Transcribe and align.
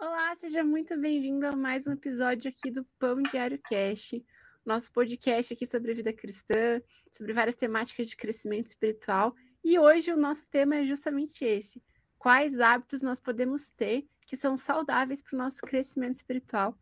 Olá, 0.00 0.32
seja 0.36 0.62
muito 0.62 0.96
bem-vindo 0.96 1.44
a 1.44 1.56
mais 1.56 1.88
um 1.88 1.92
episódio 1.92 2.48
aqui 2.48 2.70
do 2.70 2.84
Pão 3.00 3.20
Diário 3.20 3.58
Cast, 3.68 4.24
nosso 4.64 4.92
podcast 4.92 5.52
aqui 5.52 5.66
sobre 5.66 5.90
a 5.90 5.94
vida 5.94 6.12
cristã, 6.12 6.80
sobre 7.10 7.32
várias 7.32 7.56
temáticas 7.56 8.06
de 8.06 8.16
crescimento 8.16 8.68
espiritual. 8.68 9.34
E 9.64 9.76
hoje 9.76 10.12
o 10.12 10.16
nosso 10.16 10.48
tema 10.48 10.76
é 10.76 10.84
justamente 10.84 11.44
esse: 11.44 11.82
quais 12.16 12.60
hábitos 12.60 13.02
nós 13.02 13.18
podemos 13.18 13.72
ter 13.72 14.06
que 14.24 14.36
são 14.36 14.56
saudáveis 14.56 15.20
para 15.20 15.34
o 15.34 15.38
nosso 15.38 15.62
crescimento 15.62 16.14
espiritual. 16.14 16.78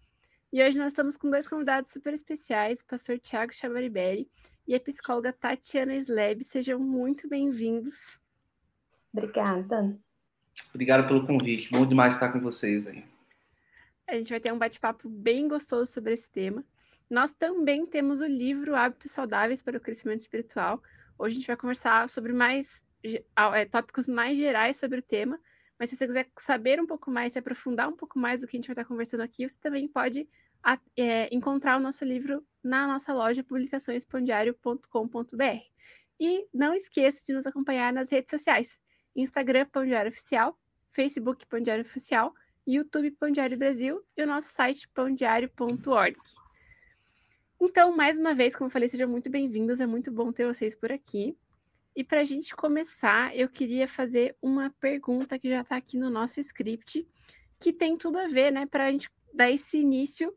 E 0.52 0.62
hoje 0.62 0.78
nós 0.78 0.92
estamos 0.92 1.16
com 1.16 1.30
dois 1.30 1.48
convidados 1.48 1.90
super 1.90 2.12
especiais, 2.12 2.82
o 2.82 2.86
pastor 2.86 3.18
Tiago 3.18 3.54
Chavaribelli 3.54 4.30
e 4.68 4.74
a 4.74 4.80
psicóloga 4.80 5.32
Tatiana 5.32 5.96
Sleb. 5.96 6.44
Sejam 6.44 6.78
muito 6.78 7.26
bem-vindos. 7.30 8.20
Obrigada. 9.10 9.98
Obrigado 10.74 11.06
pelo 11.06 11.26
convite. 11.26 11.70
Bom 11.70 11.86
demais 11.86 12.14
estar 12.14 12.32
com 12.32 12.40
vocês 12.40 12.86
aí. 12.86 13.04
A 14.06 14.16
gente 14.16 14.30
vai 14.30 14.40
ter 14.40 14.52
um 14.52 14.58
bate-papo 14.58 15.08
bem 15.08 15.48
gostoso 15.48 15.90
sobre 15.90 16.12
esse 16.12 16.30
tema. 16.30 16.64
Nós 17.08 17.32
também 17.32 17.86
temos 17.86 18.20
o 18.20 18.26
livro 18.26 18.74
Hábitos 18.74 19.12
Saudáveis 19.12 19.62
para 19.62 19.78
o 19.78 19.80
Crescimento 19.80 20.20
Espiritual. 20.20 20.82
Hoje 21.18 21.34
a 21.34 21.38
gente 21.38 21.46
vai 21.46 21.56
conversar 21.56 22.08
sobre 22.08 22.32
mais 22.32 22.86
é, 23.54 23.64
tópicos 23.64 24.08
mais 24.08 24.36
gerais 24.36 24.76
sobre 24.76 24.98
o 24.98 25.02
tema, 25.02 25.38
mas 25.78 25.90
se 25.90 25.96
você 25.96 26.06
quiser 26.06 26.28
saber 26.36 26.80
um 26.80 26.86
pouco 26.86 27.10
mais, 27.10 27.34
se 27.34 27.38
aprofundar 27.38 27.88
um 27.88 27.96
pouco 27.96 28.18
mais 28.18 28.40
do 28.40 28.46
que 28.46 28.56
a 28.56 28.58
gente 28.58 28.66
vai 28.66 28.72
estar 28.72 28.84
conversando 28.84 29.22
aqui, 29.22 29.48
você 29.48 29.58
também 29.60 29.86
pode 29.86 30.28
é, 30.96 31.32
encontrar 31.34 31.76
o 31.76 31.80
nosso 31.80 32.04
livro 32.04 32.44
na 32.62 32.86
nossa 32.86 33.12
loja 33.12 33.44
publicaçõespandiário.com.br. 33.44 35.60
E 36.18 36.48
não 36.52 36.74
esqueça 36.74 37.22
de 37.24 37.32
nos 37.32 37.46
acompanhar 37.46 37.92
nas 37.92 38.10
redes 38.10 38.30
sociais. 38.30 38.80
Instagram 39.16 39.66
Pão 39.66 39.84
Diário 39.84 40.10
Oficial, 40.10 40.56
Facebook 40.90 41.46
Pão 41.46 41.60
Diário 41.60 41.82
Oficial, 41.82 42.34
YouTube 42.66 43.10
Pão 43.12 43.30
Diário 43.30 43.56
Brasil 43.56 44.04
e 44.16 44.22
o 44.22 44.26
nosso 44.26 44.52
site 44.52 44.88
pãodiário.org. 44.88 46.16
Então, 47.60 47.96
mais 47.96 48.18
uma 48.18 48.34
vez, 48.34 48.54
como 48.54 48.66
eu 48.66 48.70
falei, 48.72 48.88
sejam 48.88 49.08
muito 49.08 49.30
bem-vindos, 49.30 49.80
é 49.80 49.86
muito 49.86 50.10
bom 50.10 50.30
ter 50.32 50.46
vocês 50.46 50.74
por 50.74 50.92
aqui. 50.92 51.36
E 51.94 52.04
para 52.04 52.20
a 52.20 52.24
gente 52.24 52.54
começar, 52.54 53.34
eu 53.34 53.48
queria 53.48 53.88
fazer 53.88 54.36
uma 54.42 54.70
pergunta 54.78 55.38
que 55.38 55.48
já 55.48 55.60
está 55.60 55.76
aqui 55.76 55.96
no 55.96 56.10
nosso 56.10 56.38
script, 56.40 57.08
que 57.58 57.72
tem 57.72 57.96
tudo 57.96 58.18
a 58.18 58.26
ver, 58.26 58.52
né, 58.52 58.66
para 58.66 58.84
a 58.84 58.92
gente 58.92 59.10
dar 59.32 59.50
esse 59.50 59.78
início 59.78 60.34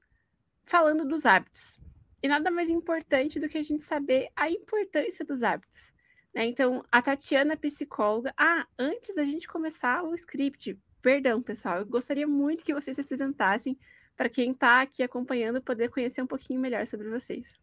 falando 0.64 1.04
dos 1.06 1.26
hábitos. 1.26 1.78
E 2.22 2.28
nada 2.28 2.52
mais 2.52 2.70
importante 2.70 3.40
do 3.40 3.50
que 3.50 3.58
a 3.58 3.62
gente 3.62 3.84
saber 3.84 4.30
a 4.36 4.50
importância 4.50 5.26
dos 5.26 5.44
hábitos. 5.44 5.92
Né? 6.40 6.46
Então, 6.46 6.82
a 6.90 7.02
Tatiana, 7.02 7.58
psicóloga. 7.58 8.34
Ah, 8.38 8.66
antes 8.80 9.14
da 9.14 9.26
gente 9.26 9.46
começar 9.46 10.04
o 10.04 10.16
script, 10.16 10.80
perdão, 11.02 11.42
pessoal, 11.42 11.80
eu 11.80 11.86
gostaria 11.86 12.26
muito 12.26 12.64
que 12.64 12.74
vocês 12.74 12.96
se 12.96 13.02
apresentassem 13.02 13.78
para 14.16 14.30
quem 14.30 14.52
está 14.52 14.82
aqui 14.82 15.04
acompanhando 15.04 15.62
poder 15.62 15.90
conhecer 15.90 16.22
um 16.22 16.28
pouquinho 16.28 16.62
melhor 16.62 16.88
sobre 16.88 17.10
vocês. 17.10 17.60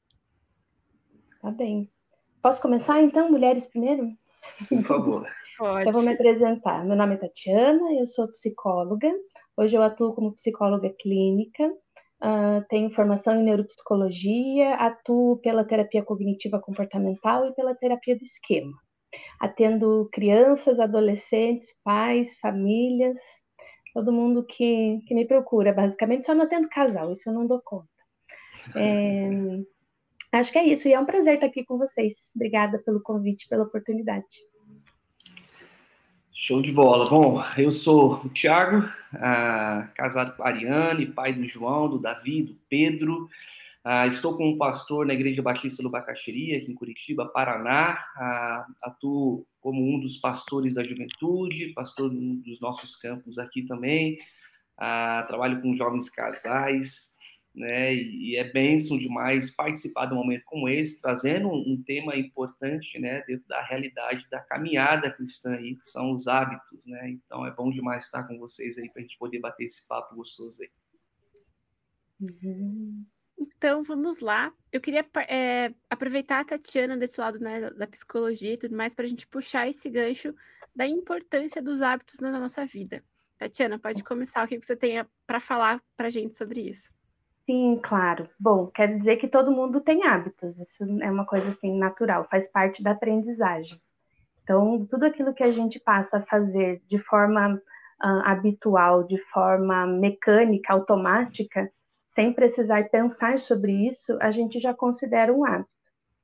Tá 1.41 1.51
bem. 1.51 1.91
Posso 2.43 2.61
começar 2.61 3.03
então, 3.03 3.31
mulheres 3.31 3.67
primeiro? 3.67 4.13
Por 4.69 4.83
favor. 4.83 5.27
Pode. 5.57 5.87
Eu 5.87 5.93
vou 5.93 6.03
me 6.03 6.13
apresentar. 6.13 6.85
Meu 6.85 6.97
nome 6.97 7.15
é 7.15 7.17
Tatiana, 7.17 7.95
eu 7.95 8.07
sou 8.07 8.29
psicóloga. 8.29 9.11
Hoje 9.57 9.75
eu 9.75 9.83
atuo 9.83 10.15
como 10.15 10.35
psicóloga 10.35 10.91
clínica 11.01 11.73
Uh, 12.23 12.65
tenho 12.69 12.95
formação 12.95 13.39
em 13.39 13.45
neuropsicologia, 13.45 14.75
atuo 14.77 15.39
pela 15.39 15.65
terapia 15.65 16.03
cognitiva 16.03 16.59
comportamental 16.59 17.47
e 17.47 17.55
pela 17.55 17.75
terapia 17.75 18.17
do 18.17 18.23
esquema. 18.23 18.73
Atendo 19.39 20.09
crianças, 20.13 20.81
adolescentes, 20.81 21.75
pais, 21.85 22.35
famílias, 22.41 23.19
todo 23.93 24.13
mundo 24.13 24.45
que, 24.45 25.01
que 25.07 25.15
me 25.15 25.27
procura, 25.27 25.73
basicamente. 25.73 26.27
Só 26.27 26.35
não 26.35 26.45
atendo 26.45 26.69
casal, 26.69 27.13
isso 27.13 27.29
eu 27.29 27.35
não 27.35 27.47
dou 27.47 27.61
conta. 27.65 27.89
É, 30.35 30.41
acho 30.41 30.51
que 30.51 30.59
é 30.59 30.65
isso, 30.65 30.89
e 30.89 30.93
é 30.93 30.99
um 30.99 31.07
prazer 31.07 31.35
estar 31.35 31.47
aqui 31.47 31.65
com 31.65 31.79
vocês. 31.79 32.15
Obrigada 32.35 32.83
pelo 32.85 33.01
convite, 33.01 33.47
pela 33.49 33.65
oportunidade. 33.65 34.27
Show 36.47 36.63
de 36.63 36.71
bola. 36.71 37.11
Bom, 37.11 37.43
eu 37.59 37.73
sou 37.73 38.25
o 38.25 38.29
Thiago, 38.29 38.89
ah, 39.15 39.89
casado 39.97 40.37
com 40.37 40.45
a 40.45 40.47
Ariane, 40.47 41.07
pai 41.07 41.33
do 41.33 41.45
João, 41.45 41.89
do 41.89 41.99
Davi, 41.99 42.41
do 42.41 42.57
Pedro. 42.71 43.29
Ah, 43.83 44.07
estou 44.07 44.37
como 44.37 44.57
pastor 44.57 45.05
na 45.05 45.13
Igreja 45.13 45.43
Batista 45.43 45.83
do 45.83 45.91
Bacaxiri, 45.91 46.55
aqui 46.55 46.71
em 46.71 46.75
Curitiba, 46.77 47.27
Paraná. 47.27 47.99
Ah, 48.17 48.65
atuo 48.81 49.45
como 49.61 49.93
um 49.93 49.99
dos 49.99 50.19
pastores 50.19 50.75
da 50.75 50.85
juventude, 50.85 51.73
pastor 51.75 52.11
dos 52.11 52.61
nossos 52.61 52.95
campos 52.95 53.41
aqui 53.41 53.63
também. 53.63 54.17
trabalho 55.27 55.61
com 55.61 55.75
jovens 55.75 56.09
casais 56.09 57.16
né? 57.57 57.95
E, 57.95 58.37
é 58.37 58.45
bênção 58.45 58.99
demais 58.99 59.51
participar 59.51 60.07
de 60.07 60.13
um 60.13 60.19
momento 60.19 60.45
como 60.45 60.69
esse, 60.69 61.01
trazendo 61.01 61.49
um, 61.49 61.73
um, 61.73 61.83
tema 61.83 62.15
importante, 62.15 62.99
né? 62.99 63.23
Dentro 63.27 63.49
da 63.49 63.63
realidade 63.63 64.29
da 64.31 64.41
caminhada 64.41 65.11
cristã 65.11 65.57
aí, 65.57 65.75
que 65.75 65.89
são 65.89 66.13
os 66.13 66.29
hábitos, 66.29 66.87
né? 66.87 67.09
Então 67.09 67.47
é 67.47 67.51
bom 67.51 67.71
demais 67.71 68.05
estar 68.05 68.25
com 68.25 68.39
vocês 68.39 68.77
aí 68.77 68.91
para 68.91 69.01
a 69.01 69.03
gente 69.03 69.17
poder 69.19 69.41
bater 69.41 69.65
esse 69.65 69.89
papo 69.89 70.15
gostoso 70.15 70.63
aí. 70.63 70.71
Uhum. 72.21 73.07
Então 73.39 73.83
vamos 73.83 74.21
lá. 74.21 74.53
Eu 74.71 74.81
queria 74.81 75.05
é, 75.29 75.73
aproveitar 75.89 76.41
a 76.41 76.45
Tatiana 76.45 76.97
desse 76.97 77.19
lado 77.19 77.39
né, 77.39 77.71
da 77.71 77.87
psicologia 77.87 78.53
e 78.53 78.59
tudo 78.59 78.77
mais 78.77 78.95
para 78.95 79.07
a 79.07 79.09
gente 79.09 79.27
puxar 79.27 79.67
esse 79.67 79.89
gancho 79.89 80.35
da 80.75 80.87
importância 80.87 81.63
dos 81.63 81.81
hábitos 81.81 82.21
na 82.21 82.39
nossa 82.39 82.67
vida. 82.67 83.03
Tatiana, 83.39 83.79
pode 83.79 84.03
começar 84.05 84.45
o 84.45 84.49
que 84.49 84.61
você 84.61 84.77
tenha 84.77 85.09
para 85.27 85.41
falar 85.41 85.83
para 85.97 86.07
a 86.07 86.11
gente 86.11 86.35
sobre 86.35 86.61
isso. 86.61 86.96
Sim, 87.47 87.81
claro. 87.83 88.29
Bom, 88.39 88.67
quer 88.67 88.99
dizer 88.99 89.17
que 89.17 89.29
todo 89.29 89.53
mundo 89.53 89.81
tem 89.81 90.05
hábitos. 90.05 90.59
Isso 90.59 90.85
é 91.03 91.11
uma 91.11 91.25
coisa 91.25 91.49
assim 91.51 91.79
natural, 91.79 92.27
faz 92.29 92.49
parte 92.49 92.83
da 92.83 92.91
aprendizagem. 92.91 93.81
Então, 94.43 94.87
tudo 94.87 95.05
aquilo 95.07 95.35
que 95.35 95.43
a 95.45 95.53
gente 95.53 95.79
passa 95.81 96.19
a 96.19 96.27
fazer 96.27 96.83
de 96.89 96.99
forma 96.99 97.55
uh, 97.55 98.23
habitual, 98.25 99.05
de 99.05 99.19
forma 99.33 99.87
mecânica, 99.87 100.73
automática, 100.73 101.71
sem 102.15 102.33
precisar 102.33 102.89
pensar 102.91 103.41
sobre 103.41 103.73
isso, 103.91 104.17
a 104.21 104.31
gente 104.33 104.59
já 104.61 104.75
considera 104.75 105.33
um 105.33 105.45
hábito, 105.45 105.71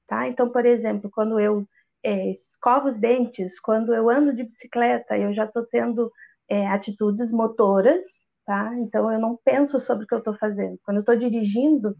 tá? 0.08 0.28
Então, 0.28 0.50
por 0.50 0.64
exemplo, 0.66 1.10
quando 1.10 1.38
eu 1.38 1.66
é, 2.02 2.30
escovo 2.30 2.88
os 2.88 2.98
dentes, 2.98 3.60
quando 3.60 3.94
eu 3.94 4.08
ando 4.10 4.34
de 4.34 4.44
bicicleta, 4.44 5.16
eu 5.18 5.34
já 5.34 5.44
estou 5.44 5.64
tendo 5.66 6.10
é, 6.48 6.66
atitudes 6.68 7.32
motoras 7.32 8.21
tá? 8.46 8.72
Então 8.78 9.10
eu 9.12 9.20
não 9.20 9.38
penso 9.44 9.78
sobre 9.78 10.04
o 10.04 10.06
que 10.06 10.14
eu 10.14 10.18
estou 10.18 10.34
fazendo. 10.36 10.78
Quando 10.84 10.98
eu 10.98 11.02
estou 11.02 11.16
dirigindo, 11.16 11.96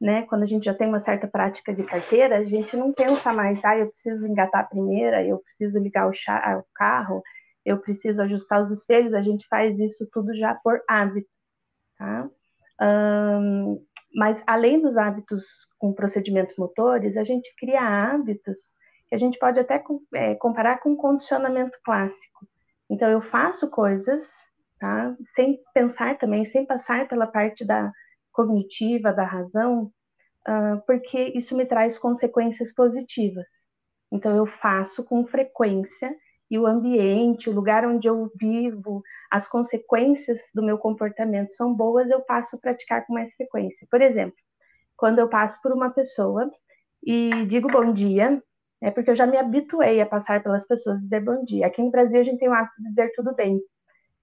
né, 0.00 0.22
quando 0.22 0.42
a 0.42 0.46
gente 0.46 0.64
já 0.64 0.74
tem 0.74 0.88
uma 0.88 1.00
certa 1.00 1.28
prática 1.28 1.74
de 1.74 1.82
carteira, 1.84 2.38
a 2.38 2.44
gente 2.44 2.76
não 2.76 2.92
pensa 2.92 3.32
mais, 3.32 3.62
ah, 3.64 3.76
eu 3.76 3.90
preciso 3.90 4.26
engatar 4.26 4.62
a 4.62 4.66
primeira, 4.66 5.24
eu 5.24 5.38
preciso 5.38 5.78
ligar 5.78 6.08
o, 6.08 6.10
o 6.10 6.64
carro, 6.74 7.22
eu 7.64 7.78
preciso 7.78 8.22
ajustar 8.22 8.62
os 8.62 8.70
espelhos, 8.70 9.12
a 9.12 9.22
gente 9.22 9.46
faz 9.48 9.78
isso 9.78 10.08
tudo 10.10 10.34
já 10.34 10.54
por 10.54 10.82
hábito, 10.88 11.28
tá? 11.98 12.28
Mas 14.14 14.42
além 14.46 14.80
dos 14.80 14.96
hábitos 14.96 15.44
com 15.78 15.92
procedimentos 15.92 16.56
motores, 16.56 17.16
a 17.16 17.22
gente 17.22 17.54
cria 17.58 17.80
hábitos 17.80 18.56
que 19.08 19.14
a 19.14 19.18
gente 19.18 19.38
pode 19.38 19.58
até 19.58 19.82
é, 20.14 20.34
comparar 20.36 20.78
com 20.78 20.96
condicionamento 20.96 21.78
clássico. 21.84 22.46
Então 22.88 23.08
eu 23.08 23.20
faço 23.20 23.68
coisas 23.68 24.24
tá? 24.80 25.14
Sem 25.34 25.60
pensar 25.74 26.18
também, 26.18 26.44
sem 26.46 26.64
passar 26.64 27.06
pela 27.06 27.26
parte 27.26 27.64
da 27.64 27.92
cognitiva, 28.32 29.12
da 29.12 29.24
razão, 29.24 29.92
uh, 30.48 30.80
porque 30.86 31.32
isso 31.34 31.56
me 31.56 31.66
traz 31.66 31.98
consequências 31.98 32.74
positivas. 32.74 33.46
Então 34.10 34.34
eu 34.34 34.46
faço 34.46 35.04
com 35.04 35.26
frequência 35.26 36.12
e 36.50 36.58
o 36.58 36.66
ambiente, 36.66 37.48
o 37.48 37.52
lugar 37.52 37.86
onde 37.86 38.08
eu 38.08 38.30
vivo, 38.34 39.02
as 39.30 39.46
consequências 39.46 40.40
do 40.52 40.62
meu 40.64 40.78
comportamento 40.78 41.52
são 41.52 41.72
boas, 41.72 42.10
eu 42.10 42.20
passo 42.22 42.56
a 42.56 42.58
praticar 42.58 43.06
com 43.06 43.12
mais 43.12 43.32
frequência. 43.34 43.86
Por 43.88 44.02
exemplo, 44.02 44.36
quando 44.96 45.20
eu 45.20 45.28
passo 45.28 45.60
por 45.62 45.72
uma 45.72 45.90
pessoa 45.90 46.50
e 47.04 47.46
digo 47.46 47.68
bom 47.70 47.92
dia, 47.92 48.42
é 48.82 48.90
porque 48.90 49.10
eu 49.10 49.16
já 49.16 49.26
me 49.26 49.36
habituei 49.36 50.00
a 50.00 50.06
passar 50.06 50.42
pelas 50.42 50.66
pessoas 50.66 50.98
e 50.98 51.02
dizer 51.02 51.20
bom 51.20 51.44
dia. 51.44 51.66
Aqui 51.66 51.82
no 51.82 51.90
Brasil 51.90 52.18
a 52.18 52.24
gente 52.24 52.38
tem 52.38 52.48
o 52.48 52.52
hábito 52.52 52.82
de 52.82 52.88
dizer 52.88 53.12
tudo 53.14 53.34
bem 53.34 53.60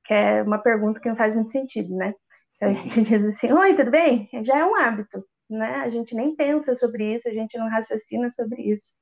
que 0.07 0.13
é 0.13 0.42
uma 0.42 0.57
pergunta 0.57 1.00
que 1.01 1.09
não 1.09 1.18
faz 1.18 1.36
muito 1.36 1.51
sentido, 1.51 1.94
né? 1.95 2.15
Então, 2.56 2.69
a 2.69 2.74
gente 2.74 3.01
diz 3.04 3.25
assim, 3.25 3.51
oi, 3.51 3.75
tudo 3.75 3.92
bem? 3.92 4.30
Já 4.42 4.59
é 4.59 4.65
um 4.65 4.75
hábito, 4.75 5.24
né? 5.50 5.75
A 5.81 5.89
gente 5.89 6.15
nem 6.15 6.36
pensa 6.36 6.74
sobre 6.74 7.15
isso, 7.15 7.27
a 7.27 7.31
gente 7.31 7.57
não 7.57 7.69
raciocina 7.69 8.30
sobre 8.30 8.62
isso. 8.62 8.94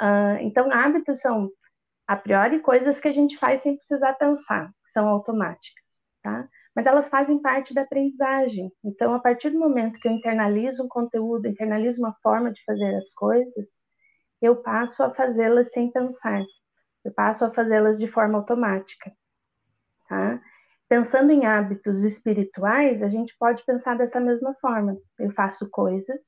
Uh, 0.00 0.36
então, 0.42 0.70
hábitos 0.70 1.20
são, 1.20 1.50
a 2.06 2.16
priori, 2.16 2.60
coisas 2.60 3.00
que 3.00 3.08
a 3.08 3.12
gente 3.12 3.38
faz 3.38 3.62
sem 3.62 3.76
precisar 3.76 4.12
pensar, 4.14 4.68
que 4.68 4.92
são 4.92 5.08
automáticas, 5.08 5.82
tá? 6.22 6.46
Mas 6.76 6.86
elas 6.86 7.08
fazem 7.08 7.40
parte 7.40 7.72
da 7.72 7.82
aprendizagem. 7.82 8.70
Então, 8.84 9.14
a 9.14 9.20
partir 9.20 9.50
do 9.50 9.58
momento 9.58 9.98
que 9.98 10.08
eu 10.08 10.12
internalizo 10.12 10.84
um 10.84 10.88
conteúdo, 10.88 11.48
internalizo 11.48 12.00
uma 12.00 12.14
forma 12.22 12.52
de 12.52 12.62
fazer 12.64 12.94
as 12.96 13.12
coisas, 13.12 13.68
eu 14.42 14.56
passo 14.56 15.02
a 15.02 15.14
fazê-las 15.14 15.70
sem 15.72 15.90
pensar. 15.90 16.42
Eu 17.04 17.14
passo 17.14 17.44
a 17.44 17.52
fazê-las 17.52 17.98
de 17.98 18.08
forma 18.08 18.38
automática 18.38 19.12
tá? 20.08 20.40
pensando 20.88 21.32
em 21.32 21.44
hábitos 21.44 22.02
espirituais, 22.02 23.02
a 23.02 23.08
gente 23.08 23.34
pode 23.38 23.64
pensar 23.64 23.96
dessa 23.96 24.20
mesma 24.20 24.54
forma. 24.54 24.96
Eu 25.18 25.30
faço 25.32 25.68
coisas 25.68 26.20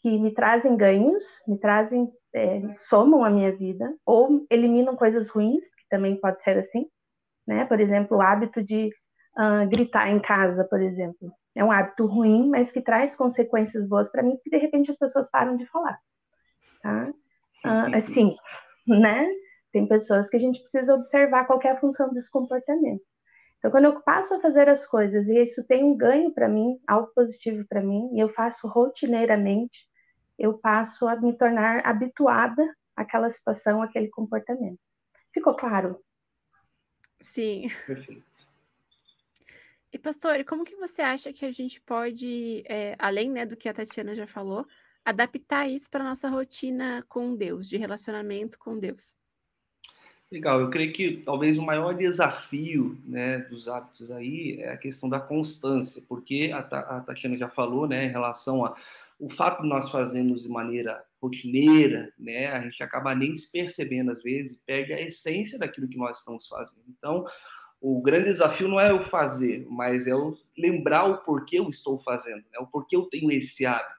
que 0.00 0.18
me 0.18 0.32
trazem 0.32 0.76
ganhos, 0.76 1.42
me 1.46 1.58
trazem, 1.58 2.08
é, 2.34 2.62
somam 2.78 3.24
a 3.24 3.30
minha 3.30 3.54
vida, 3.56 3.92
ou 4.04 4.46
eliminam 4.50 4.94
coisas 4.94 5.28
ruins, 5.28 5.64
que 5.64 5.88
também 5.90 6.20
pode 6.20 6.42
ser 6.42 6.58
assim, 6.58 6.86
né? 7.46 7.64
Por 7.64 7.80
exemplo, 7.80 8.18
o 8.18 8.22
hábito 8.22 8.62
de 8.62 8.90
uh, 9.36 9.68
gritar 9.68 10.08
em 10.10 10.20
casa, 10.20 10.64
por 10.64 10.80
exemplo. 10.80 11.32
É 11.54 11.64
um 11.64 11.72
hábito 11.72 12.06
ruim, 12.06 12.48
mas 12.48 12.70
que 12.70 12.82
traz 12.82 13.16
consequências 13.16 13.88
boas 13.88 14.08
para 14.10 14.22
mim, 14.22 14.36
porque 14.36 14.50
de 14.50 14.58
repente 14.58 14.90
as 14.90 14.96
pessoas 14.96 15.28
param 15.30 15.56
de 15.56 15.66
falar, 15.66 15.98
tá? 16.82 17.08
Uh, 17.64 17.96
assim, 17.96 18.36
né? 18.86 19.26
Tem 19.76 19.86
pessoas 19.86 20.26
que 20.30 20.36
a 20.36 20.40
gente 20.40 20.62
precisa 20.62 20.94
observar 20.94 21.46
qual 21.46 21.60
é 21.62 21.68
a 21.68 21.78
função 21.78 22.10
desse 22.10 22.30
comportamento. 22.30 23.04
Então, 23.58 23.70
quando 23.70 23.84
eu 23.84 24.00
passo 24.00 24.32
a 24.32 24.40
fazer 24.40 24.70
as 24.70 24.86
coisas 24.86 25.28
e 25.28 25.42
isso 25.42 25.62
tem 25.64 25.84
um 25.84 25.94
ganho 25.94 26.32
para 26.32 26.48
mim, 26.48 26.80
algo 26.86 27.12
positivo 27.14 27.62
para 27.68 27.82
mim, 27.82 28.08
e 28.14 28.18
eu 28.18 28.30
faço 28.30 28.66
rotineiramente, 28.68 29.86
eu 30.38 30.56
passo 30.56 31.06
a 31.06 31.14
me 31.16 31.36
tornar 31.36 31.84
habituada 31.84 32.66
àquela 32.96 33.28
situação, 33.28 33.82
àquele 33.82 34.08
comportamento. 34.08 34.78
Ficou 35.30 35.54
claro? 35.54 36.02
Sim. 37.20 37.68
Perfeito. 37.86 38.24
E, 39.92 39.98
pastor, 39.98 40.42
como 40.46 40.64
que 40.64 40.76
você 40.76 41.02
acha 41.02 41.34
que 41.34 41.44
a 41.44 41.50
gente 41.50 41.82
pode, 41.82 42.64
é, 42.66 42.96
além 42.98 43.30
né, 43.30 43.44
do 43.44 43.58
que 43.58 43.68
a 43.68 43.74
Tatiana 43.74 44.14
já 44.14 44.26
falou, 44.26 44.66
adaptar 45.04 45.68
isso 45.68 45.90
para 45.90 46.02
a 46.02 46.08
nossa 46.08 46.30
rotina 46.30 47.04
com 47.10 47.36
Deus, 47.36 47.68
de 47.68 47.76
relacionamento 47.76 48.58
com 48.58 48.78
Deus? 48.78 49.14
Legal, 50.30 50.60
eu 50.60 50.70
creio 50.70 50.92
que 50.92 51.18
talvez 51.18 51.56
o 51.56 51.62
maior 51.62 51.94
desafio 51.94 52.98
né, 53.04 53.38
dos 53.38 53.68
hábitos 53.68 54.10
aí 54.10 54.58
é 54.60 54.70
a 54.70 54.76
questão 54.76 55.08
da 55.08 55.20
constância, 55.20 56.02
porque 56.08 56.50
a, 56.52 56.58
a 56.58 57.00
Tatiana 57.00 57.38
já 57.38 57.48
falou 57.48 57.86
né, 57.86 58.06
em 58.06 58.10
relação 58.10 58.64
a 58.64 58.76
o 59.18 59.30
fato 59.30 59.62
de 59.62 59.68
nós 59.68 59.88
fazermos 59.88 60.42
de 60.42 60.48
maneira 60.48 61.02
rotineira, 61.22 62.12
né, 62.18 62.48
a 62.48 62.60
gente 62.60 62.82
acaba 62.82 63.14
nem 63.14 63.34
se 63.34 63.50
percebendo 63.50 64.10
às 64.10 64.22
vezes, 64.22 64.62
perde 64.66 64.92
a 64.92 65.00
essência 65.00 65.58
daquilo 65.58 65.88
que 65.88 65.96
nós 65.96 66.18
estamos 66.18 66.46
fazendo. 66.46 66.84
Então, 66.88 67.24
o 67.80 68.02
grande 68.02 68.26
desafio 68.26 68.68
não 68.68 68.78
é 68.78 68.92
o 68.92 69.08
fazer, 69.08 69.66
mas 69.70 70.06
é 70.06 70.12
lembrar 70.56 71.04
o 71.04 71.18
porquê 71.18 71.58
eu 71.58 71.70
estou 71.70 71.98
fazendo, 72.00 72.44
né, 72.52 72.58
o 72.60 72.66
porquê 72.66 72.96
eu 72.96 73.06
tenho 73.06 73.30
esse 73.32 73.64
hábito. 73.64 73.95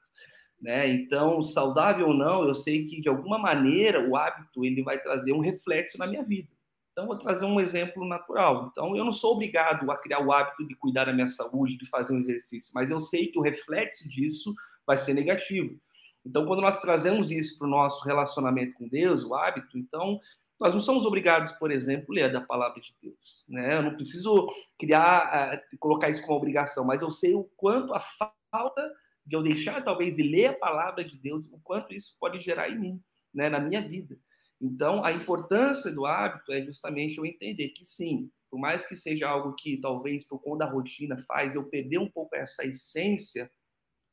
Né? 0.61 0.89
Então, 0.89 1.43
saudável 1.43 2.07
ou 2.07 2.13
não, 2.13 2.47
eu 2.47 2.55
sei 2.55 2.85
que 2.85 2.99
de 2.99 3.07
alguma 3.07 3.37
maneira 3.37 4.07
o 4.09 4.15
hábito 4.15 4.65
ele 4.65 4.81
vai 4.81 4.99
trazer 4.99 5.31
um 5.33 5.39
reflexo 5.39 5.97
na 5.97 6.07
minha 6.07 6.23
vida. 6.23 6.49
Então, 6.91 7.05
vou 7.05 7.17
trazer 7.17 7.45
um 7.45 7.59
exemplo 7.59 8.07
natural. 8.07 8.69
Então, 8.71 8.95
eu 8.97 9.05
não 9.05 9.11
sou 9.11 9.33
obrigado 9.33 9.91
a 9.91 9.97
criar 9.97 10.19
o 10.19 10.31
hábito 10.31 10.67
de 10.67 10.75
cuidar 10.75 11.05
da 11.05 11.13
minha 11.13 11.27
saúde, 11.27 11.77
de 11.77 11.87
fazer 11.87 12.13
um 12.15 12.19
exercício, 12.19 12.71
mas 12.73 12.89
eu 12.89 12.99
sei 12.99 13.27
que 13.27 13.37
o 13.37 13.43
reflexo 13.43 14.09
disso 14.09 14.51
vai 14.85 14.97
ser 14.97 15.13
negativo. 15.13 15.79
Então, 16.25 16.45
quando 16.45 16.61
nós 16.61 16.81
trazemos 16.81 17.29
isso 17.29 17.57
para 17.59 17.67
o 17.67 17.69
nosso 17.69 18.03
relacionamento 18.03 18.73
com 18.73 18.87
Deus, 18.87 19.23
o 19.23 19.35
hábito, 19.35 19.77
então 19.77 20.19
nós 20.59 20.73
não 20.73 20.81
somos 20.81 21.05
obrigados, 21.05 21.51
por 21.53 21.71
exemplo, 21.71 22.07
a 22.09 22.15
ler 22.15 22.31
da 22.31 22.41
palavra 22.41 22.81
de 22.81 22.93
Deus. 23.01 23.45
Né? 23.47 23.77
Eu 23.77 23.83
não 23.83 23.95
preciso 23.95 24.49
criar, 24.79 25.53
uh, 25.53 25.77
colocar 25.79 26.09
isso 26.09 26.23
como 26.23 26.37
obrigação, 26.37 26.83
mas 26.83 27.01
eu 27.01 27.11
sei 27.11 27.35
o 27.35 27.43
quanto 27.55 27.93
a 27.93 28.03
falta 28.51 28.91
de 29.27 29.35
eu 29.35 29.43
deixar, 29.43 29.83
talvez, 29.83 30.15
de 30.15 30.23
ler 30.23 30.47
a 30.47 30.53
palavra 30.53 31.03
de 31.03 31.17
Deus, 31.17 31.51
o 31.51 31.59
quanto 31.59 31.93
isso 31.93 32.15
pode 32.17 32.39
gerar 32.39 32.69
em 32.69 32.79
mim, 32.79 33.03
né? 33.33 33.49
na 33.49 33.59
minha 33.59 33.85
vida. 33.85 34.17
Então, 34.59 35.03
a 35.03 35.11
importância 35.11 35.91
do 35.91 36.05
hábito 36.05 36.51
é 36.53 36.61
justamente 36.63 37.17
eu 37.17 37.25
entender 37.25 37.69
que 37.69 37.83
sim, 37.83 38.31
por 38.49 38.57
mais 38.57 38.87
que 38.87 38.95
seja 38.95 39.27
algo 39.27 39.53
que 39.53 39.77
talvez 39.77 40.27
por 40.27 40.41
conta 40.41 40.65
da 40.65 40.71
rotina 40.71 41.23
faz 41.27 41.55
eu 41.55 41.69
perder 41.69 41.99
um 41.99 42.09
pouco 42.09 42.35
essa 42.35 42.65
essência 42.65 43.51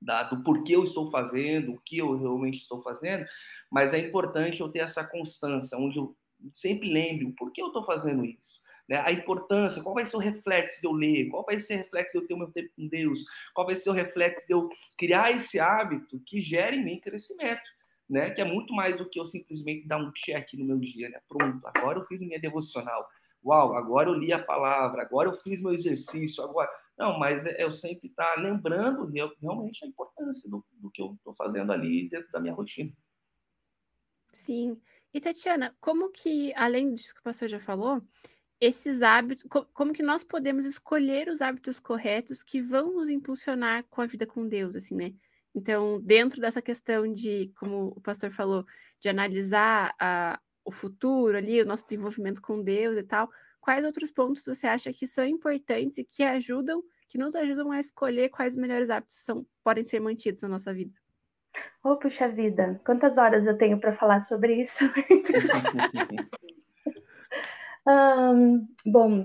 da, 0.02 0.24
do 0.24 0.42
porquê 0.42 0.74
eu 0.74 0.82
estou 0.82 1.10
fazendo, 1.10 1.72
o 1.72 1.80
que 1.80 1.98
eu 1.98 2.18
realmente 2.18 2.58
estou 2.58 2.82
fazendo, 2.82 3.24
mas 3.70 3.94
é 3.94 3.98
importante 3.98 4.60
eu 4.60 4.68
ter 4.68 4.80
essa 4.80 5.06
constância, 5.08 5.78
onde 5.78 5.96
eu 5.96 6.14
sempre 6.52 6.92
lembre 6.92 7.24
o 7.24 7.34
porquê 7.34 7.62
eu 7.62 7.68
estou 7.68 7.84
fazendo 7.84 8.24
isso. 8.24 8.62
Né? 8.88 8.96
A 8.98 9.12
importância, 9.12 9.82
qual 9.82 9.94
vai 9.94 10.04
ser 10.04 10.16
o 10.16 10.20
reflexo 10.20 10.80
de 10.80 10.86
eu 10.86 10.92
ler, 10.92 11.28
qual 11.30 11.44
vai 11.44 11.58
ser 11.58 11.74
o 11.74 11.78
reflexo 11.78 12.12
de 12.12 12.22
eu 12.22 12.26
ter 12.26 12.34
o 12.34 12.38
meu 12.38 12.50
tempo 12.50 12.70
com 12.76 12.86
Deus, 12.86 13.24
qual 13.54 13.66
vai 13.66 13.76
ser 13.76 13.90
o 13.90 13.94
reflexo 13.94 14.46
de 14.46 14.52
eu 14.52 14.68
criar 14.98 15.32
esse 15.32 15.58
hábito 15.58 16.20
que 16.26 16.40
gere 16.40 16.76
em 16.76 16.84
mim 16.84 17.00
crescimento. 17.00 17.62
Né? 18.08 18.30
Que 18.30 18.42
é 18.42 18.44
muito 18.44 18.74
mais 18.74 18.96
do 18.96 19.08
que 19.08 19.18
eu 19.18 19.24
simplesmente 19.24 19.88
dar 19.88 19.96
um 19.96 20.12
check 20.12 20.52
no 20.54 20.64
meu 20.64 20.78
dia, 20.78 21.08
né? 21.08 21.18
Pronto, 21.26 21.66
agora 21.66 21.98
eu 21.98 22.04
fiz 22.04 22.20
minha 22.20 22.38
devocional. 22.38 23.08
Uau, 23.42 23.74
agora 23.74 24.10
eu 24.10 24.14
li 24.14 24.30
a 24.30 24.38
palavra, 24.38 25.02
agora 25.02 25.30
eu 25.30 25.40
fiz 25.40 25.62
meu 25.62 25.72
exercício, 25.72 26.44
agora 26.44 26.70
não, 26.96 27.18
mas 27.18 27.44
é, 27.44 27.62
eu 27.62 27.72
sempre 27.72 28.08
estar 28.08 28.34
tá 28.34 28.40
lembrando 28.40 29.10
realmente 29.40 29.84
a 29.84 29.88
importância 29.88 30.48
do, 30.48 30.64
do 30.72 30.90
que 30.90 31.02
eu 31.02 31.14
estou 31.14 31.34
fazendo 31.34 31.72
ali 31.72 32.08
dentro 32.08 32.30
da 32.30 32.40
minha 32.40 32.54
rotina. 32.54 32.92
Sim. 34.32 34.80
E 35.12 35.20
Tatiana, 35.20 35.76
como 35.80 36.10
que, 36.10 36.52
além 36.54 36.92
disso 36.92 37.14
que 37.14 37.20
o 37.20 37.24
pastor 37.24 37.48
já 37.48 37.60
falou, 37.60 38.02
esses 38.64 39.02
hábitos, 39.02 39.44
como 39.74 39.92
que 39.92 40.02
nós 40.02 40.24
podemos 40.24 40.64
escolher 40.64 41.28
os 41.28 41.42
hábitos 41.42 41.78
corretos 41.78 42.42
que 42.42 42.62
vão 42.62 42.94
nos 42.94 43.10
impulsionar 43.10 43.84
com 43.90 44.00
a 44.00 44.06
vida 44.06 44.26
com 44.26 44.48
Deus, 44.48 44.74
assim, 44.74 44.94
né? 44.94 45.12
Então, 45.54 46.00
dentro 46.00 46.40
dessa 46.40 46.62
questão 46.62 47.12
de, 47.12 47.52
como 47.58 47.92
o 47.94 48.00
pastor 48.00 48.30
falou, 48.30 48.64
de 49.00 49.08
analisar 49.10 49.94
a, 50.00 50.40
o 50.64 50.72
futuro 50.72 51.36
ali, 51.36 51.60
o 51.60 51.66
nosso 51.66 51.84
desenvolvimento 51.84 52.40
com 52.40 52.62
Deus 52.62 52.96
e 52.96 53.02
tal, 53.02 53.30
quais 53.60 53.84
outros 53.84 54.10
pontos 54.10 54.44
você 54.44 54.66
acha 54.66 54.90
que 54.92 55.06
são 55.06 55.26
importantes 55.26 55.98
e 55.98 56.04
que 56.04 56.22
ajudam, 56.22 56.82
que 57.06 57.18
nos 57.18 57.36
ajudam 57.36 57.70
a 57.70 57.78
escolher 57.78 58.30
quais 58.30 58.54
os 58.54 58.60
melhores 58.60 58.88
hábitos 58.88 59.22
são, 59.22 59.46
podem 59.62 59.84
ser 59.84 60.00
mantidos 60.00 60.40
na 60.42 60.48
nossa 60.48 60.72
vida? 60.72 60.92
Oh, 61.84 61.96
puxa 61.96 62.28
vida, 62.28 62.80
quantas 62.84 63.18
horas 63.18 63.46
eu 63.46 63.58
tenho 63.58 63.78
para 63.78 63.94
falar 63.94 64.24
sobre 64.24 64.62
isso? 64.62 64.84
bom, 68.86 69.24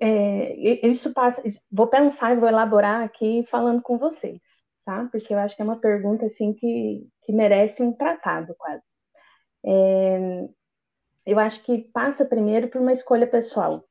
é, 0.00 0.86
isso 0.86 1.12
passa. 1.12 1.42
Vou 1.70 1.86
pensar 1.86 2.32
e 2.32 2.40
vou 2.40 2.48
elaborar 2.48 3.02
aqui 3.02 3.44
falando 3.50 3.82
com 3.82 3.98
vocês, 3.98 4.40
tá? 4.84 5.08
Porque 5.10 5.32
eu 5.32 5.38
acho 5.38 5.56
que 5.56 5.62
é 5.62 5.64
uma 5.64 5.80
pergunta 5.80 6.26
assim 6.26 6.52
que, 6.52 7.06
que 7.22 7.32
merece 7.32 7.82
um 7.82 7.92
tratado 7.92 8.54
quase. 8.58 8.82
É, 9.64 10.48
eu 11.26 11.38
acho 11.38 11.62
que 11.64 11.78
passa 11.92 12.24
primeiro 12.24 12.68
por 12.68 12.80
uma 12.80 12.92
escolha 12.92 13.26
pessoal. 13.26 13.84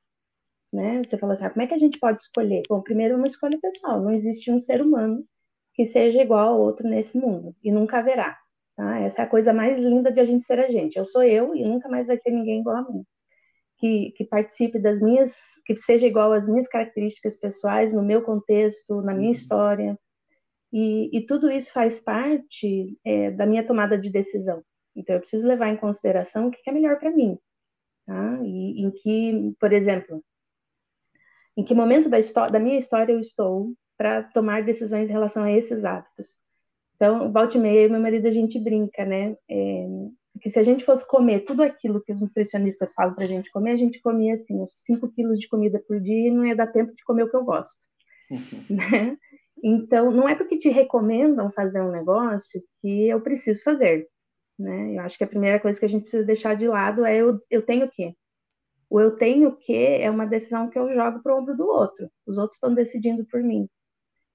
Né? 0.72 1.04
Você 1.04 1.18
falou 1.18 1.34
assim, 1.34 1.46
ah, 1.46 1.50
como 1.50 1.64
é 1.64 1.68
que 1.68 1.74
a 1.74 1.78
gente 1.78 2.00
pode 2.00 2.22
escolher? 2.22 2.64
Bom, 2.70 2.82
primeiro 2.82 3.16
uma 3.16 3.28
escolha 3.28 3.58
pessoal. 3.60 4.02
Não 4.02 4.12
existe 4.12 4.52
um 4.52 4.60
ser 4.60 4.81
humano 4.81 5.26
que 5.74 5.86
seja 5.88 6.22
igual 6.22 6.50
ao 6.50 6.60
outro 6.62 6.88
nesse 6.88 7.18
mundo 7.18 7.56
e 7.64 7.72
nunca 7.72 8.00
haverá. 8.00 8.38
Tá? 8.76 9.00
Essa 9.00 9.22
é 9.22 9.26
a 9.26 9.30
coisa 9.30 9.54
mais 9.54 9.80
linda 9.84 10.12
de 10.12 10.19
a 10.19 10.26
gente 10.26 10.46
ser 10.46 10.60
a 10.60 10.69
gente. 10.69 10.98
Eu 10.98 11.06
sou 11.06 11.24
eu 11.24 11.56
e 11.56 11.64
nunca 11.64 11.90
mais 11.90 12.08
vai 12.08 12.18
ter 12.18 12.31
ninguém 12.31 12.62
igual 12.62 12.78
a 12.78 12.92
mim. 12.92 13.06
Que, 13.80 14.12
que 14.12 14.26
participe 14.26 14.78
das 14.78 15.00
minhas, 15.00 15.33
que 15.66 15.78
seja 15.78 16.06
igual 16.06 16.33
às 16.33 16.50
minhas 16.50 16.68
características 16.68 17.38
pessoais, 17.38 17.94
no 17.94 18.04
meu 18.04 18.21
contexto, 18.21 19.02
na 19.02 19.14
minha 19.14 19.28
uhum. 19.28 19.31
história. 19.31 19.98
E, 20.71 21.18
e 21.18 21.26
tudo 21.26 21.50
isso 21.50 21.71
faz 21.71 22.00
parte 22.00 22.98
é, 23.06 23.31
da 23.31 23.45
minha 23.45 23.66
tomada 23.66 23.98
de 23.98 24.09
decisão. 24.12 24.62
Então, 24.95 25.16
eu 25.16 25.21
preciso 25.21 25.48
levar 25.48 25.69
em 25.69 25.78
consideração 25.78 26.48
o 26.48 26.52
que 26.52 26.69
é 26.69 26.74
melhor 26.74 27.00
para 27.00 27.09
mim. 27.09 27.38
Tá? 28.06 28.40
E 28.44 28.81
em 28.81 28.92
que, 28.92 29.56
por 29.59 29.71
exemplo, 29.71 30.24
em 31.56 31.64
que 31.64 31.74
momento 31.74 32.09
da, 32.09 32.19
história, 32.19 32.52
da 32.52 32.59
minha 32.59 32.78
história 32.78 33.14
eu 33.14 33.19
estou 33.19 33.74
para 33.98 34.24
tomar 34.24 34.64
decisões 34.64 35.09
em 35.09 35.14
relação 35.14 35.44
a 35.44 35.52
esses 35.52 35.83
hábitos. 35.83 36.28
Então, 36.95 37.31
volta 37.31 37.57
e 37.57 37.59
meia, 37.59 37.90
meu 37.90 38.00
marido, 38.00 38.28
a 38.28 38.31
gente 38.31 38.59
brinca, 38.59 39.06
né? 39.06 39.36
É, 39.50 39.88
que 40.40 40.50
se 40.50 40.60
a 40.60 40.64
gente 40.64 40.86
fosse 40.86 41.06
comer 41.08 41.42
tudo 41.42 41.62
aquilo 41.62 42.02
que 42.02 42.12
os 42.12 42.22
nutricionistas 42.22 42.94
falam 42.94 43.14
para 43.14 43.26
a 43.26 43.28
gente 43.28 43.52
comer, 43.52 43.72
a 43.72 43.78
gente 43.78 44.02
comia, 44.02 44.34
assim, 44.34 44.56
uns 44.62 44.72
5 44.84 45.10
quilos 45.10 45.40
de 45.40 45.48
comida 45.48 45.80
por 45.88 46.00
dia 46.00 46.28
e 46.28 46.31
não 46.31 46.46
ia 46.46 46.56
dar 46.56 46.68
tempo 46.68 46.94
de 46.96 47.04
comer 47.04 47.24
o 47.24 47.30
que 47.30 47.36
eu 47.36 47.44
gosto. 47.44 47.78
né? 48.69 49.18
Então, 49.64 50.12
não 50.12 50.28
é 50.28 50.36
porque 50.36 50.58
te 50.58 50.69
recomendam 50.69 51.52
fazer 51.52 51.81
um 51.81 51.92
negócio 51.92 52.62
que 52.81 53.08
eu 53.08 53.19
preciso 53.22 53.62
fazer. 53.64 54.08
Né? 54.58 54.96
Eu 54.96 55.02
acho 55.02 55.18
que 55.18 55.24
a 55.24 55.28
primeira 55.28 55.60
coisa 55.60 55.80
que 55.80 55.86
a 55.86 55.90
gente 55.90 56.04
precisa 56.04 56.24
deixar 56.24 56.56
de 56.56 56.68
lado 56.68 57.06
é 57.06 57.18
eu, 57.18 57.40
eu 57.50 57.62
tenho 57.62 57.86
o 57.86 57.90
quê? 57.90 58.14
O 58.90 59.00
eu 59.00 59.16
tenho 59.18 59.50
o 59.50 59.56
quê 59.56 60.00
é 60.02 60.10
uma 60.10 60.26
decisão 60.26 60.69
que 60.69 60.80
eu 60.80 60.94
jogo 60.94 61.22
para 61.22 61.36
o 61.36 61.40
ombro 61.40 61.56
do 61.56 61.68
outro. 61.68 62.10
Os 62.26 62.38
outros 62.38 62.56
estão 62.56 62.74
decidindo 62.74 63.26
por 63.26 63.42
mim. 63.42 63.69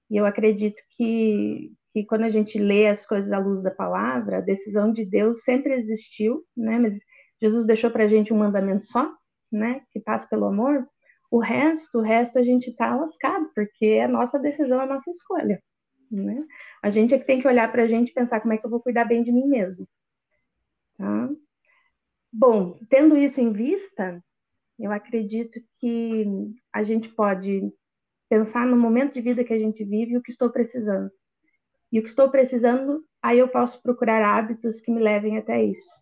E 0.09 0.17
eu 0.17 0.25
acredito 0.25 0.81
que, 0.95 1.71
que 1.95 2.03
quando 2.03 2.25
a 2.25 2.29
gente 2.29 2.59
lê 2.59 2.87
as 2.89 3.05
coisas 3.05 3.31
à 3.31 3.39
luz 3.39 3.63
da 3.63 3.71
palavra, 3.71 4.39
a 4.39 4.41
decisão 4.41 4.91
de 4.91 5.05
Deus 5.05 5.43
sempre 5.43 5.75
existiu, 5.75 6.43
né? 6.55 6.77
Mas 6.77 6.99
Jesus 7.41 7.65
deixou 7.65 7.89
para 7.89 8.03
a 8.03 8.07
gente 8.07 8.33
um 8.33 8.37
mandamento 8.37 8.85
só, 8.85 9.09
né? 9.49 9.81
Que 9.91 10.01
passa 10.01 10.27
pelo 10.27 10.43
amor. 10.43 10.85
O 11.31 11.39
resto, 11.39 11.99
o 11.99 12.01
resto 12.01 12.37
a 12.37 12.43
gente 12.43 12.69
está 12.69 12.93
lascado, 12.93 13.49
porque 13.55 13.85
é 13.85 14.03
a 14.03 14.09
nossa 14.09 14.37
decisão, 14.37 14.81
é 14.81 14.83
a 14.83 14.87
nossa 14.87 15.09
escolha. 15.09 15.63
Né? 16.11 16.45
A 16.83 16.89
gente 16.89 17.13
é 17.13 17.17
que 17.17 17.25
tem 17.25 17.39
que 17.39 17.47
olhar 17.47 17.71
para 17.71 17.83
a 17.83 17.87
gente 17.87 18.09
e 18.09 18.13
pensar 18.13 18.41
como 18.41 18.53
é 18.53 18.57
que 18.57 18.65
eu 18.65 18.69
vou 18.69 18.81
cuidar 18.81 19.05
bem 19.05 19.23
de 19.23 19.31
mim 19.31 19.47
mesmo. 19.47 19.87
Tá? 20.97 21.29
Bom, 22.31 22.77
tendo 22.89 23.15
isso 23.15 23.39
em 23.39 23.53
vista, 23.53 24.21
Eu 24.77 24.91
acredito 24.91 25.61
que 25.79 26.25
a 26.73 26.83
gente 26.83 27.07
pode 27.07 27.71
pensar 28.29 28.65
no 28.65 28.75
momento 28.75 29.13
de 29.13 29.21
vida 29.21 29.45
que 29.45 29.53
a 29.53 29.57
gente 29.57 29.85
vive 29.85 30.11
e 30.11 30.17
o 30.17 30.21
que 30.21 30.31
estou 30.31 30.49
precisando. 30.49 31.09
E 31.95 31.99
o 31.99 32.03
que 32.03 32.09
estou 32.09 32.29
precisando, 32.29 33.05
aí 33.23 33.39
eu 33.39 33.47
posso 33.47 33.81
procurar 33.81 34.21
hábitos 34.21 34.81
que 34.81 34.91
me 34.91 35.01
levem 35.01 35.37
até 35.37 35.63
isso. 35.63 35.95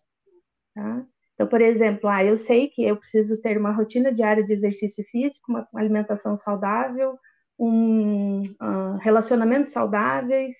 Tá? 0.74 1.06
Então, 1.34 1.46
por 1.46 1.60
exemplo, 1.60 2.10
ah, 2.10 2.24
eu 2.24 2.36
sei 2.36 2.66
que 2.66 2.82
eu 2.82 2.96
preciso 2.96 3.40
ter 3.40 3.56
uma 3.56 3.70
rotina 3.70 4.12
diária 4.12 4.42
de 4.42 4.52
exercício 4.52 5.04
físico, 5.04 5.44
uma 5.48 5.68
alimentação 5.72 6.36
saudável, 6.36 7.16
um 7.56 8.40
uh, 8.40 8.96
relacionamentos 9.02 9.72
saudáveis. 9.72 10.52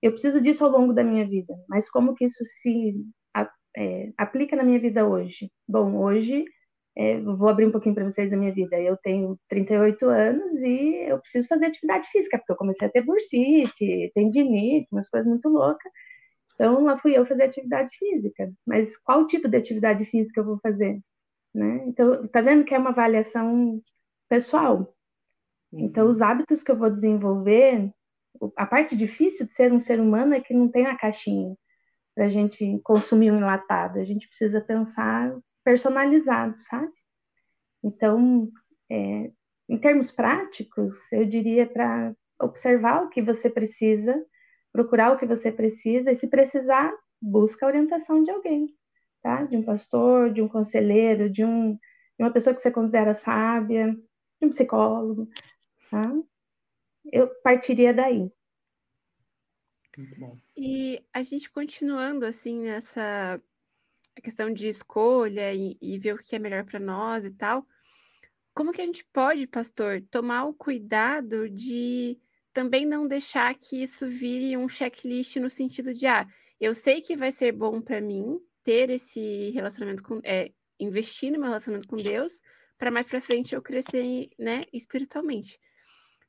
Eu 0.00 0.12
preciso 0.12 0.40
disso 0.40 0.64
ao 0.64 0.70
longo 0.70 0.92
da 0.92 1.02
minha 1.02 1.26
vida. 1.26 1.52
Mas 1.68 1.90
como 1.90 2.14
que 2.14 2.26
isso 2.26 2.44
se 2.44 2.94
é, 3.76 4.12
aplica 4.16 4.54
na 4.54 4.62
minha 4.62 4.78
vida 4.78 5.04
hoje? 5.04 5.50
Bom, 5.68 5.96
hoje 5.96 6.44
é, 6.96 7.20
vou 7.20 7.48
abrir 7.48 7.66
um 7.66 7.70
pouquinho 7.70 7.94
para 7.94 8.04
vocês 8.04 8.30
da 8.30 8.36
minha 8.36 8.52
vida. 8.52 8.78
Eu 8.80 8.96
tenho 8.96 9.38
38 9.48 10.06
anos 10.06 10.52
e 10.62 11.06
eu 11.08 11.18
preciso 11.18 11.48
fazer 11.48 11.66
atividade 11.66 12.08
física, 12.08 12.38
porque 12.38 12.52
eu 12.52 12.56
comecei 12.56 12.88
a 12.88 12.90
ter 12.90 13.02
bursite, 13.02 14.10
tendinite, 14.14 14.88
umas 14.90 15.08
coisas 15.08 15.28
muito 15.28 15.48
loucas. 15.48 15.90
Então, 16.54 16.84
lá 16.84 16.96
fui 16.98 17.16
eu 17.16 17.24
fazer 17.24 17.44
atividade 17.44 17.90
física. 17.96 18.52
Mas 18.66 18.96
qual 18.98 19.26
tipo 19.26 19.48
de 19.48 19.56
atividade 19.56 20.04
física 20.04 20.40
eu 20.40 20.44
vou 20.44 20.58
fazer? 20.60 21.00
Né? 21.54 21.84
Então, 21.86 22.26
tá 22.28 22.40
vendo 22.40 22.64
que 22.64 22.74
é 22.74 22.78
uma 22.78 22.90
avaliação 22.90 23.80
pessoal. 24.28 24.94
Então, 25.72 26.04
uhum. 26.04 26.10
os 26.10 26.20
hábitos 26.20 26.62
que 26.62 26.70
eu 26.70 26.76
vou 26.76 26.90
desenvolver, 26.90 27.90
a 28.56 28.66
parte 28.66 28.96
difícil 28.96 29.46
de 29.46 29.54
ser 29.54 29.72
um 29.72 29.78
ser 29.78 30.00
humano 30.00 30.34
é 30.34 30.40
que 30.40 30.54
não 30.54 30.68
tem 30.68 30.86
a 30.86 30.96
caixinha 30.98 31.54
para 32.14 32.26
a 32.26 32.28
gente 32.28 32.80
consumir 32.84 33.30
um 33.30 33.38
enlatado. 33.38 33.98
A 33.98 34.04
gente 34.04 34.28
precisa 34.28 34.60
pensar 34.60 35.34
personalizado, 35.64 36.56
sabe? 36.56 36.92
Então, 37.82 38.50
é, 38.90 39.30
em 39.68 39.78
termos 39.78 40.10
práticos, 40.10 41.10
eu 41.12 41.24
diria 41.24 41.66
para 41.66 42.14
observar 42.40 43.04
o 43.04 43.08
que 43.08 43.22
você 43.22 43.48
precisa 43.48 44.14
procurar 44.72 45.12
o 45.12 45.18
que 45.18 45.26
você 45.26 45.50
precisa 45.50 46.10
e, 46.10 46.16
se 46.16 46.28
precisar, 46.28 46.92
busca 47.20 47.66
a 47.66 47.68
orientação 47.68 48.22
de 48.22 48.30
alguém, 48.30 48.74
tá? 49.22 49.44
De 49.44 49.56
um 49.56 49.62
pastor, 49.62 50.32
de 50.32 50.40
um 50.40 50.48
conselheiro, 50.48 51.28
de, 51.28 51.44
um, 51.44 51.74
de 51.74 52.24
uma 52.24 52.32
pessoa 52.32 52.54
que 52.54 52.60
você 52.60 52.70
considera 52.70 53.14
sábia, 53.14 53.92
de 54.40 54.46
um 54.46 54.50
psicólogo, 54.50 55.28
tá? 55.90 56.12
Eu 57.12 57.28
partiria 57.42 57.92
daí. 57.92 58.30
Muito 59.96 60.18
bom. 60.18 60.36
E 60.56 61.04
a 61.12 61.22
gente 61.22 61.50
continuando 61.50 62.24
assim 62.24 62.60
nessa 62.60 63.40
questão 64.20 64.52
de 64.52 64.68
escolha 64.68 65.52
e, 65.54 65.76
e 65.80 65.98
ver 65.98 66.14
o 66.14 66.18
que 66.18 66.36
é 66.36 66.38
melhor 66.38 66.64
para 66.64 66.80
nós 66.80 67.24
e 67.24 67.30
tal, 67.30 67.66
como 68.54 68.72
que 68.72 68.80
a 68.80 68.84
gente 68.84 69.04
pode, 69.12 69.46
pastor, 69.46 70.02
tomar 70.10 70.44
o 70.44 70.54
cuidado 70.54 71.48
de 71.48 72.18
também 72.52 72.84
não 72.84 73.06
deixar 73.06 73.54
que 73.54 73.80
isso 73.80 74.06
vire 74.08 74.56
um 74.56 74.68
checklist 74.68 75.36
no 75.36 75.48
sentido 75.48 75.94
de, 75.94 76.06
ah, 76.06 76.26
eu 76.60 76.74
sei 76.74 77.00
que 77.00 77.16
vai 77.16 77.30
ser 77.30 77.52
bom 77.52 77.80
para 77.80 78.00
mim 78.00 78.38
ter 78.62 78.90
esse 78.90 79.50
relacionamento 79.50 80.02
com, 80.02 80.20
é, 80.24 80.52
investir 80.78 81.30
no 81.30 81.38
meu 81.38 81.48
relacionamento 81.48 81.88
com 81.88 81.96
Deus, 81.96 82.42
para 82.76 82.90
mais 82.90 83.06
para 83.06 83.20
frente 83.20 83.54
eu 83.54 83.62
crescer, 83.62 84.28
né, 84.38 84.64
espiritualmente. 84.72 85.58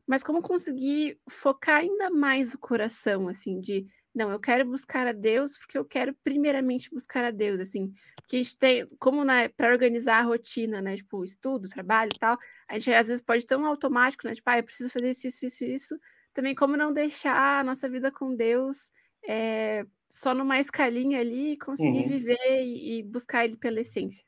Mas 0.06 0.24
como 0.24 0.42
conseguir 0.42 1.20
focar 1.30 1.80
ainda 1.80 2.10
mais 2.10 2.54
o 2.54 2.60
coração, 2.60 3.28
assim, 3.28 3.60
de 3.60 3.88
não, 4.14 4.30
eu 4.30 4.40
quero 4.40 4.66
buscar 4.66 5.08
a 5.08 5.12
Deus 5.12 5.58
porque 5.58 5.78
eu 5.78 5.86
quero 5.86 6.14
primeiramente 6.24 6.90
buscar 6.90 7.24
a 7.24 7.32
Deus, 7.32 7.60
assim, 7.60 7.94
porque 8.16 8.38
a 8.38 8.40
gente 8.44 8.58
tem, 8.58 8.88
como 9.00 9.24
né, 9.24 9.48
para 9.48 9.72
organizar 9.72 10.20
a 10.20 10.24
rotina, 10.24 10.82
né, 10.82 10.96
tipo, 10.96 11.24
estudo, 11.24 11.70
trabalho 11.70 12.12
e 12.14 12.20
tal, 12.20 12.38
a 12.68 12.78
gente 12.78 12.94
às 12.94 13.08
vezes 13.08 13.22
pode 13.22 13.46
ter 13.46 13.56
um 13.56 13.66
automático, 13.66 14.28
né, 14.28 14.34
tipo, 14.34 14.50
ah, 14.50 14.58
eu 14.58 14.64
preciso 14.64 14.90
fazer 14.90 15.10
isso, 15.10 15.28
isso, 15.28 15.46
isso, 15.46 15.66
isso, 15.66 16.00
também 16.34 16.54
como 16.54 16.76
não 16.76 16.92
deixar 16.92 17.60
a 17.60 17.64
nossa 17.64 17.90
vida 17.90 18.12
com 18.12 18.36
Deus 18.36 18.92
é, 19.28 19.86
só 20.10 20.34
numa 20.34 20.60
escalinha 20.60 21.20
ali, 21.20 21.58
conseguir 21.58 22.04
uhum. 22.04 22.10
viver 22.10 22.64
e, 22.64 23.00
e, 23.00 23.04
buscar 23.04 23.46
Ele 23.46 23.56
pela 23.56 23.80
essência. 23.80 24.26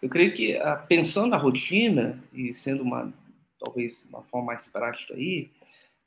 Eu 0.00 0.08
creio 0.08 0.34
que, 0.34 0.56
ah, 0.56 0.76
pensando 0.76 1.30
na 1.30 1.36
rotina, 1.36 2.22
e 2.32 2.52
sendo 2.52 2.82
uma, 2.82 3.12
talvez, 3.58 4.08
uma 4.10 4.22
forma 4.22 4.48
mais 4.48 4.68
prática 4.68 5.14
aí, 5.14 5.50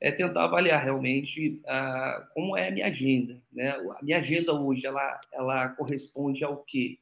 é 0.00 0.12
tentar 0.12 0.44
avaliar 0.44 0.82
realmente 0.82 1.60
uh, 1.64 2.26
como 2.32 2.56
é 2.56 2.68
a 2.68 2.70
minha 2.70 2.86
agenda. 2.86 3.40
Né? 3.52 3.70
A 3.70 4.02
minha 4.02 4.18
agenda 4.18 4.52
hoje, 4.52 4.86
ela, 4.86 5.20
ela 5.32 5.68
corresponde 5.70 6.44
ao 6.44 6.58
quê? 6.58 6.98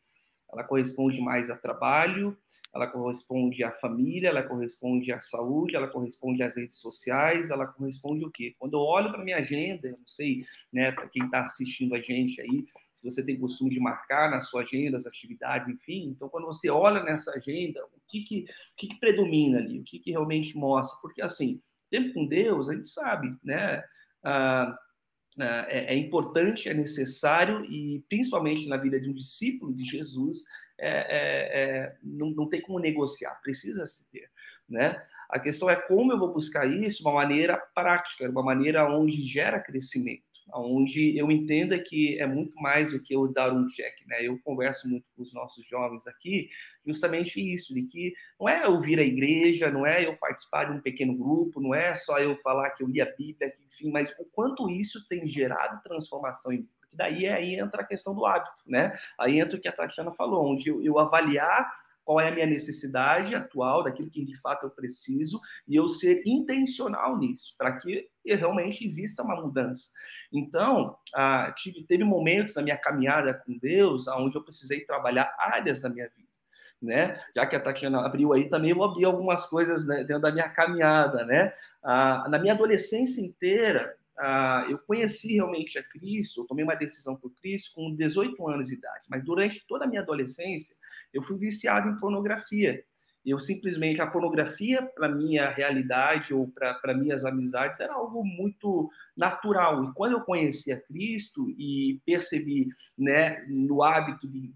Ela 0.52 0.62
corresponde 0.64 1.20
mais 1.20 1.50
a 1.50 1.56
trabalho, 1.56 2.36
ela 2.72 2.86
corresponde 2.86 3.64
à 3.64 3.72
família, 3.72 4.28
ela 4.28 4.42
corresponde 4.42 5.12
à 5.12 5.20
saúde, 5.20 5.76
ela 5.76 5.88
corresponde 5.88 6.42
às 6.42 6.56
redes 6.56 6.76
sociais, 6.76 7.50
ela 7.50 7.66
corresponde 7.66 8.24
o 8.24 8.30
quê? 8.30 8.54
Quando 8.58 8.74
eu 8.74 8.80
olho 8.80 9.10
para 9.10 9.24
minha 9.24 9.38
agenda, 9.38 9.88
eu 9.88 9.98
não 9.98 10.06
sei, 10.06 10.44
né, 10.72 10.92
para 10.92 11.08
quem 11.08 11.24
está 11.24 11.44
assistindo 11.44 11.94
a 11.94 12.00
gente 12.00 12.40
aí, 12.40 12.64
se 12.94 13.10
você 13.10 13.24
tem 13.24 13.38
costume 13.38 13.70
de 13.70 13.80
marcar 13.80 14.30
na 14.30 14.40
sua 14.40 14.62
agenda 14.62 14.96
as 14.96 15.04
atividades, 15.04 15.68
enfim, 15.68 16.14
então 16.16 16.28
quando 16.28 16.46
você 16.46 16.70
olha 16.70 17.02
nessa 17.02 17.32
agenda, 17.32 17.84
o 17.84 18.00
que 18.08 18.20
que, 18.22 18.46
que, 18.76 18.88
que 18.88 19.00
predomina 19.00 19.58
ali, 19.58 19.80
o 19.80 19.84
que, 19.84 19.98
que 19.98 20.12
realmente 20.12 20.56
mostra? 20.56 20.98
Porque 21.02 21.20
assim, 21.20 21.60
tempo 21.90 22.14
com 22.14 22.26
Deus, 22.26 22.68
a 22.68 22.74
gente 22.74 22.88
sabe, 22.88 23.34
né? 23.42 23.82
Ah, 24.22 24.76
ah, 25.38 25.66
é, 25.68 25.94
é, 25.94 25.96
importante, 25.96 26.68
é 26.68 26.72
necessário 26.72 27.64
e 27.66 28.02
principalmente 28.08 28.66
na 28.68 28.78
vida 28.78 28.98
de 28.98 29.10
um 29.10 29.14
discípulo 29.14 29.74
de 29.74 29.84
Jesus, 29.84 30.44
é, 30.78 30.88
é, 30.88 31.60
é, 31.60 31.96
não, 32.02 32.30
não 32.30 32.48
tem 32.48 32.60
como 32.62 32.78
negociar, 32.78 33.38
precisa 33.42 33.86
se 33.86 34.10
ter, 34.10 34.30
né? 34.68 35.02
A 35.28 35.38
questão 35.38 35.68
é 35.68 35.76
como 35.76 36.12
eu 36.12 36.18
vou 36.18 36.32
buscar 36.32 36.66
isso 36.66 37.02
uma 37.02 37.12
maneira 37.12 37.58
prática, 37.74 38.30
uma 38.30 38.42
maneira 38.42 38.88
onde 38.88 39.22
gera 39.22 39.60
crescimento 39.60 40.24
onde 40.54 41.16
eu 41.16 41.30
entenda 41.30 41.78
que 41.78 42.18
é 42.18 42.26
muito 42.26 42.54
mais 42.56 42.92
do 42.92 43.02
que 43.02 43.14
eu 43.14 43.26
dar 43.32 43.52
um 43.52 43.66
check, 43.66 43.94
né? 44.06 44.24
Eu 44.24 44.38
converso 44.44 44.88
muito 44.88 45.04
com 45.14 45.22
os 45.22 45.32
nossos 45.32 45.66
jovens 45.66 46.06
aqui, 46.06 46.48
justamente 46.86 47.40
isso, 47.40 47.74
de 47.74 47.82
que 47.82 48.14
não 48.38 48.48
é 48.48 48.64
eu 48.64 48.80
vir 48.80 48.98
à 48.98 49.02
igreja, 49.02 49.70
não 49.70 49.84
é 49.84 50.06
eu 50.06 50.16
participar 50.16 50.64
de 50.64 50.72
um 50.72 50.80
pequeno 50.80 51.16
grupo, 51.16 51.60
não 51.60 51.74
é 51.74 51.96
só 51.96 52.18
eu 52.18 52.36
falar 52.42 52.70
que 52.70 52.82
eu 52.82 52.88
li 52.88 53.00
a 53.00 53.14
Bíblia, 53.16 53.52
enfim, 53.66 53.90
mas 53.90 54.10
o 54.18 54.24
quanto 54.26 54.70
isso 54.70 55.06
tem 55.08 55.26
gerado 55.26 55.82
transformação 55.82 56.52
em 56.52 56.66
porque 56.86 56.96
daí 56.96 57.26
aí 57.26 57.54
entra 57.58 57.82
a 57.82 57.86
questão 57.86 58.14
do 58.14 58.24
hábito, 58.24 58.62
né? 58.66 58.96
Aí 59.18 59.38
entra 59.38 59.56
o 59.56 59.60
que 59.60 59.68
a 59.68 59.72
Tatiana 59.72 60.12
falou, 60.12 60.52
onde 60.52 60.70
eu, 60.70 60.82
eu 60.82 60.98
avaliar 60.98 61.70
qual 62.04 62.20
é 62.20 62.28
a 62.28 62.30
minha 62.30 62.46
necessidade 62.46 63.34
atual, 63.34 63.82
daquilo 63.82 64.08
que 64.08 64.24
de 64.24 64.40
fato 64.40 64.64
eu 64.66 64.70
preciso, 64.70 65.40
e 65.66 65.74
eu 65.74 65.88
ser 65.88 66.22
intencional 66.24 67.18
nisso, 67.18 67.56
para 67.58 67.76
que 67.78 68.08
realmente 68.24 68.84
exista 68.84 69.24
uma 69.24 69.34
mudança. 69.34 69.90
Então, 70.32 70.96
ah, 71.14 71.52
tive, 71.56 71.84
teve 71.84 72.04
momentos 72.04 72.54
na 72.54 72.62
minha 72.62 72.76
caminhada 72.76 73.34
com 73.34 73.58
Deus 73.58 74.06
onde 74.06 74.36
eu 74.36 74.42
precisei 74.42 74.84
trabalhar 74.84 75.34
áreas 75.36 75.80
da 75.80 75.88
minha 75.88 76.08
vida. 76.08 76.25
Né? 76.80 77.18
Já 77.34 77.46
que 77.46 77.56
a 77.56 77.60
Tatiana 77.60 78.04
abriu 78.04 78.32
aí, 78.32 78.48
também 78.48 78.70
eu 78.70 78.76
vou 78.76 78.84
abrir 78.84 79.06
algumas 79.06 79.46
coisas 79.46 79.86
né, 79.86 80.04
dentro 80.04 80.20
da 80.20 80.30
minha 80.30 80.48
caminhada, 80.48 81.24
né? 81.24 81.52
Ah, 81.82 82.26
na 82.28 82.38
minha 82.38 82.52
adolescência 82.52 83.20
inteira, 83.20 83.96
ah, 84.18 84.66
eu 84.68 84.78
conheci 84.78 85.34
realmente 85.34 85.78
a 85.78 85.82
Cristo, 85.82 86.42
eu 86.42 86.46
tomei 86.46 86.64
uma 86.64 86.74
decisão 86.74 87.16
por 87.16 87.30
Cristo 87.36 87.74
com 87.74 87.94
18 87.94 88.48
anos 88.48 88.68
de 88.68 88.74
idade, 88.74 89.06
mas 89.08 89.24
durante 89.24 89.66
toda 89.66 89.84
a 89.84 89.88
minha 89.88 90.02
adolescência, 90.02 90.76
eu 91.12 91.22
fui 91.22 91.38
viciado 91.38 91.88
em 91.88 91.96
pornografia 91.96 92.82
eu 93.26 93.38
simplesmente 93.40 94.00
a 94.00 94.06
pornografia 94.06 94.82
para 94.94 95.08
minha 95.08 95.50
realidade 95.50 96.32
ou 96.32 96.48
para 96.48 96.94
minhas 96.94 97.24
amizades 97.24 97.80
era 97.80 97.94
algo 97.94 98.24
muito 98.24 98.88
natural 99.16 99.84
e 99.84 99.92
quando 99.94 100.12
eu 100.12 100.20
conheci 100.20 100.72
a 100.72 100.80
Cristo 100.80 101.50
e 101.58 102.00
percebi 102.06 102.68
né 102.96 103.44
no 103.48 103.82
hábito 103.82 104.28
de, 104.28 104.54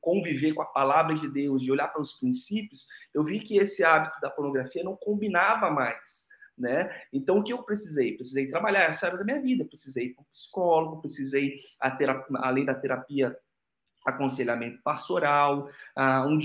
conviver 0.00 0.54
com 0.54 0.62
a 0.62 0.66
palavra 0.66 1.14
de 1.14 1.28
Deus 1.28 1.60
de 1.60 1.70
olhar 1.70 1.88
para 1.88 2.00
os 2.00 2.14
princípios 2.14 2.86
eu 3.12 3.22
vi 3.22 3.40
que 3.40 3.58
esse 3.58 3.84
hábito 3.84 4.18
da 4.20 4.30
pornografia 4.30 4.82
não 4.82 4.96
combinava 4.96 5.70
mais 5.70 6.34
né? 6.58 6.88
Então, 7.12 7.38
o 7.38 7.44
que 7.44 7.52
eu 7.52 7.62
precisei? 7.62 8.16
Precisei 8.16 8.48
trabalhar 8.48 8.84
essa 8.84 9.06
área 9.06 9.18
da 9.18 9.24
minha 9.24 9.40
vida, 9.40 9.64
precisei 9.64 10.06
ir 10.06 10.14
para 10.14 10.22
um 10.22 10.26
psicólogo, 10.32 11.00
precisei, 11.02 11.56
terapia, 11.98 12.38
além 12.40 12.64
da 12.64 12.74
terapia 12.74 13.36
aconselhamento 14.06 14.80
pastoral, 14.82 15.68
uh, 15.98 16.26
um, 16.26 16.38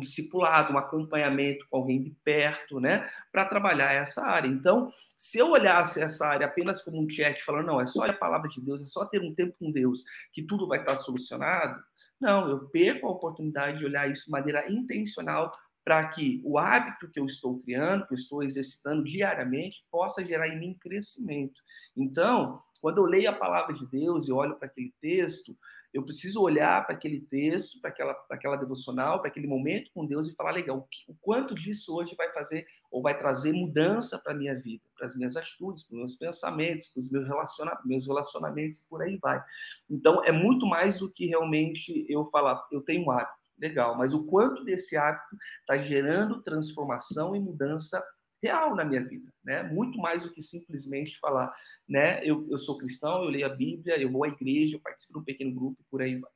discipulado, 0.00 0.72
um 0.72 0.78
acompanhamento 0.78 1.64
com 1.70 1.76
alguém 1.76 2.02
de 2.02 2.10
perto, 2.24 2.80
né, 2.80 3.08
para 3.30 3.44
trabalhar 3.44 3.92
essa 3.92 4.26
área. 4.26 4.48
Então, 4.48 4.90
se 5.16 5.38
eu 5.38 5.52
olhasse 5.52 6.02
essa 6.02 6.26
área 6.26 6.46
apenas 6.46 6.82
como 6.82 7.00
um 7.00 7.06
check, 7.06 7.40
falando, 7.42 7.66
não, 7.66 7.80
é 7.80 7.86
só 7.86 8.04
a 8.04 8.12
palavra 8.12 8.48
de 8.48 8.60
Deus, 8.60 8.82
é 8.82 8.86
só 8.86 9.04
ter 9.04 9.20
um 9.22 9.34
tempo 9.34 9.54
com 9.58 9.70
Deus, 9.70 10.02
que 10.32 10.42
tudo 10.42 10.66
vai 10.66 10.80
estar 10.80 10.96
solucionado, 10.96 11.80
não, 12.20 12.48
eu 12.50 12.68
perco 12.68 13.06
a 13.06 13.10
oportunidade 13.12 13.78
de 13.78 13.84
olhar 13.84 14.10
isso 14.10 14.26
de 14.26 14.30
maneira 14.30 14.70
intencional 14.70 15.50
para 15.82 16.06
que 16.08 16.42
o 16.44 16.58
hábito 16.58 17.10
que 17.10 17.18
eu 17.18 17.24
estou 17.24 17.60
criando, 17.60 18.06
que 18.06 18.12
eu 18.12 18.18
estou 18.18 18.42
exercitando 18.42 19.02
diariamente, 19.02 19.84
possa 19.90 20.24
gerar 20.24 20.48
em 20.48 20.58
mim 20.58 20.76
crescimento. 20.78 21.60
Então, 21.96 22.58
quando 22.80 22.98
eu 22.98 23.04
leio 23.04 23.30
a 23.30 23.34
palavra 23.34 23.74
de 23.74 23.86
Deus 23.86 24.28
e 24.28 24.32
olho 24.32 24.56
para 24.56 24.66
aquele 24.66 24.92
texto, 25.00 25.56
Eu 25.92 26.04
preciso 26.04 26.42
olhar 26.42 26.86
para 26.86 26.94
aquele 26.94 27.20
texto, 27.20 27.80
para 27.80 27.90
aquela, 27.90 28.16
aquela 28.30 28.56
devocional, 28.56 29.20
para 29.20 29.28
aquele 29.28 29.46
momento 29.46 29.90
com 29.92 30.06
Deus 30.06 30.28
e 30.28 30.34
falar, 30.34 30.52
legal, 30.52 30.78
o, 31.08 31.12
o 31.12 31.16
quanto 31.20 31.54
disso 31.54 31.96
hoje 31.96 32.14
vai 32.16 32.32
fazer 32.32 32.66
ou 32.90 33.02
vai 33.02 33.16
trazer 33.16 33.52
mudança 33.52 34.18
para 34.18 34.32
a 34.32 34.36
minha 34.36 34.58
vida, 34.58 34.82
para 34.96 35.06
as 35.06 35.16
minhas 35.16 35.36
atitudes, 35.36 35.84
para 35.84 35.94
os 35.94 35.98
meus 35.98 36.14
pensamentos, 36.16 36.88
para 36.88 37.00
os 37.00 37.10
meus, 37.10 37.26
relaciona 37.26 37.78
meus 37.84 38.06
relacionamentos, 38.06 38.80
por 38.88 39.02
aí 39.02 39.16
vai. 39.18 39.42
Então, 39.88 40.24
é 40.24 40.32
muito 40.32 40.66
mais 40.66 40.98
do 40.98 41.10
que 41.10 41.26
realmente 41.26 42.04
eu 42.08 42.26
falar, 42.30 42.66
eu 42.72 42.80
tenho 42.82 43.06
um 43.06 43.10
hábito, 43.10 43.40
legal, 43.58 43.96
mas 43.96 44.14
o 44.14 44.26
quanto 44.26 44.64
desse 44.64 44.96
hábito 44.96 45.36
está 45.60 45.76
gerando 45.76 46.42
transformação 46.42 47.36
e 47.36 47.40
mudança 47.40 48.02
real 48.42 48.74
na 48.74 48.84
minha 48.84 49.04
vida, 49.04 49.32
né? 49.44 49.62
Muito 49.62 49.98
mais 49.98 50.22
do 50.22 50.32
que 50.32 50.42
simplesmente 50.42 51.18
falar, 51.18 51.52
né? 51.88 52.24
Eu, 52.24 52.48
eu 52.50 52.58
sou 52.58 52.78
cristão, 52.78 53.24
eu 53.24 53.30
leio 53.30 53.46
a 53.46 53.54
Bíblia, 53.54 54.00
eu 54.00 54.10
vou 54.10 54.24
à 54.24 54.28
igreja, 54.28 54.76
eu 54.76 54.80
participo 54.80 55.14
de 55.14 55.18
um 55.18 55.24
pequeno 55.24 55.54
grupo, 55.54 55.84
por 55.90 56.02
aí 56.02 56.16
vai. 56.16 56.30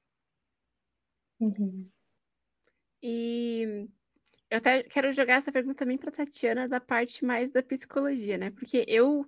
Uhum. 1.40 1.88
E 3.02 3.88
eu 4.50 4.58
até 4.58 4.82
quero 4.82 5.10
jogar 5.12 5.34
essa 5.34 5.52
pergunta 5.52 5.76
também 5.76 5.98
para 5.98 6.10
Tatiana 6.10 6.68
da 6.68 6.80
parte 6.80 7.24
mais 7.24 7.50
da 7.50 7.62
psicologia, 7.62 8.38
né? 8.38 8.50
Porque 8.50 8.84
eu 8.88 9.26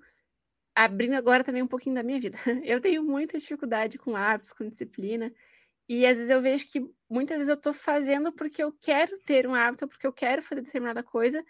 abrindo 0.74 1.14
agora 1.14 1.42
também 1.42 1.62
um 1.62 1.66
pouquinho 1.66 1.94
da 1.94 2.02
minha 2.02 2.20
vida, 2.20 2.36
eu 2.64 2.80
tenho 2.80 3.02
muita 3.02 3.38
dificuldade 3.38 3.98
com 3.98 4.14
hábitos, 4.14 4.52
com 4.52 4.68
disciplina. 4.68 5.32
E 5.88 6.04
às 6.04 6.16
vezes 6.16 6.30
eu 6.30 6.42
vejo 6.42 6.66
que 6.66 6.80
muitas 7.08 7.38
vezes 7.38 7.48
eu 7.48 7.54
estou 7.54 7.72
fazendo 7.72 8.32
porque 8.32 8.62
eu 8.62 8.72
quero 8.72 9.18
ter 9.20 9.46
um 9.46 9.54
hábito, 9.54 9.86
porque 9.86 10.06
eu 10.06 10.12
quero 10.12 10.42
fazer 10.42 10.60
determinada 10.60 11.02
coisa, 11.02 11.44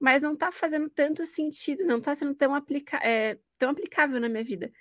mas 0.00 0.22
não 0.22 0.32
está 0.32 0.50
fazendo 0.50 0.88
tanto 0.88 1.26
sentido, 1.26 1.84
não 1.84 1.98
está 1.98 2.14
sendo 2.14 2.34
tão, 2.34 2.54
aplica 2.54 2.96
é, 3.06 3.38
tão 3.58 3.70
aplicável 3.70 4.18
na 4.18 4.28
minha 4.28 4.42
vida. 4.42 4.72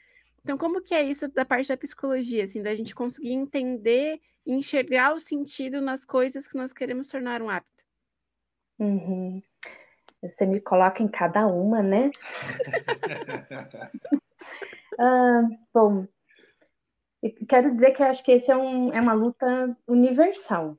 Então, 0.41 0.57
como 0.57 0.81
que 0.81 0.95
é 0.95 1.03
isso 1.03 1.27
da 1.27 1.43
parte 1.43 1.67
da 1.67 1.77
psicologia, 1.77 2.43
assim, 2.43 2.63
da 2.63 2.73
gente 2.73 2.95
conseguir 2.95 3.33
entender 3.33 4.21
e 4.45 4.53
enxergar 4.53 5.13
o 5.13 5.19
sentido 5.19 5.81
nas 5.81 6.05
coisas 6.05 6.47
que 6.47 6.57
nós 6.57 6.71
queremos 6.71 7.09
tornar 7.09 7.41
um 7.41 7.49
hábito? 7.49 7.83
Uhum. 8.79 9.43
Você 10.21 10.45
me 10.45 10.61
coloca 10.61 11.03
em 11.03 11.09
cada 11.09 11.45
uma, 11.45 11.83
né? 11.83 12.09
ah, 14.97 15.41
bom, 15.73 16.07
quero 17.47 17.73
dizer 17.73 17.91
que 17.91 18.03
acho 18.03 18.23
que 18.23 18.31
esse 18.31 18.49
é, 18.49 18.55
um, 18.55 18.93
é 18.93 19.01
uma 19.01 19.13
luta 19.13 19.77
universal, 19.87 20.77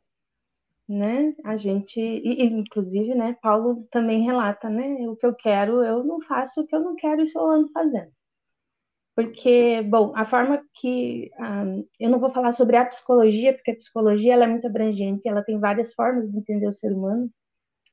né? 0.90 1.34
A 1.44 1.56
gente, 1.56 2.00
e, 2.00 2.44
inclusive, 2.46 3.14
né, 3.14 3.36
Paulo 3.40 3.86
também 3.92 4.24
relata, 4.24 4.68
né? 4.68 5.08
O 5.08 5.16
que 5.16 5.24
eu 5.26 5.34
quero, 5.34 5.82
eu 5.84 6.02
não 6.04 6.20
faço, 6.22 6.60
o 6.60 6.66
que 6.66 6.74
eu 6.74 6.80
não 6.80 6.96
quero, 6.96 7.22
isso 7.22 7.38
eu 7.38 7.46
ando 7.48 7.70
fazendo. 7.72 8.10
Porque, 9.14 9.82
bom, 9.82 10.12
a 10.16 10.24
forma 10.26 10.62
que. 10.74 11.30
Um, 11.38 11.86
eu 11.98 12.10
não 12.10 12.18
vou 12.18 12.32
falar 12.32 12.52
sobre 12.52 12.76
a 12.76 12.86
psicologia, 12.86 13.52
porque 13.52 13.70
a 13.72 13.76
psicologia 13.76 14.32
ela 14.34 14.44
é 14.44 14.48
muito 14.48 14.66
abrangente, 14.66 15.28
ela 15.28 15.42
tem 15.44 15.58
várias 15.60 15.92
formas 15.94 16.30
de 16.30 16.36
entender 16.38 16.66
o 16.66 16.72
ser 16.72 16.92
humano, 16.92 17.30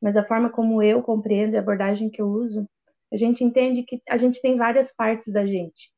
mas 0.02 0.18
a 0.18 0.26
forma 0.26 0.50
como 0.50 0.84
eu 0.84 1.02
compreendo 1.04 1.56
e 1.56 1.58
a 1.58 1.62
abordagem 1.62 2.10
que 2.10 2.22
eu 2.22 2.28
uso, 2.28 2.68
a 3.14 3.18
gente 3.18 3.44
entende 3.44 3.84
que 3.84 4.02
a 4.10 4.18
gente 4.18 4.42
tem 4.42 4.58
várias 4.58 4.94
partes 4.96 5.32
da 5.34 5.46
gente. 5.46 5.92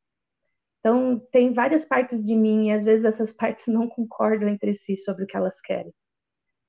Então, 0.80 1.20
tem 1.32 1.54
várias 1.54 1.86
partes 1.86 2.26
de 2.26 2.36
mim, 2.36 2.68
e 2.70 2.72
às 2.74 2.86
vezes 2.86 3.06
essas 3.06 3.34
partes 3.34 3.68
não 3.68 3.88
concordam 3.90 4.50
entre 4.50 4.74
si 4.74 4.98
sobre 4.98 5.26
o 5.26 5.28
que 5.28 5.38
elas 5.38 5.60
querem. 5.62 5.94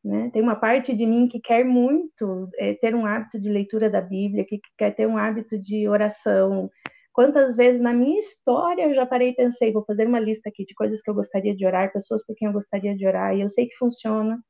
Né? 0.02 0.30
Tem 0.32 0.42
uma 0.42 0.56
parte 0.56 0.94
de 0.94 1.04
mim 1.04 1.28
que 1.28 1.38
quer 1.40 1.64
muito 1.64 2.48
é, 2.58 2.74
ter 2.74 2.94
um 2.94 3.04
hábito 3.04 3.38
de 3.38 3.50
leitura 3.50 3.90
da 3.90 4.00
Bíblia, 4.00 4.46
que 4.46 4.58
quer 4.78 4.94
ter 4.94 5.06
um 5.06 5.18
hábito 5.18 5.58
de 5.58 5.86
oração. 5.86 6.70
Quantas 7.12 7.54
vezes 7.56 7.82
na 7.82 7.92
minha 7.92 8.18
história 8.18 8.84
eu 8.84 8.94
já 8.94 9.04
parei 9.04 9.30
e 9.30 9.34
pensei, 9.34 9.72
vou 9.72 9.84
fazer 9.84 10.06
uma 10.06 10.18
lista 10.18 10.48
aqui 10.48 10.64
de 10.64 10.74
coisas 10.74 11.02
que 11.02 11.10
eu 11.10 11.14
gostaria 11.14 11.54
de 11.54 11.66
orar, 11.66 11.92
pessoas 11.92 12.24
por 12.24 12.34
quem 12.34 12.46
eu 12.48 12.52
gostaria 12.52 12.96
de 12.96 13.06
orar, 13.06 13.36
e 13.36 13.42
eu 13.42 13.50
sei 13.50 13.66
que 13.66 13.76
funciona, 13.76 14.42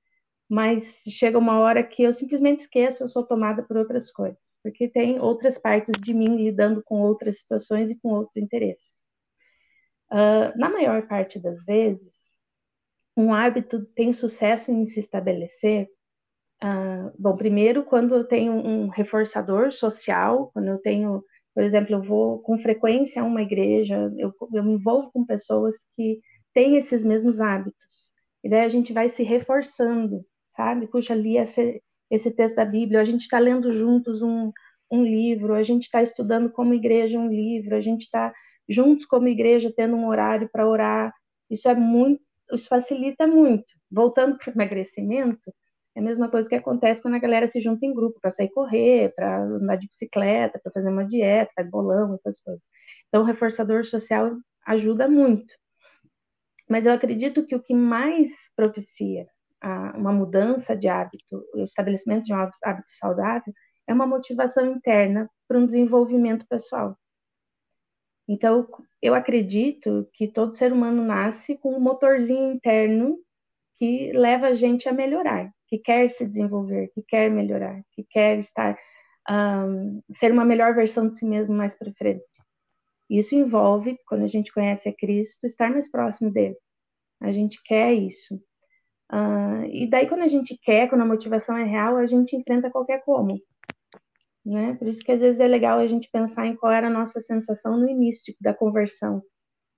mas 0.49 0.85
chega 1.09 1.38
uma 1.38 1.59
hora 1.59 1.83
que 1.83 2.02
eu 2.02 2.12
simplesmente 2.12 2.61
esqueço, 2.61 3.02
eu 3.02 3.09
sou 3.09 3.25
tomada 3.26 3.62
por 3.62 3.76
outras 3.76 4.12
coisas, 4.12 4.38
porque 4.62 4.88
tem 4.88 5.21
outras 5.21 5.59
partes 5.59 5.95
de 6.00 6.14
mim 6.14 6.37
lidando 6.37 6.83
com 6.85 7.00
outras 7.00 7.40
situações 7.40 7.90
e 7.90 7.97
com 7.97 8.11
outros 8.11 8.37
interesses. 8.37 8.88
Uh, 10.12 10.57
na 10.59 10.68
maior 10.68 11.07
parte 11.07 11.38
das 11.38 11.64
vezes, 11.64 12.19
um 13.20 13.35
hábito 13.35 13.85
tem 13.94 14.12
sucesso 14.12 14.70
em 14.70 14.85
se 14.87 15.00
estabelecer? 15.00 15.88
Ah, 16.62 17.11
bom, 17.18 17.37
primeiro, 17.37 17.85
quando 17.85 18.14
eu 18.14 18.24
tenho 18.24 18.52
um 18.52 18.88
reforçador 18.88 19.72
social, 19.72 20.50
quando 20.52 20.68
eu 20.68 20.78
tenho, 20.78 21.24
por 21.54 21.62
exemplo, 21.62 21.94
eu 21.94 22.02
vou 22.02 22.40
com 22.40 22.59
frequência 22.59 23.22
a 23.22 23.24
uma 23.24 23.42
igreja, 23.42 24.12
eu, 24.18 24.33
eu 24.52 24.64
me 24.64 24.74
envolvo 24.74 25.11
com 25.12 25.24
pessoas 25.24 25.76
que 25.96 26.20
têm 26.54 26.76
esses 26.76 27.04
mesmos 27.04 27.40
hábitos. 27.40 28.12
E 28.44 28.48
daí 28.48 28.64
a 28.64 28.68
gente 28.68 28.92
vai 28.92 29.09
se 29.09 29.22
reforçando, 29.22 30.24
sabe? 30.56 30.87
Puxa, 30.87 31.14
li 31.14 31.37
esse, 31.38 31.83
esse 32.11 32.30
texto 32.30 32.56
da 32.56 32.64
Bíblia, 32.64 33.00
a 33.00 33.04
gente 33.04 33.22
está 33.22 33.38
lendo 33.38 33.72
juntos 33.72 34.22
um, 34.22 34.50
um 34.90 35.04
livro, 35.04 35.54
a 35.54 35.62
gente 35.62 35.85
está 35.85 36.02
estudando 36.02 36.50
como 36.50 36.74
igreja 36.74 37.18
um 37.18 37.28
livro, 37.28 37.76
a 37.76 37.80
gente 37.80 38.02
está 38.02 38.33
juntos 38.68 39.06
como 39.06 39.28
igreja 39.28 39.72
tendo 39.74 39.96
um 39.96 40.09
horário 40.09 40.48
para 40.52 40.68
orar. 40.68 41.14
Isso 41.50 41.68
é 41.68 41.74
muito 41.74 42.22
isso 42.53 42.69
facilita 42.69 43.27
muito. 43.27 43.67
Voltando 43.91 44.39
para 44.39 44.51
o 44.51 44.55
emagrecimento, 44.55 45.53
é 45.97 46.01
a 46.01 46.03
mesma 46.03 46.29
coisa 46.29 46.49
que 46.49 46.55
acontece 46.55 47.03
quando 47.03 47.15
a 47.15 47.19
galera 47.19 47.49
se 47.49 47.61
junta 47.61 47.85
em 47.85 47.93
grupo 47.95 48.21
para 48.21 48.31
sair 48.31 48.49
correr, 48.51 49.13
para 49.15 49.43
andar 49.43 49.77
de 49.77 49.89
bicicleta, 49.89 50.61
para 50.63 50.73
fazer 50.73 50.89
uma 50.89 51.05
dieta, 51.05 51.53
faz 51.55 51.69
bolão, 51.69 52.15
essas 52.15 52.41
coisas. 52.41 52.65
Então, 53.09 53.23
o 53.23 53.27
reforçador 53.27 53.85
social 53.85 54.33
ajuda 54.67 55.09
muito. 55.09 55.53
Mas 56.69 56.87
eu 56.87 56.93
acredito 56.93 57.45
que 57.45 57.57
o 57.57 57.63
que 57.63 57.75
mais 57.75 58.31
propicia 58.55 59.27
a, 59.61 59.97
uma 59.97 60.13
mudança 60.13 60.77
de 60.77 60.87
hábito, 60.87 61.45
o 61.55 61.65
estabelecimento 61.65 62.25
de 62.25 62.33
um 62.33 62.37
hábito 62.37 62.91
saudável, 62.99 63.53
é 63.89 63.93
uma 63.93 64.07
motivação 64.07 64.65
interna 64.67 65.29
para 65.49 65.59
um 65.59 65.67
desenvolvimento 65.67 66.47
pessoal. 66.49 66.97
Então, 68.31 68.64
eu 69.03 69.12
acredito 69.12 70.09
que 70.12 70.29
todo 70.29 70.55
ser 70.55 70.73
humano 70.73 71.05
nasce 71.05 71.59
com 71.59 71.75
um 71.75 71.81
motorzinho 71.81 72.53
interno 72.53 73.19
que 73.77 74.12
leva 74.12 74.47
a 74.47 74.55
gente 74.55 74.88
a 74.88 74.93
melhorar, 74.93 75.53
que 75.66 75.79
quer 75.79 76.09
se 76.09 76.25
desenvolver, 76.25 76.93
que 76.95 77.03
quer 77.03 77.29
melhorar, 77.29 77.83
que 77.90 78.05
quer 78.09 78.38
estar 78.38 78.79
um, 79.29 80.01
ser 80.12 80.31
uma 80.31 80.45
melhor 80.45 80.77
versão 80.77 81.09
de 81.09 81.19
si 81.19 81.25
mesmo 81.25 81.57
mais 81.57 81.75
para 81.75 81.93
frente. 81.95 82.23
Isso 83.11 83.35
envolve, 83.35 83.99
quando 84.07 84.23
a 84.23 84.29
gente 84.29 84.53
conhece 84.53 84.88
a 84.88 84.95
Cristo, 84.97 85.45
estar 85.45 85.69
mais 85.69 85.90
próximo 85.90 86.31
dele. 86.31 86.57
A 87.21 87.33
gente 87.33 87.61
quer 87.64 87.93
isso. 87.95 88.37
Uh, 89.12 89.66
e 89.73 89.90
daí, 89.90 90.09
quando 90.09 90.23
a 90.23 90.29
gente 90.29 90.57
quer, 90.62 90.88
quando 90.88 91.01
a 91.01 91.07
motivação 91.07 91.57
é 91.57 91.64
real, 91.64 91.97
a 91.97 92.07
gente 92.07 92.37
enfrenta 92.37 92.71
qualquer 92.71 93.03
como 93.05 93.40
né? 94.44 94.74
Por 94.74 94.88
isso 94.88 95.05
que 95.05 95.12
às 95.12 95.20
vezes 95.20 95.40
é 95.40 95.46
legal 95.46 95.79
a 95.79 95.87
gente 95.87 96.11
pensar 96.11 96.46
em 96.46 96.57
qual 96.57 96.72
era 96.72 96.88
a 96.88 96.90
nossa 96.90 97.20
sensação 97.20 97.76
no 97.79 97.88
início 97.88 98.24
tipo, 98.24 98.38
da 98.42 98.55
conversão, 98.55 99.22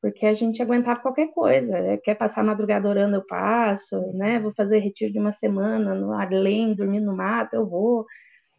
porque 0.02 0.26
a 0.26 0.34
gente 0.34 0.62
aguentava 0.62 1.00
qualquer 1.00 1.28
coisa, 1.32 1.80
né? 1.80 1.96
quer 1.98 2.16
passar 2.16 2.42
a 2.42 2.44
madrugada 2.44 2.88
orando, 2.88 3.16
eu 3.16 3.26
passo, 3.26 3.96
né? 4.14 4.40
Vou 4.40 4.52
fazer 4.54 4.78
retiro 4.80 5.12
de 5.12 5.18
uma 5.18 5.32
semana 5.32 5.94
no 5.94 6.12
além, 6.12 6.74
dormir 6.74 7.00
no 7.00 7.16
mato, 7.16 7.54
eu 7.54 7.66
vou, 7.68 8.06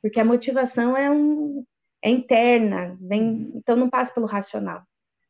porque 0.02 0.20
a 0.20 0.26
motivação 0.26 0.98
é 0.98 1.10
um 1.12 1.64
é 2.04 2.10
interna, 2.10 2.98
vem, 3.02 3.52
então 3.56 3.76
não 3.78 3.90
passa 3.90 4.14
pelo 4.14 4.26
racional. 4.26 4.84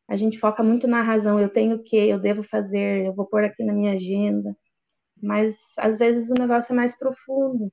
A 0.09 0.17
gente 0.17 0.39
foca 0.39 0.63
muito 0.63 0.87
na 0.87 1.01
razão, 1.03 1.39
eu 1.39 1.49
tenho 1.49 1.77
o 1.77 1.83
que, 1.83 1.97
eu 1.97 2.19
devo 2.19 2.43
fazer, 2.43 3.05
eu 3.07 3.13
vou 3.15 3.25
pôr 3.27 3.43
aqui 3.43 3.63
na 3.63 3.73
minha 3.73 3.93
agenda, 3.93 4.55
mas 5.21 5.55
às 5.77 5.97
vezes 5.99 6.29
o 6.31 6.35
negócio 6.35 6.73
é 6.73 6.75
mais 6.75 6.97
profundo. 6.97 7.71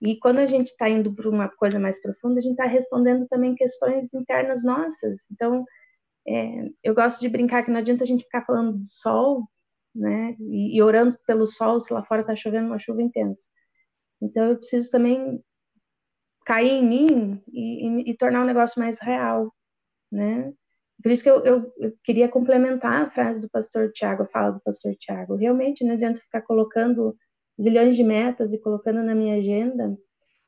E 0.00 0.18
quando 0.18 0.38
a 0.38 0.46
gente 0.46 0.68
está 0.68 0.88
indo 0.88 1.12
para 1.14 1.28
uma 1.28 1.48
coisa 1.48 1.78
mais 1.78 2.00
profunda, 2.00 2.38
a 2.38 2.42
gente 2.42 2.52
está 2.52 2.66
respondendo 2.66 3.26
também 3.28 3.54
questões 3.54 4.12
internas 4.12 4.62
nossas. 4.62 5.20
Então, 5.30 5.64
é, 6.28 6.68
eu 6.82 6.94
gosto 6.94 7.20
de 7.20 7.28
brincar 7.28 7.64
que 7.64 7.70
não 7.70 7.78
adianta 7.80 8.04
a 8.04 8.06
gente 8.06 8.24
ficar 8.24 8.44
falando 8.44 8.78
de 8.78 8.88
sol, 8.88 9.42
né? 9.94 10.36
E, 10.38 10.76
e 10.76 10.82
orando 10.82 11.16
pelo 11.26 11.46
sol 11.46 11.80
se 11.80 11.92
lá 11.92 12.04
fora 12.04 12.20
está 12.20 12.36
chovendo 12.36 12.66
uma 12.66 12.78
chuva 12.78 13.02
intensa. 13.02 13.42
Então, 14.20 14.50
eu 14.50 14.56
preciso 14.56 14.90
também 14.90 15.42
cair 16.44 16.70
em 16.70 16.86
mim 16.86 17.42
e, 17.48 17.86
e, 17.86 18.10
e 18.10 18.16
tornar 18.16 18.42
o 18.42 18.46
negócio 18.46 18.80
mais 18.80 18.98
real, 19.00 19.52
né? 20.12 20.52
Por 21.02 21.12
isso 21.12 21.22
que 21.22 21.30
eu, 21.30 21.44
eu, 21.44 21.72
eu, 21.78 21.92
queria 22.04 22.28
complementar 22.28 23.02
a 23.02 23.10
frase 23.10 23.40
do 23.40 23.50
pastor 23.50 23.90
Tiago, 23.92 24.22
a 24.22 24.28
fala 24.28 24.52
do 24.52 24.60
pastor 24.60 24.94
Tiago. 24.98 25.36
Realmente 25.36 25.84
não 25.84 25.94
adianta 25.94 26.20
ficar 26.20 26.42
colocando 26.42 27.16
zilhões 27.60 27.96
de 27.96 28.04
metas 28.04 28.52
e 28.52 28.58
colocando 28.58 29.02
na 29.02 29.14
minha 29.14 29.36
agenda, 29.36 29.96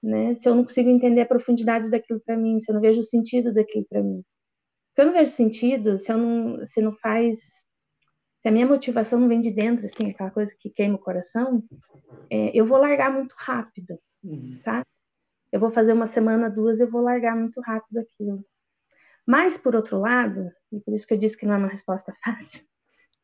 né? 0.03 0.35
Se 0.37 0.49
eu 0.49 0.55
não 0.55 0.64
consigo 0.64 0.88
entender 0.88 1.23
a 1.23 1.27
profundidade 1.27 1.90
daquilo 1.90 2.21
para 2.21 2.37
mim, 2.37 2.61
se 2.61 2.71
eu 2.71 2.75
não 2.75 2.81
vejo 2.81 3.01
o 3.01 3.05
sentido 3.05 3.53
daquilo 3.53 3.87
para 3.88 4.03
mim. 4.03 4.23
Se 4.94 5.03
eu 5.03 5.07
não 5.07 5.12
vejo 5.12 5.31
sentido, 5.33 5.97
se 5.97 6.11
eu 6.11 6.18
não, 6.18 6.66
se 6.66 6.81
não 6.81 6.92
faz, 6.97 7.38
se 8.40 8.49
a 8.49 8.51
minha 8.51 8.66
motivação 8.66 9.18
não 9.18 9.29
vem 9.29 9.40
de 9.40 9.51
dentro, 9.51 9.87
assim, 9.87 10.11
aquela 10.11 10.31
coisa 10.31 10.55
que 10.59 10.71
queima 10.71 10.97
o 10.97 11.01
coração, 11.01 11.62
é, 12.31 12.51
eu 12.53 12.66
vou 12.66 12.79
largar 12.79 13.12
muito 13.12 13.35
rápido, 13.38 13.99
uhum. 14.23 14.61
sabe? 14.64 14.85
Eu 15.51 15.61
vou 15.61 15.71
fazer 15.71 15.92
uma 15.92 16.07
semana, 16.07 16.51
duas, 16.51 16.79
eu 16.79 16.90
vou 16.90 17.01
largar 17.01 17.35
muito 17.35 17.61
rápido 17.61 17.99
aquilo. 17.99 18.44
Mas, 19.27 19.57
por 19.59 19.75
outro 19.75 19.99
lado, 19.99 20.51
e 20.73 20.81
por 20.81 20.94
isso 20.94 21.07
que 21.07 21.14
eu 21.14 21.18
disse 21.18 21.37
que 21.37 21.47
não 21.47 21.55
é 21.55 21.59
uma 21.59 21.68
resposta 21.68 22.14
fácil, 22.25 22.62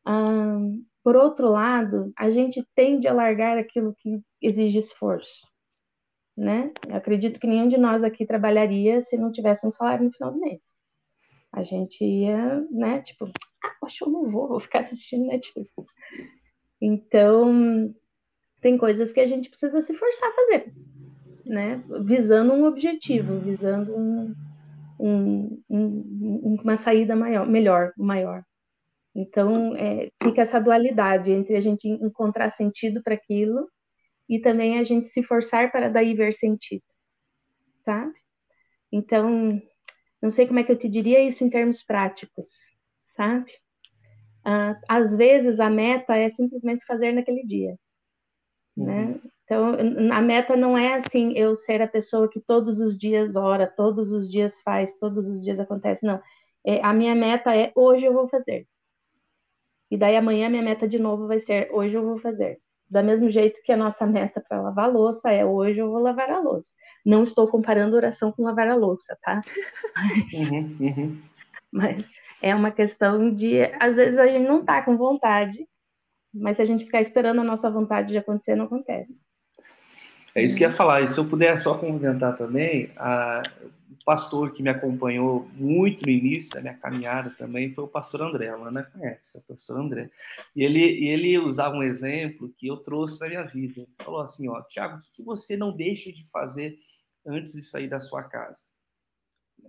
hum, 0.07 0.83
por 1.05 1.15
outro 1.15 1.51
lado, 1.51 2.11
a 2.17 2.31
gente 2.31 2.67
tende 2.73 3.07
a 3.07 3.13
largar 3.13 3.59
aquilo 3.59 3.93
que 3.99 4.19
exige 4.41 4.79
esforço, 4.79 5.47
né? 6.35 6.71
Eu 6.89 6.95
acredito 6.95 7.39
que 7.39 7.45
nenhum 7.45 7.69
de 7.69 7.77
nós 7.77 8.03
aqui 8.03 8.25
trabalharia 8.25 9.03
se 9.03 9.15
não 9.15 9.31
tivesse 9.31 9.67
um 9.67 9.71
salário 9.71 10.05
no 10.05 10.11
final 10.11 10.31
do 10.31 10.39
mês. 10.39 10.61
A 11.51 11.61
gente 11.61 12.03
ia, 12.03 12.59
né, 12.71 13.03
tipo, 13.03 13.29
ah, 13.63 13.75
poxa, 13.79 14.03
eu 14.03 14.09
não 14.09 14.31
vou, 14.31 14.47
vou 14.47 14.59
ficar 14.59 14.79
assistindo 14.79 15.27
Netflix. 15.27 15.69
Então, 16.81 17.93
tem 18.59 18.75
coisas 18.75 19.13
que 19.13 19.19
a 19.19 19.27
gente 19.27 19.47
precisa 19.47 19.81
se 19.81 19.93
forçar 19.93 20.27
a 20.27 20.33
fazer, 20.33 20.73
né? 21.45 21.83
Visando 22.03 22.51
um 22.51 22.65
objetivo, 22.65 23.37
visando 23.41 23.95
um, 23.95 24.35
um, 24.99 25.63
um, 25.69 26.57
uma 26.63 26.77
saída 26.77 27.15
maior, 27.15 27.45
melhor, 27.45 27.93
maior. 27.95 28.43
Então, 29.15 29.75
é, 29.77 30.11
fica 30.21 30.41
essa 30.41 30.59
dualidade 30.59 31.31
entre 31.31 31.55
a 31.55 31.61
gente 31.61 31.87
encontrar 31.87 32.49
sentido 32.49 33.01
para 33.01 33.13
aquilo 33.15 33.69
e 34.27 34.39
também 34.39 34.77
a 34.77 34.83
gente 34.83 35.07
se 35.07 35.23
forçar 35.23 35.71
para 35.71 35.89
daí 35.89 36.13
ver 36.13 36.33
sentido, 36.33 36.83
sabe? 37.85 38.13
Então, 38.91 39.49
não 40.21 40.31
sei 40.31 40.45
como 40.47 40.59
é 40.59 40.63
que 40.63 40.71
eu 40.71 40.77
te 40.77 40.89
diria 40.89 41.23
isso 41.23 41.43
em 41.45 41.49
termos 41.49 41.81
práticos, 41.81 42.47
sabe? 43.15 43.51
Ah, 44.43 44.77
às 44.89 45.15
vezes 45.15 45.59
a 45.59 45.69
meta 45.69 46.15
é 46.15 46.29
simplesmente 46.31 46.85
fazer 46.85 47.13
naquele 47.13 47.45
dia, 47.45 47.77
né? 48.75 49.05
uhum. 49.05 49.11
né? 49.13 49.21
Então, 49.45 49.77
a 50.11 50.21
meta 50.23 50.55
não 50.57 50.75
é 50.75 50.95
assim, 50.95 51.33
eu 51.33 51.55
ser 51.55 51.79
a 51.79 51.87
pessoa 51.87 52.27
que 52.27 52.41
todos 52.41 52.79
os 52.79 52.97
dias 52.97 53.35
ora, 53.35 53.67
todos 53.67 54.11
os 54.11 54.29
dias 54.29 54.59
faz, 54.61 54.97
todos 54.97 55.27
os 55.27 55.41
dias 55.43 55.59
acontece, 55.59 56.03
não. 56.03 56.19
É, 56.65 56.83
a 56.83 56.91
minha 56.91 57.13
meta 57.13 57.55
é 57.55 57.71
hoje 57.75 58.05
eu 58.05 58.13
vou 58.13 58.27
fazer. 58.27 58.67
E 59.89 59.97
daí 59.97 60.15
amanhã 60.15 60.49
minha 60.49 60.63
meta 60.63 60.87
de 60.87 60.99
novo 60.99 61.27
vai 61.27 61.39
ser 61.39 61.69
hoje 61.71 61.95
eu 61.95 62.03
vou 62.03 62.17
fazer. 62.17 62.59
Da 62.89 63.01
mesmo 63.01 63.29
jeito 63.29 63.61
que 63.63 63.71
a 63.71 63.77
nossa 63.77 64.05
meta 64.05 64.43
para 64.47 64.61
lavar 64.61 64.85
a 64.85 64.91
louça 64.91 65.31
é 65.31 65.45
hoje 65.45 65.79
eu 65.79 65.89
vou 65.89 65.99
lavar 65.99 66.29
a 66.29 66.39
louça. 66.39 66.69
Não 67.05 67.23
estou 67.23 67.47
comparando 67.47 67.95
oração 67.95 68.31
com 68.31 68.43
lavar 68.43 68.67
a 68.67 68.75
louça, 68.75 69.17
tá? 69.21 69.41
Mas, 69.95 70.33
uhum, 70.33 70.77
uhum. 70.79 71.21
mas 71.71 72.05
é 72.41 72.53
uma 72.53 72.71
questão 72.71 73.33
de, 73.33 73.61
às 73.79 73.95
vezes 73.95 74.19
a 74.19 74.27
gente 74.27 74.47
não 74.47 74.63
tá 74.63 74.83
com 74.83 74.97
vontade, 74.97 75.67
mas 76.33 76.57
se 76.57 76.61
a 76.61 76.65
gente 76.65 76.85
ficar 76.85 77.01
esperando 77.01 77.41
a 77.41 77.43
nossa 77.43 77.69
vontade 77.71 78.09
de 78.09 78.17
acontecer, 78.17 78.55
não 78.55 78.65
acontece. 78.65 79.15
É 80.35 80.43
isso 80.43 80.55
que 80.55 80.65
eu 80.65 80.69
ia 80.69 80.75
falar. 80.75 81.01
E 81.01 81.07
se 81.07 81.17
eu 81.17 81.27
puder 81.27 81.57
só 81.57 81.77
complementar 81.77 82.35
também, 82.35 82.91
a, 82.97 83.41
pastor 84.05 84.53
que 84.53 84.61
me 84.61 84.69
acompanhou 84.69 85.49
muito 85.55 86.05
no 86.05 86.11
início 86.11 86.53
da 86.53 86.61
minha 86.61 86.77
caminhada 86.77 87.31
também 87.31 87.73
foi 87.73 87.83
o 87.83 87.87
pastor 87.87 88.21
André. 88.21 88.49
A 88.49 88.55
Ana 88.55 88.83
conhece, 88.83 89.37
o 89.37 89.41
pastor 89.41 89.79
André. 89.79 90.11
E 90.55 90.63
ele, 90.63 90.79
ele 91.07 91.39
usava 91.39 91.75
um 91.75 91.83
exemplo 91.83 92.53
que 92.55 92.67
eu 92.67 92.77
trouxe 92.77 93.17
para 93.17 93.29
minha 93.29 93.43
vida. 93.43 93.81
Ele 93.81 93.95
falou 94.03 94.21
assim: 94.21 94.47
ó, 94.47 94.61
Tiago, 94.61 94.97
o 94.97 94.99
que, 94.99 95.11
que 95.11 95.23
você 95.23 95.57
não 95.57 95.75
deixa 95.75 96.13
de 96.13 96.23
fazer 96.29 96.77
antes 97.25 97.53
de 97.53 97.63
sair 97.63 97.87
da 97.87 97.99
sua 97.99 98.21
casa? 98.23 98.59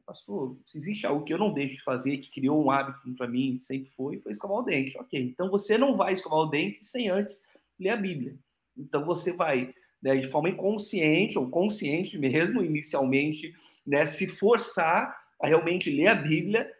Pastor, 0.05 0.59
se 0.67 0.77
existe 0.77 1.07
algo 1.07 1.25
que 1.25 1.33
eu 1.33 1.39
não 1.39 1.55
deixo 1.55 1.77
de 1.77 1.83
fazer, 1.83 2.19
que 2.19 2.31
criou 2.31 2.63
um 2.63 2.71
hábito 2.71 3.01
para 3.17 3.27
mim, 3.27 3.59
sempre 3.59 3.91
foi, 3.97 4.21
foi 4.21 4.31
escovar 4.31 4.59
o 4.59 4.63
dente. 4.63 4.97
Ok, 4.99 5.19
então 5.19 5.49
você 5.49 5.79
não 5.79 5.97
vai 5.97 6.13
escovar 6.13 6.41
o 6.41 6.51
dente 6.51 6.85
sem 6.85 7.09
antes 7.09 7.49
ler 7.81 7.91
a 7.91 7.97
Bíblia. 7.97 8.37
Então 8.77 9.05
você 9.05 9.33
vai 9.33 9.73
né, 10.03 10.17
de 10.17 10.29
forma 10.29 10.49
inconsciente 10.49 11.39
ou 11.39 11.49
consciente 11.49 12.19
mesmo, 12.19 12.63
inicialmente, 12.63 13.53
né, 13.87 14.07
se 14.07 14.27
forçar 14.27 15.17
a 15.41 15.47
realmente 15.47 15.91
ler 15.91 16.09
a 16.09 16.15
Bíblia, 16.15 16.71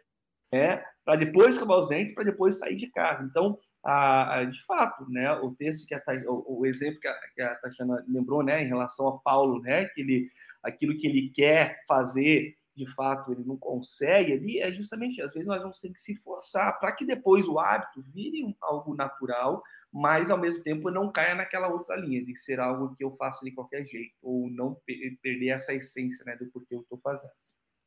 né, 0.51 0.83
para 1.03 1.15
depois 1.15 1.55
escovar 1.55 1.77
os 1.77 1.87
dentes, 1.87 2.13
para 2.13 2.23
depois 2.23 2.57
sair 2.57 2.75
de 2.75 2.87
casa. 2.87 3.23
Então, 3.23 3.57
a, 3.83 4.39
a, 4.39 4.43
de 4.43 4.65
fato, 4.65 5.09
né, 5.09 5.31
o 5.33 5.51
texto 5.55 5.87
que 5.87 5.95
a, 5.95 6.01
o, 6.27 6.59
o, 6.59 6.65
exemplo 6.65 6.99
que 6.99 7.07
a, 7.07 7.13
que 7.33 7.41
a 7.41 7.55
Tatiana 7.55 8.03
lembrou, 8.07 8.43
né, 8.43 8.63
em 8.63 8.67
relação 8.67 9.07
a 9.07 9.17
Paulo, 9.19 9.61
né, 9.61 9.85
que 9.85 10.01
ele, 10.01 10.29
aquilo 10.61 10.97
que 10.97 11.07
ele 11.07 11.29
quer 11.29 11.83
fazer, 11.87 12.55
de 12.75 12.85
fato, 12.93 13.31
ele 13.31 13.43
não 13.43 13.57
consegue, 13.57 14.33
ali 14.33 14.59
é 14.59 14.71
justamente, 14.71 15.21
às 15.21 15.33
vezes 15.33 15.47
nós 15.47 15.61
vamos 15.61 15.79
ter 15.79 15.89
que 15.89 15.99
se 15.99 16.15
forçar 16.17 16.79
para 16.79 16.91
que 16.91 17.05
depois 17.05 17.47
o 17.47 17.57
hábito 17.57 18.03
vire 18.13 18.55
algo 18.61 18.93
natural, 18.93 19.63
mas 19.97 20.29
ao 20.29 20.37
mesmo 20.37 20.61
tempo 20.61 20.91
não 20.91 21.11
caia 21.11 21.33
naquela 21.33 21.67
outra 21.67 21.95
linha 21.95 22.23
de 22.23 22.37
ser 22.37 22.59
algo 22.59 22.93
que 22.93 23.03
eu 23.03 23.15
faço 23.15 23.43
de 23.43 23.51
qualquer 23.51 23.83
jeito, 23.83 24.13
ou 24.21 24.47
não 24.47 24.79
perder 25.23 25.47
essa 25.47 25.73
essência 25.73 26.23
né, 26.23 26.35
do 26.35 26.45
porquê 26.51 26.75
eu 26.75 26.81
estou 26.81 26.99
fazendo. 26.99 27.31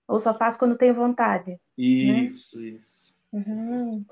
Ou 0.09 0.19
só 0.19 0.37
faço 0.37 0.59
quando 0.59 0.77
tenho 0.77 0.93
vontade. 0.93 1.53
Né? 1.53 1.59
Isso, 1.79 2.61
né? 2.61 2.67
isso. 2.71 3.15
Uhum. 3.33 4.05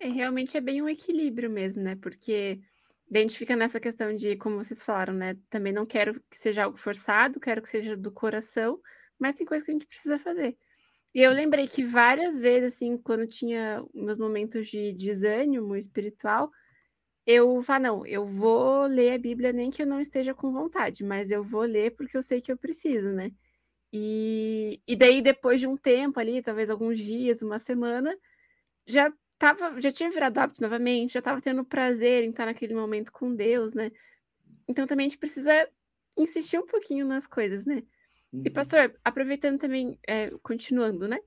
É, 0.00 0.08
realmente 0.08 0.56
é 0.56 0.60
bem 0.60 0.82
um 0.82 0.88
equilíbrio 0.88 1.48
mesmo, 1.48 1.84
né? 1.84 1.94
Porque 1.94 2.60
identifica 3.08 3.54
nessa 3.54 3.78
questão 3.78 4.16
de, 4.16 4.34
como 4.34 4.56
vocês 4.56 4.82
falaram, 4.82 5.14
né? 5.14 5.36
Também 5.48 5.72
não 5.72 5.86
quero 5.86 6.14
que 6.28 6.36
seja 6.36 6.64
algo 6.64 6.76
forçado, 6.76 7.38
quero 7.38 7.62
que 7.62 7.68
seja 7.68 7.96
do 7.96 8.10
coração, 8.10 8.80
mas 9.20 9.36
tem 9.36 9.46
coisa 9.46 9.64
que 9.64 9.70
a 9.70 9.74
gente 9.74 9.86
precisa 9.86 10.18
fazer. 10.18 10.58
E 11.14 11.20
eu 11.20 11.30
lembrei 11.30 11.68
que 11.68 11.84
várias 11.84 12.40
vezes, 12.40 12.74
assim, 12.74 12.98
quando 12.98 13.24
tinha 13.24 13.84
meus 13.94 14.18
momentos 14.18 14.66
de 14.66 14.92
desânimo 14.92 15.76
espiritual, 15.76 16.50
eu 17.26 17.62
falo, 17.62 17.82
não, 17.82 18.06
eu 18.06 18.26
vou 18.26 18.86
ler 18.86 19.14
a 19.14 19.18
Bíblia 19.18 19.52
nem 19.52 19.70
que 19.70 19.82
eu 19.82 19.86
não 19.86 20.00
esteja 20.00 20.34
com 20.34 20.52
vontade, 20.52 21.02
mas 21.02 21.30
eu 21.30 21.42
vou 21.42 21.62
ler 21.62 21.92
porque 21.96 22.16
eu 22.16 22.22
sei 22.22 22.40
que 22.40 22.52
eu 22.52 22.56
preciso, 22.56 23.10
né? 23.10 23.32
E, 23.92 24.80
e 24.86 24.96
daí, 24.96 25.22
depois 25.22 25.60
de 25.60 25.66
um 25.68 25.76
tempo 25.76 26.18
ali, 26.18 26.42
talvez 26.42 26.68
alguns 26.68 26.98
dias, 26.98 27.42
uma 27.42 27.58
semana, 27.58 28.14
já 28.86 29.12
tava, 29.38 29.80
já 29.80 29.90
tinha 29.92 30.10
virado 30.10 30.38
hábito 30.38 30.60
novamente, 30.60 31.14
já 31.14 31.20
estava 31.20 31.40
tendo 31.40 31.64
prazer 31.64 32.24
em 32.24 32.30
estar 32.30 32.46
naquele 32.46 32.74
momento 32.74 33.12
com 33.12 33.34
Deus, 33.34 33.72
né? 33.74 33.92
Então 34.68 34.86
também 34.86 35.06
a 35.06 35.08
gente 35.08 35.18
precisa 35.18 35.68
insistir 36.16 36.58
um 36.58 36.66
pouquinho 36.66 37.06
nas 37.06 37.26
coisas, 37.26 37.66
né? 37.66 37.82
Uhum. 38.32 38.42
E, 38.44 38.50
pastor, 38.50 38.94
aproveitando 39.04 39.58
também, 39.58 39.98
é, 40.06 40.30
continuando, 40.42 41.06
né? 41.06 41.18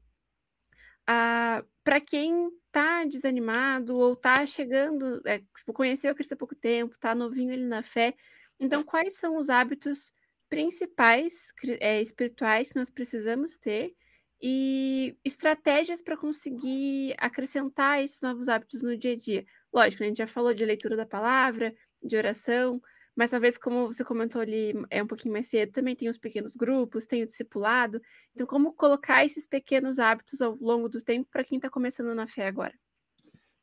Ah, 1.07 1.63
para 1.87 2.01
quem 2.01 2.49
tá 2.69 3.05
desanimado 3.05 3.95
ou 3.95 4.13
tá 4.13 4.45
chegando, 4.45 5.21
é, 5.25 5.39
tipo, 5.39 5.71
conheceu 5.71 6.11
a 6.11 6.13
Cristo 6.13 6.33
há 6.33 6.35
pouco 6.35 6.53
tempo, 6.53 6.99
tá 6.99 7.15
novinho 7.15 7.53
ali 7.53 7.63
na 7.63 7.81
fé. 7.81 8.13
Então, 8.59 8.83
quais 8.83 9.17
são 9.17 9.37
os 9.37 9.49
hábitos 9.49 10.11
principais 10.49 11.53
é, 11.79 12.01
espirituais 12.01 12.73
que 12.73 12.77
nós 12.77 12.89
precisamos 12.89 13.57
ter 13.57 13.95
e 14.41 15.17
estratégias 15.23 16.01
para 16.01 16.17
conseguir 16.17 17.15
acrescentar 17.17 18.03
esses 18.03 18.21
novos 18.21 18.49
hábitos 18.49 18.81
no 18.81 18.97
dia 18.97 19.13
a 19.13 19.15
dia? 19.15 19.45
Lógico, 19.73 20.03
né, 20.03 20.07
a 20.07 20.09
gente 20.09 20.17
já 20.17 20.27
falou 20.27 20.53
de 20.53 20.65
leitura 20.65 20.97
da 20.97 21.05
palavra, 21.05 21.73
de 22.03 22.17
oração, 22.17 22.81
mas 23.17 23.31
talvez, 23.31 23.57
como 23.57 23.87
você 23.87 24.05
comentou 24.05 24.39
ali, 24.39 24.73
é 24.91 25.01
um 25.01 25.07
pouquinho 25.07 25.33
mais 25.33 25.47
cedo, 25.47 25.71
também 25.71 25.95
tem 25.95 26.07
os 26.07 26.19
pequenos 26.19 26.55
grupos, 26.55 27.07
tem 27.07 27.23
o 27.23 27.25
discipulado. 27.25 27.99
Então, 28.31 28.45
como 28.45 28.71
colocar 28.73 29.25
esses 29.25 29.47
pequenos 29.47 29.97
hábitos 29.97 30.39
ao 30.39 30.55
longo 30.61 30.87
do 30.87 31.01
tempo 31.01 31.27
para 31.31 31.43
quem 31.43 31.57
está 31.57 31.67
começando 31.67 32.13
na 32.13 32.27
fé 32.27 32.45
agora? 32.45 32.75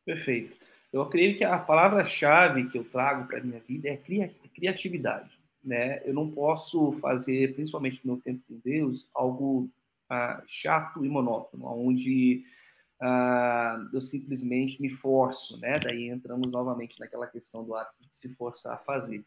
Perfeito. 0.04 0.56
Eu 0.92 1.02
acredito 1.02 1.38
que 1.38 1.44
a 1.44 1.56
palavra-chave 1.56 2.68
que 2.68 2.76
eu 2.76 2.82
trago 2.82 3.28
para 3.28 3.38
a 3.38 3.42
minha 3.44 3.60
vida 3.60 3.88
é 3.88 3.96
criatividade. 4.52 5.30
Né? 5.62 6.02
Eu 6.04 6.12
não 6.12 6.28
posso 6.28 6.92
fazer, 6.94 7.54
principalmente 7.54 8.00
no 8.04 8.14
meu 8.14 8.22
tempo 8.22 8.42
com 8.48 8.58
Deus, 8.58 9.08
algo 9.14 9.70
ah, 10.10 10.42
chato 10.48 11.04
e 11.04 11.08
monótono, 11.08 11.66
onde 11.66 12.44
uh, 13.04 13.88
eu 13.92 14.00
simplesmente 14.00 14.80
me 14.80 14.88
forço, 14.88 15.60
né? 15.60 15.78
Daí 15.78 16.08
entramos 16.08 16.50
novamente 16.50 16.98
naquela 16.98 17.26
questão 17.26 17.62
do 17.64 17.74
hábito 17.74 18.08
de 18.08 18.16
se 18.16 18.34
forçar 18.34 18.74
a 18.74 18.78
fazer. 18.78 19.22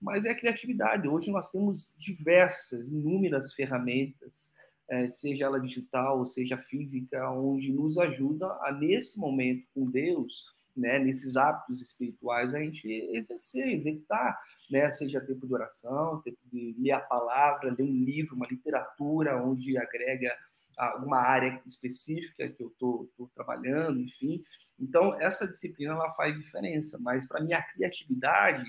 Mas 0.00 0.24
é 0.24 0.30
a 0.30 0.34
criatividade. 0.34 1.06
Hoje 1.06 1.30
nós 1.30 1.50
temos 1.50 1.96
diversas, 1.98 2.88
inúmeras 2.88 3.54
ferramentas, 3.54 4.54
eh, 4.88 5.06
seja 5.06 5.44
ela 5.44 5.60
digital, 5.60 6.26
seja 6.26 6.58
física, 6.58 7.30
onde 7.30 7.72
nos 7.72 7.96
ajuda 7.96 8.46
a, 8.62 8.72
nesse 8.72 9.18
momento 9.20 9.64
com 9.72 9.88
Deus, 9.88 10.44
né, 10.76 10.98
nesses 10.98 11.36
hábitos 11.36 11.80
espirituais, 11.82 12.54
a 12.54 12.60
gente 12.60 12.88
exercer, 13.12 13.68
executar, 13.68 14.38
né, 14.70 14.90
seja 14.90 15.20
tempo 15.20 15.46
de 15.46 15.52
oração, 15.52 16.22
tempo 16.22 16.38
de 16.50 16.74
ler 16.78 16.92
a 16.92 17.00
palavra, 17.00 17.74
ler 17.76 17.84
um 17.84 18.04
livro, 18.04 18.34
uma 18.34 18.46
literatura, 18.46 19.42
onde 19.44 19.76
agrega 19.76 20.32
alguma 20.76 21.18
área 21.18 21.60
específica 21.66 22.48
que 22.48 22.62
eu 22.62 22.68
estou 22.68 23.10
trabalhando, 23.34 24.00
enfim. 24.00 24.42
Então, 24.78 25.20
essa 25.20 25.46
disciplina 25.46 25.92
ela 25.92 26.14
faz 26.14 26.36
diferença, 26.38 26.98
mas 27.02 27.28
para 27.28 27.42
minha 27.42 27.62
criatividade, 27.62 28.64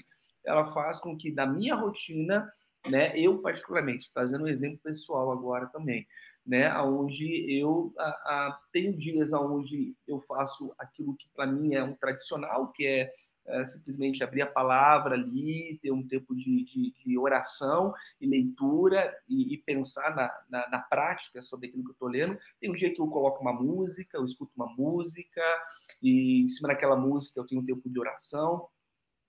ela 0.45 0.73
faz 0.73 0.99
com 0.99 1.17
que 1.17 1.31
da 1.31 1.45
minha 1.45 1.75
rotina, 1.75 2.49
né, 2.87 3.17
eu 3.17 3.41
particularmente, 3.41 4.11
trazendo 4.13 4.45
um 4.45 4.49
exemplo 4.49 4.79
pessoal 4.83 5.31
agora 5.31 5.67
também, 5.67 6.05
né, 6.45 6.75
onde 6.79 7.45
eu 7.49 7.93
a, 7.97 8.09
a, 8.09 8.59
tenho 8.73 8.97
dias 8.97 9.31
onde 9.31 9.95
eu 10.07 10.19
faço 10.21 10.73
aquilo 10.77 11.15
que 11.15 11.29
para 11.33 11.45
mim 11.45 11.75
é 11.75 11.83
um 11.83 11.95
tradicional, 11.95 12.71
que 12.71 12.85
é 12.85 13.11
é, 13.51 13.65
simplesmente 13.65 14.23
abrir 14.23 14.41
a 14.41 14.47
palavra 14.47 15.15
ali, 15.15 15.77
ter 15.81 15.91
um 15.91 16.05
tempo 16.07 16.35
de, 16.35 16.63
de, 16.63 16.93
de 16.93 17.17
oração 17.17 17.93
e 18.19 18.27
leitura 18.27 19.13
e, 19.27 19.53
e 19.53 19.57
pensar 19.57 20.15
na, 20.15 20.31
na, 20.49 20.69
na, 20.69 20.79
prática 20.79 21.41
sobre 21.41 21.67
aquilo 21.67 21.83
que 21.83 21.89
eu 21.89 21.93
estou 21.93 22.07
lendo. 22.07 22.37
Tem 22.59 22.69
um 22.69 22.75
dia 22.75 22.93
que 22.93 23.01
eu 23.01 23.07
coloco 23.07 23.41
uma 23.41 23.53
música, 23.53 24.17
eu 24.17 24.25
escuto 24.25 24.51
uma 24.55 24.67
música 24.75 25.41
e 26.01 26.43
em 26.43 26.47
cima 26.47 26.69
daquela 26.69 26.95
música 26.95 27.39
eu 27.39 27.45
tenho 27.45 27.61
um 27.61 27.65
tempo 27.65 27.89
de 27.89 27.99
oração. 27.99 28.67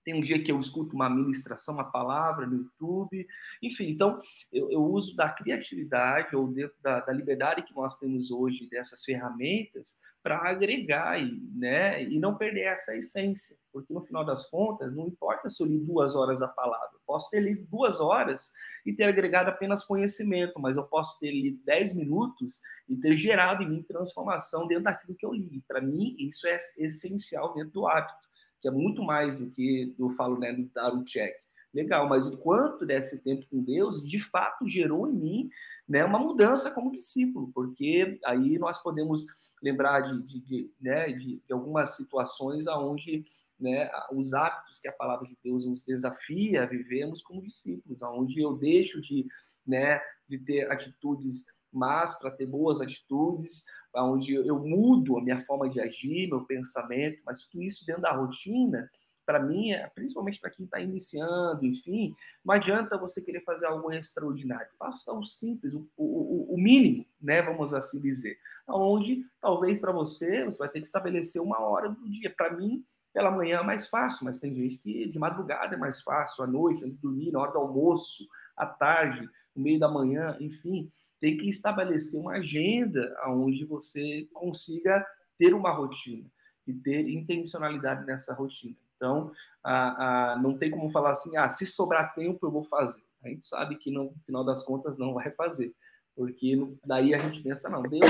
Tem 0.03 0.13
um 0.13 0.21
dia 0.21 0.41
que 0.41 0.51
eu 0.51 0.59
escuto 0.59 0.95
uma 0.95 1.09
ministração, 1.09 1.75
uma 1.75 1.89
palavra 1.89 2.45
no 2.45 2.57
YouTube, 2.57 3.27
enfim. 3.61 3.89
Então, 3.89 4.19
eu, 4.51 4.71
eu 4.71 4.83
uso 4.83 5.15
da 5.15 5.29
criatividade 5.29 6.35
ou 6.35 6.47
dentro 6.47 6.75
da, 6.81 6.99
da, 6.99 7.13
liberdade 7.13 7.63
que 7.63 7.75
nós 7.75 7.97
temos 7.97 8.31
hoje 8.31 8.67
dessas 8.69 9.03
ferramentas 9.03 9.99
para 10.21 10.37
agregar 10.49 11.21
e, 11.21 11.41
né, 11.53 12.03
e 12.03 12.17
não 12.17 12.35
perder 12.35 12.61
essa 12.61 12.95
essência. 12.95 13.57
Porque 13.71 13.93
no 13.93 14.01
final 14.01 14.23
das 14.23 14.49
contas, 14.49 14.95
não 14.95 15.07
importa 15.07 15.49
se 15.49 15.61
eu 15.61 15.67
li 15.67 15.79
duas 15.79 16.15
horas 16.15 16.39
da 16.39 16.47
palavra, 16.47 16.91
eu 16.93 17.01
posso 17.05 17.29
ter 17.29 17.41
lido 17.41 17.65
duas 17.65 17.99
horas 17.99 18.53
e 18.85 18.93
ter 18.93 19.03
agregado 19.03 19.49
apenas 19.49 19.83
conhecimento, 19.83 20.59
mas 20.59 20.77
eu 20.77 20.83
posso 20.83 21.19
ter 21.19 21.31
lido 21.31 21.59
dez 21.65 21.93
minutos 21.95 22.61
e 22.87 22.95
ter 22.95 23.15
gerado 23.15 23.63
em 23.63 23.69
mim 23.69 23.83
transformação 23.83 24.67
dentro 24.67 24.85
daquilo 24.85 25.15
que 25.15 25.25
eu 25.25 25.33
li. 25.33 25.61
Para 25.67 25.81
mim, 25.81 26.15
isso 26.19 26.47
é 26.47 26.57
essencial 26.77 27.53
dentro 27.53 27.71
do 27.71 27.87
hábito 27.87 28.22
que 28.63 28.69
é 28.69 28.71
muito 28.71 29.03
mais 29.03 29.39
do 29.39 29.51
que 29.51 29.93
eu 29.99 30.09
falo, 30.11 30.39
né, 30.39 30.53
do 30.53 30.63
dar 30.73 30.93
um 30.93 31.03
check. 31.03 31.33
Legal, 31.73 32.07
mas 32.07 32.25
o 32.27 32.37
quanto 32.37 32.85
desse 32.85 33.21
tempo 33.21 33.45
com 33.49 33.61
Deus, 33.61 34.07
de 34.07 34.19
fato, 34.19 34.69
gerou 34.69 35.09
em 35.09 35.13
mim 35.13 35.49
né, 35.89 36.05
uma 36.05 36.19
mudança 36.19 36.71
como 36.71 36.91
discípulo, 36.91 37.51
porque 37.53 38.19
aí 38.23 38.57
nós 38.57 38.81
podemos 38.81 39.25
lembrar 39.61 40.01
de, 40.01 40.21
de, 40.21 40.39
de 40.39 40.71
né, 40.79 41.11
de, 41.11 41.41
de 41.45 41.53
algumas 41.53 41.97
situações 41.97 42.67
onde 42.67 43.25
né, 43.59 43.89
os 44.13 44.33
hábitos 44.33 44.79
que 44.79 44.87
a 44.87 44.93
palavra 44.93 45.27
de 45.27 45.37
Deus 45.43 45.65
nos 45.65 45.83
desafia 45.83 46.63
a 46.63 46.67
vivermos 46.67 47.21
como 47.21 47.41
discípulos, 47.41 48.01
onde 48.01 48.39
eu 48.39 48.55
deixo 48.55 49.01
de, 49.01 49.25
né, 49.67 49.99
de 50.29 50.37
ter 50.37 50.71
atitudes 50.71 51.47
mas 51.73 52.17
para 52.19 52.29
ter 52.29 52.45
boas 52.45 52.79
atitudes, 52.79 53.65
onde 53.95 54.33
eu 54.33 54.59
mudo 54.59 55.17
a 55.17 55.21
minha 55.21 55.43
forma 55.45 55.69
de 55.69 55.79
agir, 55.79 56.27
meu 56.27 56.45
pensamento, 56.45 57.21
mas 57.25 57.43
tudo 57.45 57.61
isso 57.61 57.85
dentro 57.85 58.01
da 58.01 58.11
rotina, 58.11 58.89
para 59.25 59.39
mim, 59.39 59.71
é, 59.71 59.87
principalmente 59.87 60.39
para 60.39 60.49
quem 60.49 60.65
está 60.65 60.79
iniciando, 60.79 61.65
enfim, 61.65 62.15
não 62.43 62.55
adianta 62.55 62.97
você 62.97 63.21
querer 63.21 63.41
fazer 63.43 63.65
algo 63.65 63.91
extraordinário. 63.91 64.67
Faça 64.77 65.13
o 65.13 65.23
simples, 65.23 65.73
o, 65.73 65.87
o, 65.97 66.53
o 66.53 66.57
mínimo, 66.57 67.05
né? 67.21 67.41
Vamos 67.41 67.73
assim 67.73 68.01
dizer. 68.01 68.37
Onde 68.67 69.25
talvez 69.41 69.79
para 69.79 69.91
você 69.91 70.43
você 70.43 70.57
vai 70.57 70.69
ter 70.69 70.81
que 70.81 70.87
estabelecer 70.87 71.41
uma 71.41 71.59
hora 71.59 71.89
do 71.89 72.09
dia. 72.09 72.33
Para 72.35 72.53
mim, 72.53 72.83
pela 73.13 73.31
manhã 73.31 73.59
é 73.59 73.63
mais 73.63 73.87
fácil, 73.87 74.25
mas 74.25 74.39
tem 74.39 74.53
gente 74.55 74.77
que 74.77 75.07
de 75.07 75.19
madrugada 75.19 75.75
é 75.75 75.77
mais 75.77 76.01
fácil, 76.01 76.43
à 76.43 76.47
noite, 76.47 76.83
antes 76.83 76.95
de 76.95 77.01
dormir, 77.01 77.31
na 77.31 77.39
hora 77.39 77.51
do 77.51 77.59
almoço 77.59 78.25
à 78.55 78.65
tarde, 78.65 79.27
no 79.55 79.63
meio 79.63 79.79
da 79.79 79.87
manhã, 79.87 80.37
enfim, 80.39 80.89
tem 81.19 81.37
que 81.37 81.49
estabelecer 81.49 82.19
uma 82.19 82.33
agenda 82.33 83.15
onde 83.27 83.65
você 83.65 84.27
consiga 84.33 85.05
ter 85.37 85.53
uma 85.53 85.71
rotina 85.71 86.29
e 86.67 86.73
ter 86.73 87.09
intencionalidade 87.09 88.05
nessa 88.05 88.33
rotina. 88.33 88.75
Então, 88.95 89.31
a, 89.63 90.33
a, 90.33 90.39
não 90.39 90.57
tem 90.57 90.71
como 90.71 90.89
falar 90.89 91.11
assim, 91.11 91.35
ah, 91.35 91.49
se 91.49 91.65
sobrar 91.65 92.13
tempo 92.13 92.45
eu 92.45 92.51
vou 92.51 92.63
fazer. 92.63 93.03
A 93.23 93.29
gente 93.29 93.45
sabe 93.45 93.75
que 93.75 93.91
no 93.91 94.13
final 94.25 94.43
das 94.43 94.63
contas 94.63 94.97
não 94.97 95.13
vai 95.13 95.31
fazer, 95.31 95.73
porque 96.15 96.55
daí 96.85 97.13
a 97.13 97.19
gente 97.19 97.41
pensa, 97.41 97.69
não, 97.69 97.81
Deus, 97.83 98.01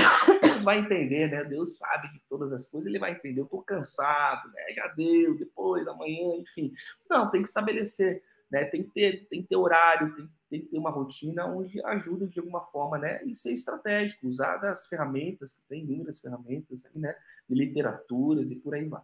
Deus 0.42 0.62
vai 0.62 0.78
entender, 0.78 1.30
né? 1.30 1.44
Deus 1.44 1.78
sabe 1.78 2.12
de 2.12 2.20
todas 2.28 2.52
as 2.52 2.68
coisas, 2.68 2.88
ele 2.88 2.98
vai 2.98 3.12
entender. 3.12 3.40
Eu 3.40 3.44
estou 3.44 3.62
cansado, 3.62 4.48
né? 4.52 4.72
Já 4.74 4.88
deu, 4.88 5.36
depois, 5.36 5.86
amanhã, 5.88 6.36
enfim. 6.36 6.72
Não, 7.08 7.30
tem 7.30 7.42
que 7.42 7.48
estabelecer 7.48 8.22
né? 8.50 8.64
Tem 8.66 8.82
que 8.82 8.90
ter, 8.90 9.26
tem 9.28 9.42
que 9.42 9.48
ter 9.48 9.56
horário, 9.56 10.14
tem, 10.14 10.28
tem 10.50 10.60
que 10.62 10.66
ter 10.68 10.78
uma 10.78 10.90
rotina 10.90 11.46
onde 11.46 11.84
ajuda 11.84 12.26
de 12.26 12.38
alguma 12.38 12.60
forma, 12.66 12.98
né? 12.98 13.22
E 13.24 13.34
ser 13.34 13.52
estratégico, 13.52 14.26
usar 14.26 14.56
das 14.58 14.86
ferramentas, 14.86 15.54
que 15.54 15.62
tem 15.68 15.84
inúmeras 15.84 16.20
ferramentas, 16.20 16.84
né? 16.94 17.14
De 17.48 17.54
literaturas 17.54 18.50
e 18.50 18.56
por 18.56 18.74
aí 18.74 18.88
vai. 18.88 19.02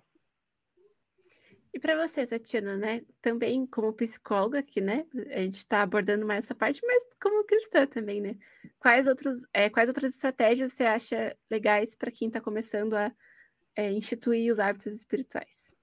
E 1.73 1.79
para 1.79 1.97
você, 1.97 2.27
Tatiana, 2.27 2.77
né? 2.77 3.03
Também 3.21 3.65
como 3.67 3.93
psicóloga 3.93 4.59
aqui, 4.59 4.81
né? 4.81 5.07
A 5.31 5.41
gente 5.41 5.59
está 5.59 5.83
abordando 5.83 6.27
mais 6.27 6.45
essa 6.45 6.55
parte, 6.55 6.81
mas 6.85 7.05
como 7.21 7.45
cristã 7.45 7.87
também, 7.87 8.21
né? 8.21 8.37
Quais, 8.79 9.07
outros, 9.07 9.47
é, 9.53 9.71
quais 9.71 9.89
outras 9.89 10.13
estratégias 10.13 10.73
você 10.73 10.85
acha 10.85 11.37
legais 11.49 11.95
para 11.95 12.11
quem 12.11 12.27
está 12.27 12.41
começando 12.41 12.95
a 12.95 13.13
é, 13.77 13.91
instituir 13.93 14.51
os 14.51 14.59
hábitos 14.59 14.93
espirituais? 14.93 15.75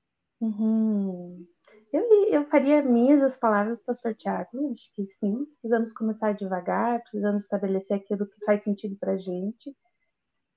Uhum. 0.42 1.48
Eu, 1.92 2.04
eu 2.30 2.46
faria 2.50 2.82
minhas 2.82 3.22
as 3.22 3.38
palavras 3.38 3.80
do 3.80 3.86
pastor 3.86 4.14
Tiago, 4.14 4.72
acho 4.74 4.94
que 4.94 5.06
sim, 5.14 5.46
precisamos 5.54 5.94
começar 5.94 6.34
devagar, 6.34 7.02
precisamos 7.02 7.44
estabelecer 7.44 7.98
aquilo 7.98 8.28
que 8.28 8.46
faz 8.46 8.64
sentido 8.64 8.98
para 9.00 9.14
a 9.14 9.18
gente. 9.18 9.76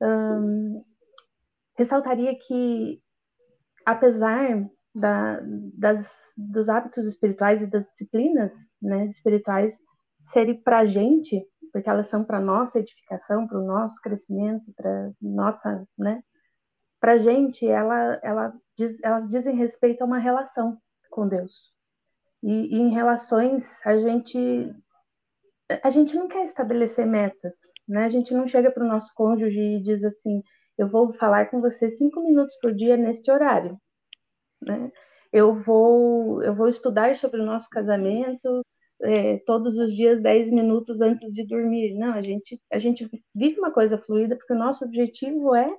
Um, 0.03 0.85
ressaltaria 1.77 2.37
que, 2.37 3.01
apesar 3.87 4.69
da, 4.95 5.41
das, 5.79 6.11
dos 6.37 6.69
hábitos 6.69 7.07
espirituais 7.07 7.63
e 7.63 7.67
das 7.67 7.87
disciplinas 7.91 8.53
né, 8.83 9.07
espirituais 9.07 9.79
serem 10.27 10.61
para 10.61 10.81
a 10.81 10.85
gente, 10.85 11.47
porque 11.73 11.89
elas 11.89 12.09
são 12.09 12.25
para 12.25 12.41
nossa 12.41 12.81
edificação, 12.81 13.47
para 13.47 13.59
o 13.59 13.67
nosso 13.67 14.01
crescimento, 14.03 14.73
para 14.75 15.13
nossa, 15.23 15.87
né? 15.97 16.23
Para 16.99 17.19
gente, 17.19 17.67
ela, 17.67 18.21
ela 18.23 18.53
diz, 18.77 18.99
elas 19.03 19.29
dizem 19.29 19.57
respeito 19.57 20.03
a 20.03 20.07
uma 20.07 20.19
relação 20.19 20.79
com 21.11 21.29
Deus. 21.29 21.73
E, 22.43 22.77
e 22.77 22.79
em 22.79 22.95
relações, 22.95 23.85
a 23.85 23.99
gente 23.99 24.75
a 25.85 25.91
gente 25.91 26.17
não 26.17 26.27
quer 26.27 26.45
estabelecer 26.45 27.07
metas, 27.07 27.57
né? 27.87 28.05
A 28.05 28.09
gente 28.09 28.35
não 28.35 28.49
chega 28.49 28.71
para 28.71 28.85
o 28.85 28.89
nosso 28.89 29.13
cônjuge 29.15 29.61
e 29.61 29.83
diz 29.83 30.03
assim, 30.05 30.43
eu 30.77 30.89
vou 30.89 31.13
falar 31.13 31.51
com 31.51 31.61
você 31.61 31.89
cinco 31.91 32.21
minutos 32.23 32.57
por 32.61 32.75
dia 32.75 32.97
neste 32.97 33.31
horário, 33.31 33.79
né? 34.61 34.91
Eu 35.33 35.55
vou, 35.55 36.43
eu 36.43 36.55
vou 36.55 36.69
estudar 36.69 37.15
sobre 37.15 37.41
o 37.41 37.47
nosso 37.47 37.69
casamento 37.71 38.63
é, 39.03 39.39
todos 39.47 39.79
os 39.79 39.95
dias 39.95 40.21
dez 40.21 40.51
minutos 40.51 41.01
antes 41.01 41.33
de 41.33 41.47
dormir. 41.47 41.95
Não, 41.95 42.15
a 42.15 42.23
gente, 42.23 42.61
a 42.73 42.79
gente 42.79 43.09
vive 43.35 43.61
uma 43.61 43.71
coisa 43.71 43.97
fluida 43.97 44.37
porque 44.37 44.53
o 44.53 44.59
nosso 44.59 44.85
objetivo 44.85 45.55
é 45.55 45.73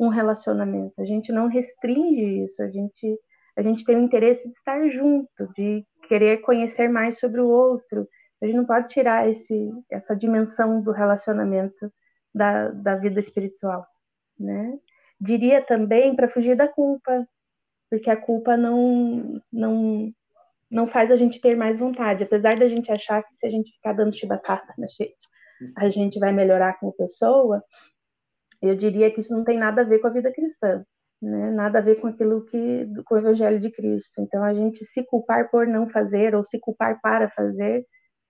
um 0.00 0.08
relacionamento. 0.08 0.94
A 0.98 1.04
gente 1.04 1.30
não 1.30 1.46
restringe 1.46 2.44
isso, 2.44 2.60
a 2.62 2.68
gente 2.68 3.18
a 3.58 3.62
gente 3.62 3.84
tem 3.84 3.96
o 3.96 4.00
interesse 4.00 4.48
de 4.48 4.54
estar 4.54 4.88
junto, 4.88 5.52
de 5.56 5.84
querer 6.06 6.38
conhecer 6.42 6.88
mais 6.88 7.18
sobre 7.18 7.40
o 7.40 7.48
outro. 7.48 8.08
A 8.40 8.46
gente 8.46 8.54
não 8.54 8.64
pode 8.64 8.86
tirar 8.86 9.28
esse, 9.28 9.72
essa 9.90 10.14
dimensão 10.14 10.80
do 10.80 10.92
relacionamento 10.92 11.92
da, 12.32 12.68
da 12.68 12.94
vida 12.94 13.18
espiritual, 13.18 13.84
né? 14.38 14.78
Diria 15.20 15.60
também 15.60 16.14
para 16.14 16.28
fugir 16.28 16.56
da 16.56 16.68
culpa, 16.68 17.26
porque 17.90 18.08
a 18.08 18.16
culpa 18.16 18.56
não, 18.56 19.42
não, 19.52 20.12
não 20.70 20.86
faz 20.86 21.10
a 21.10 21.16
gente 21.16 21.40
ter 21.40 21.56
mais 21.56 21.76
vontade, 21.76 22.22
apesar 22.22 22.56
da 22.56 22.68
gente 22.68 22.92
achar 22.92 23.24
que 23.24 23.34
se 23.34 23.44
a 23.44 23.50
gente 23.50 23.72
ficar 23.72 23.92
dando 23.92 24.14
chibatada 24.14 24.72
na 24.78 24.86
gente, 24.86 25.16
a 25.76 25.88
gente 25.88 26.20
vai 26.20 26.32
melhorar 26.32 26.78
como 26.78 26.92
pessoa, 26.92 27.60
eu 28.62 28.76
diria 28.76 29.10
que 29.10 29.18
isso 29.18 29.34
não 29.34 29.42
tem 29.42 29.58
nada 29.58 29.80
a 29.82 29.84
ver 29.84 29.98
com 29.98 30.06
a 30.06 30.10
vida 30.10 30.32
cristã 30.32 30.86
né? 31.20 31.50
nada 31.50 31.78
a 31.78 31.82
ver 31.82 31.96
com 32.00 32.06
aquilo 32.08 32.44
que 32.44 32.86
com 33.04 33.14
o 33.14 33.18
Evangelho 33.18 33.60
de 33.60 33.70
Cristo. 33.70 34.20
Então, 34.20 34.42
a 34.42 34.54
gente 34.54 34.84
se 34.84 35.04
culpar 35.04 35.50
por 35.50 35.66
não 35.66 35.88
fazer 35.88 36.34
ou 36.34 36.44
se 36.44 36.58
culpar 36.60 37.00
para 37.00 37.30
fazer 37.30 37.84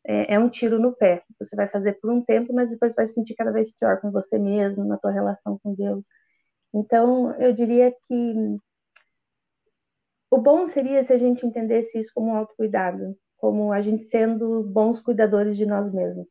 é, 0.07 0.35
é, 0.35 0.38
um 0.38 0.48
tiro 0.48 0.79
no 0.81 0.94
pé. 0.94 1.22
Você 1.38 1.55
vai 1.57 1.68
fazer 1.68 1.94
por 2.01 2.11
um 2.11 2.22
tempo, 2.24 2.53
mas 2.55 2.70
depois 2.70 2.94
vai 2.94 3.07
se 3.07 3.14
sentir 3.14 3.35
cada 3.35 3.53
vez 3.53 3.72
pior 3.72 4.01
com 4.01 4.11
você 4.11 4.38
mesmo, 4.38 4.85
na 4.85 4.96
tua 4.98 5.11
relação 5.11 5.59
com 5.62 5.74
Deus. 5.74 6.07
Então, 6.74 7.35
eu 7.40 7.53
diria 7.53 7.92
que 8.09 8.59
o 10.31 10.38
bom 10.38 10.66
seria 10.66 11.03
se 11.03 11.12
a 11.12 11.16
gente 11.16 11.46
entendesse 11.46 11.98
isso 11.98 12.11
como 12.14 12.31
um 12.31 12.37
autocuidado, 12.37 13.16
como 13.37 13.72
a 13.72 13.81
gente 13.81 14.05
sendo 14.05 14.62
bons 14.62 15.01
cuidadores 15.01 15.57
de 15.57 15.66
nós 15.66 15.92
mesmos. 15.92 16.29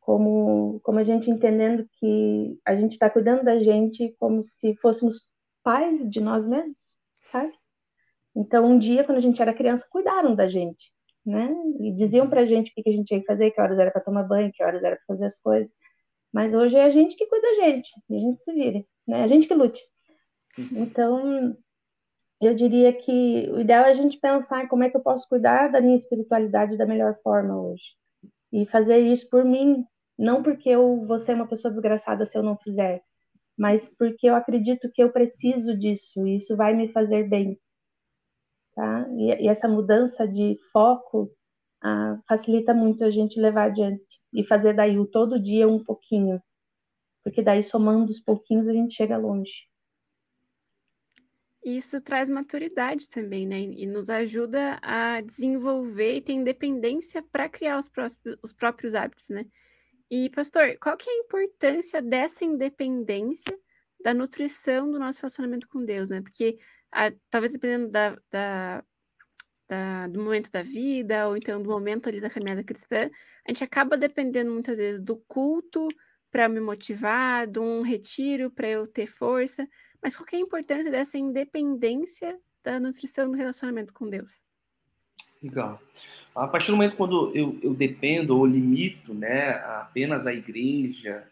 Como, 0.00 0.80
como 0.82 0.98
a 0.98 1.04
gente 1.04 1.30
entendendo 1.30 1.86
que 1.98 2.58
a 2.64 2.74
gente 2.74 2.92
está 2.92 3.08
cuidando 3.08 3.44
da 3.44 3.58
gente 3.60 4.14
como 4.18 4.42
se 4.42 4.74
fôssemos 4.76 5.20
pais 5.62 6.08
de 6.08 6.20
nós 6.20 6.46
mesmos, 6.46 6.96
sabe? 7.30 7.52
Então, 8.34 8.66
um 8.66 8.78
dia, 8.78 9.04
quando 9.04 9.18
a 9.18 9.22
gente 9.22 9.40
era 9.40 9.54
criança, 9.54 9.86
cuidaram 9.90 10.34
da 10.34 10.48
gente, 10.48 10.92
né? 11.24 11.54
E 11.80 11.92
diziam 11.92 12.28
pra 12.28 12.46
gente 12.46 12.70
o 12.70 12.82
que 12.82 12.88
a 12.88 12.92
gente 12.92 13.06
tinha 13.06 13.20
que 13.20 13.26
fazer, 13.26 13.50
que 13.50 13.60
horas 13.60 13.78
era 13.78 13.90
para 13.90 14.02
tomar 14.02 14.22
banho, 14.22 14.52
que 14.52 14.62
horas 14.62 14.82
era 14.82 14.96
para 14.96 15.04
fazer 15.06 15.26
as 15.26 15.38
coisas. 15.38 15.72
Mas 16.32 16.54
hoje 16.54 16.76
é 16.76 16.84
a 16.84 16.90
gente 16.90 17.14
que 17.16 17.26
cuida 17.26 17.46
da 17.46 17.54
gente, 17.66 17.90
a 18.10 18.14
gente 18.14 18.42
se 18.42 18.52
vira, 18.52 18.84
né? 19.06 19.22
A 19.22 19.26
gente 19.26 19.46
que 19.46 19.54
lute. 19.54 19.82
Então, 20.72 21.56
eu 22.40 22.54
diria 22.54 22.92
que 22.92 23.48
o 23.50 23.60
ideal 23.60 23.84
é 23.84 23.90
a 23.90 23.94
gente 23.94 24.18
pensar 24.18 24.68
como 24.68 24.82
é 24.82 24.90
que 24.90 24.96
eu 24.96 25.02
posso 25.02 25.28
cuidar 25.28 25.68
da 25.68 25.80
minha 25.80 25.96
espiritualidade 25.96 26.76
da 26.76 26.86
melhor 26.86 27.16
forma 27.22 27.60
hoje. 27.60 27.84
E 28.52 28.66
fazer 28.66 28.98
isso 28.98 29.28
por 29.30 29.44
mim, 29.44 29.84
não 30.18 30.42
porque 30.42 30.68
eu 30.68 31.04
vou 31.06 31.18
ser 31.18 31.34
uma 31.34 31.46
pessoa 31.46 31.70
desgraçada 31.70 32.26
se 32.26 32.36
eu 32.36 32.42
não 32.42 32.56
fizer, 32.56 33.02
mas 33.56 33.88
porque 33.88 34.28
eu 34.28 34.34
acredito 34.34 34.90
que 34.92 35.02
eu 35.02 35.12
preciso 35.12 35.76
disso 35.78 36.26
e 36.26 36.36
isso 36.36 36.56
vai 36.56 36.74
me 36.74 36.92
fazer 36.92 37.28
bem. 37.28 37.58
tá? 38.74 39.06
E, 39.16 39.44
e 39.44 39.48
essa 39.48 39.68
mudança 39.68 40.26
de 40.26 40.58
foco 40.72 41.30
ah, 41.82 42.18
facilita 42.28 42.72
muito 42.72 43.04
a 43.04 43.10
gente 43.10 43.40
levar 43.40 43.64
adiante 43.64 44.20
e 44.32 44.44
fazer 44.44 44.74
daí 44.74 44.98
o 44.98 45.06
todo 45.06 45.42
dia 45.42 45.68
um 45.68 45.82
pouquinho, 45.82 46.40
porque 47.22 47.42
daí 47.42 47.62
somando 47.62 48.10
os 48.10 48.20
pouquinhos 48.20 48.68
a 48.68 48.72
gente 48.72 48.94
chega 48.94 49.16
longe. 49.16 49.52
Isso 51.64 52.00
traz 52.00 52.28
maturidade 52.28 53.08
também, 53.08 53.46
né? 53.46 53.60
E 53.60 53.86
nos 53.86 54.10
ajuda 54.10 54.80
a 54.82 55.20
desenvolver 55.20 56.16
e 56.16 56.20
ter 56.20 56.32
independência 56.32 57.22
para 57.22 57.48
criar 57.48 57.78
os, 57.78 57.88
próprios, 57.88 58.38
os 58.42 58.52
próprios 58.52 58.94
hábitos, 58.96 59.28
né? 59.28 59.46
E, 60.14 60.28
pastor, 60.28 60.76
qual 60.78 60.94
que 60.94 61.08
é 61.08 61.12
a 61.14 61.20
importância 61.20 62.02
dessa 62.02 62.44
independência 62.44 63.58
da 64.04 64.12
nutrição 64.12 64.90
do 64.90 64.98
nosso 64.98 65.20
relacionamento 65.20 65.66
com 65.66 65.82
Deus, 65.82 66.10
né? 66.10 66.20
Porque 66.20 66.58
a, 66.92 67.10
talvez 67.30 67.52
dependendo 67.52 67.90
da, 67.90 68.18
da, 68.30 68.84
da, 69.66 70.08
do 70.08 70.22
momento 70.22 70.50
da 70.50 70.62
vida, 70.62 71.26
ou 71.28 71.34
então 71.34 71.62
do 71.62 71.70
momento 71.70 72.10
ali 72.10 72.20
da 72.20 72.28
caminhada 72.28 72.62
cristã, 72.62 73.08
a 73.46 73.50
gente 73.50 73.64
acaba 73.64 73.96
dependendo 73.96 74.52
muitas 74.52 74.76
vezes 74.76 75.00
do 75.00 75.16
culto 75.16 75.88
para 76.30 76.46
me 76.46 76.60
motivar, 76.60 77.46
de 77.46 77.58
um 77.58 77.80
retiro 77.80 78.50
para 78.50 78.68
eu 78.68 78.86
ter 78.86 79.06
força. 79.06 79.66
Mas 80.02 80.14
qual 80.14 80.26
é 80.30 80.36
a 80.36 80.40
importância 80.40 80.90
dessa 80.90 81.16
independência 81.16 82.38
da 82.62 82.78
nutrição 82.78 83.28
no 83.28 83.36
relacionamento 83.38 83.94
com 83.94 84.10
Deus? 84.10 84.51
Legal. 85.42 85.80
A 86.34 86.46
partir 86.46 86.68
do 86.68 86.76
momento 86.76 86.96
quando 86.96 87.34
eu, 87.36 87.58
eu 87.62 87.74
dependo 87.74 88.38
ou 88.38 88.46
limito 88.46 89.12
né, 89.12 89.50
apenas 89.50 90.26
a 90.26 90.32
igreja 90.32 91.26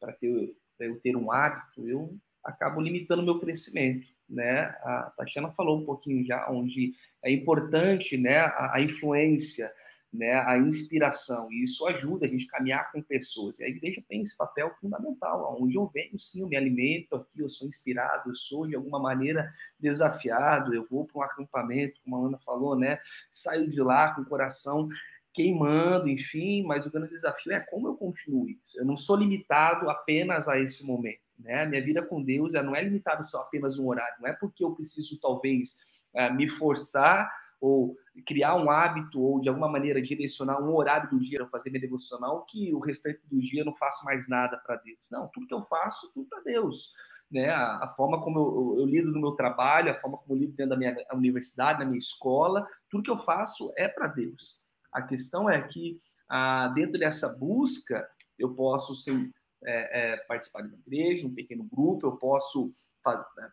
para 0.00 0.12
ter, 0.12 0.54
eu 0.80 1.00
ter 1.00 1.16
um 1.16 1.30
hábito, 1.32 1.86
eu 1.86 2.16
acabo 2.44 2.80
limitando 2.80 3.22
meu 3.22 3.38
crescimento. 3.38 4.06
Né? 4.28 4.60
A 4.82 5.12
Tatiana 5.16 5.50
falou 5.50 5.78
um 5.78 5.84
pouquinho 5.84 6.24
já, 6.24 6.48
onde 6.50 6.94
é 7.24 7.32
importante 7.32 8.16
né, 8.16 8.38
a, 8.38 8.76
a 8.76 8.80
influência 8.80 9.70
né, 10.12 10.34
a 10.34 10.56
inspiração, 10.56 11.52
e 11.52 11.62
isso 11.64 11.86
ajuda 11.86 12.26
a 12.26 12.28
gente 12.28 12.46
a 12.46 12.56
caminhar 12.56 12.90
com 12.90 13.02
pessoas. 13.02 13.58
E 13.58 13.64
a 13.64 13.68
igreja 13.68 14.02
tem 14.08 14.22
esse 14.22 14.36
papel 14.36 14.74
fundamental, 14.80 15.56
onde 15.60 15.76
eu 15.76 15.86
venho, 15.86 16.18
sim, 16.18 16.40
eu 16.40 16.48
me 16.48 16.56
alimento 16.56 17.14
aqui, 17.14 17.40
eu 17.40 17.48
sou 17.48 17.68
inspirado, 17.68 18.30
eu 18.30 18.34
sou 18.34 18.66
de 18.66 18.74
alguma 18.74 18.98
maneira 18.98 19.52
desafiado, 19.78 20.74
eu 20.74 20.84
vou 20.84 21.04
para 21.04 21.18
um 21.18 21.22
acampamento, 21.22 22.00
como 22.02 22.16
a 22.16 22.26
Ana 22.26 22.38
falou, 22.38 22.74
né, 22.74 22.98
saio 23.30 23.70
de 23.70 23.80
lá 23.80 24.14
com 24.14 24.22
o 24.22 24.26
coração 24.26 24.88
queimando, 25.32 26.08
enfim, 26.08 26.64
mas 26.64 26.86
o 26.86 26.90
grande 26.90 27.10
desafio 27.10 27.52
é 27.52 27.60
como 27.60 27.86
eu 27.86 27.94
continuo 27.94 28.48
isso. 28.48 28.76
Eu 28.78 28.84
não 28.84 28.96
sou 28.96 29.14
limitado 29.14 29.88
apenas 29.88 30.48
a 30.48 30.58
esse 30.58 30.84
momento, 30.84 31.20
né? 31.38 31.64
Minha 31.64 31.80
vida 31.80 32.02
com 32.02 32.20
Deus 32.20 32.54
não 32.54 32.74
é 32.74 32.82
limitada 32.82 33.22
só 33.22 33.42
apenas 33.42 33.78
um 33.78 33.86
horário, 33.86 34.16
não 34.20 34.28
é 34.28 34.32
porque 34.32 34.64
eu 34.64 34.74
preciso 34.74 35.20
talvez 35.20 35.76
eh, 36.14 36.30
me 36.32 36.48
forçar 36.48 37.30
ou 37.60 37.96
criar 38.26 38.54
um 38.54 38.70
hábito 38.70 39.20
ou 39.20 39.40
de 39.40 39.48
alguma 39.48 39.68
maneira 39.68 40.00
direcionar 40.00 40.62
um 40.62 40.74
horário 40.74 41.10
do 41.10 41.18
dia 41.18 41.38
para 41.38 41.48
fazer 41.48 41.70
minha 41.70 41.80
devocional 41.80 42.44
que 42.46 42.72
o 42.74 42.78
restante 42.78 43.20
do 43.24 43.40
dia 43.40 43.62
eu 43.62 43.66
não 43.66 43.76
faço 43.76 44.04
mais 44.04 44.28
nada 44.28 44.56
para 44.58 44.76
Deus. 44.76 45.08
Não, 45.10 45.28
tudo 45.28 45.46
que 45.46 45.54
eu 45.54 45.62
faço, 45.62 46.10
tudo 46.12 46.28
para 46.28 46.40
Deus. 46.42 46.92
Né? 47.30 47.50
A, 47.50 47.84
a 47.84 47.94
forma 47.94 48.22
como 48.22 48.38
eu, 48.38 48.44
eu, 48.44 48.80
eu, 48.80 48.86
lido 48.86 49.12
no 49.12 49.20
meu 49.20 49.32
trabalho, 49.32 49.90
a 49.90 50.00
forma 50.00 50.18
como 50.18 50.34
eu 50.34 50.38
lido 50.38 50.54
dentro 50.54 50.70
da 50.70 50.76
minha 50.76 50.96
universidade, 51.12 51.80
na 51.80 51.84
minha 51.84 51.98
escola, 51.98 52.66
tudo 52.90 53.02
que 53.02 53.10
eu 53.10 53.18
faço 53.18 53.72
é 53.76 53.86
para 53.86 54.06
Deus. 54.06 54.60
A 54.92 55.02
questão 55.02 55.48
é 55.48 55.60
que 55.60 55.98
ah, 56.28 56.68
dentro 56.68 56.98
dessa 56.98 57.28
busca 57.28 58.08
eu 58.38 58.54
posso 58.54 58.94
ser, 58.94 59.30
é, 59.64 60.12
é, 60.12 60.16
participar 60.24 60.62
de 60.62 60.68
uma 60.68 60.78
igreja, 60.78 61.26
um 61.26 61.34
pequeno 61.34 61.64
grupo, 61.64 62.06
eu 62.06 62.16
posso 62.16 62.70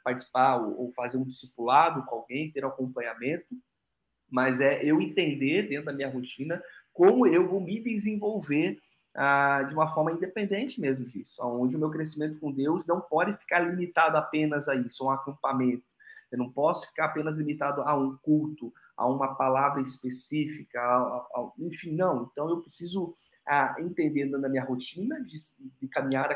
participar 0.04 0.58
ou, 0.58 0.82
ou 0.82 0.92
fazer 0.92 1.18
um 1.18 1.26
discipulado 1.26 2.06
com 2.06 2.16
alguém, 2.16 2.52
ter 2.52 2.66
um 2.66 2.70
acompanhamento, 2.70 3.48
mas 4.30 4.60
é 4.60 4.84
eu 4.84 5.02
entender 5.02 5.70
dentro 5.70 5.86
da 5.86 5.94
minha 5.94 6.10
rotina 6.10 6.62
como 6.94 7.28
eu 7.28 7.48
vou 7.48 7.60
me 7.60 7.80
desenvolver 7.82 8.80
ah, 9.16 9.64
de 9.64 9.74
uma 9.74 9.88
forma 9.88 10.12
independente 10.12 10.80
mesmo 10.80 11.06
disso, 11.08 11.42
onde 11.44 11.76
o 11.76 11.80
meu 11.80 11.90
crescimento 11.90 12.40
com 12.40 12.52
Deus 12.52 12.86
não 12.86 13.00
pode 13.00 13.34
ficar 13.38 13.60
limitado 13.60 14.18
apenas 14.18 14.68
a 14.68 14.76
isso, 14.76 15.04
a 15.04 15.08
um 15.08 15.12
acampamento. 15.12 15.84
Eu 16.32 16.38
não 16.38 16.52
posso 16.52 16.88
ficar 16.88 17.06
apenas 17.06 17.38
limitado 17.38 17.82
a 17.82 17.96
um 17.96 18.18
culto, 18.18 18.74
a 18.98 19.08
uma 19.08 19.36
palavra 19.36 19.82
específica, 19.82 20.80
a, 20.82 20.98
a, 20.98 21.52
enfim, 21.60 21.96
não. 21.96 22.30
Então 22.32 22.50
eu 22.50 22.62
preciso 22.62 23.14
ah, 23.48 23.76
entender 23.80 24.26
na 24.26 24.50
minha 24.50 24.64
rotina 24.64 25.22
de, 25.22 25.38
de 25.80 25.90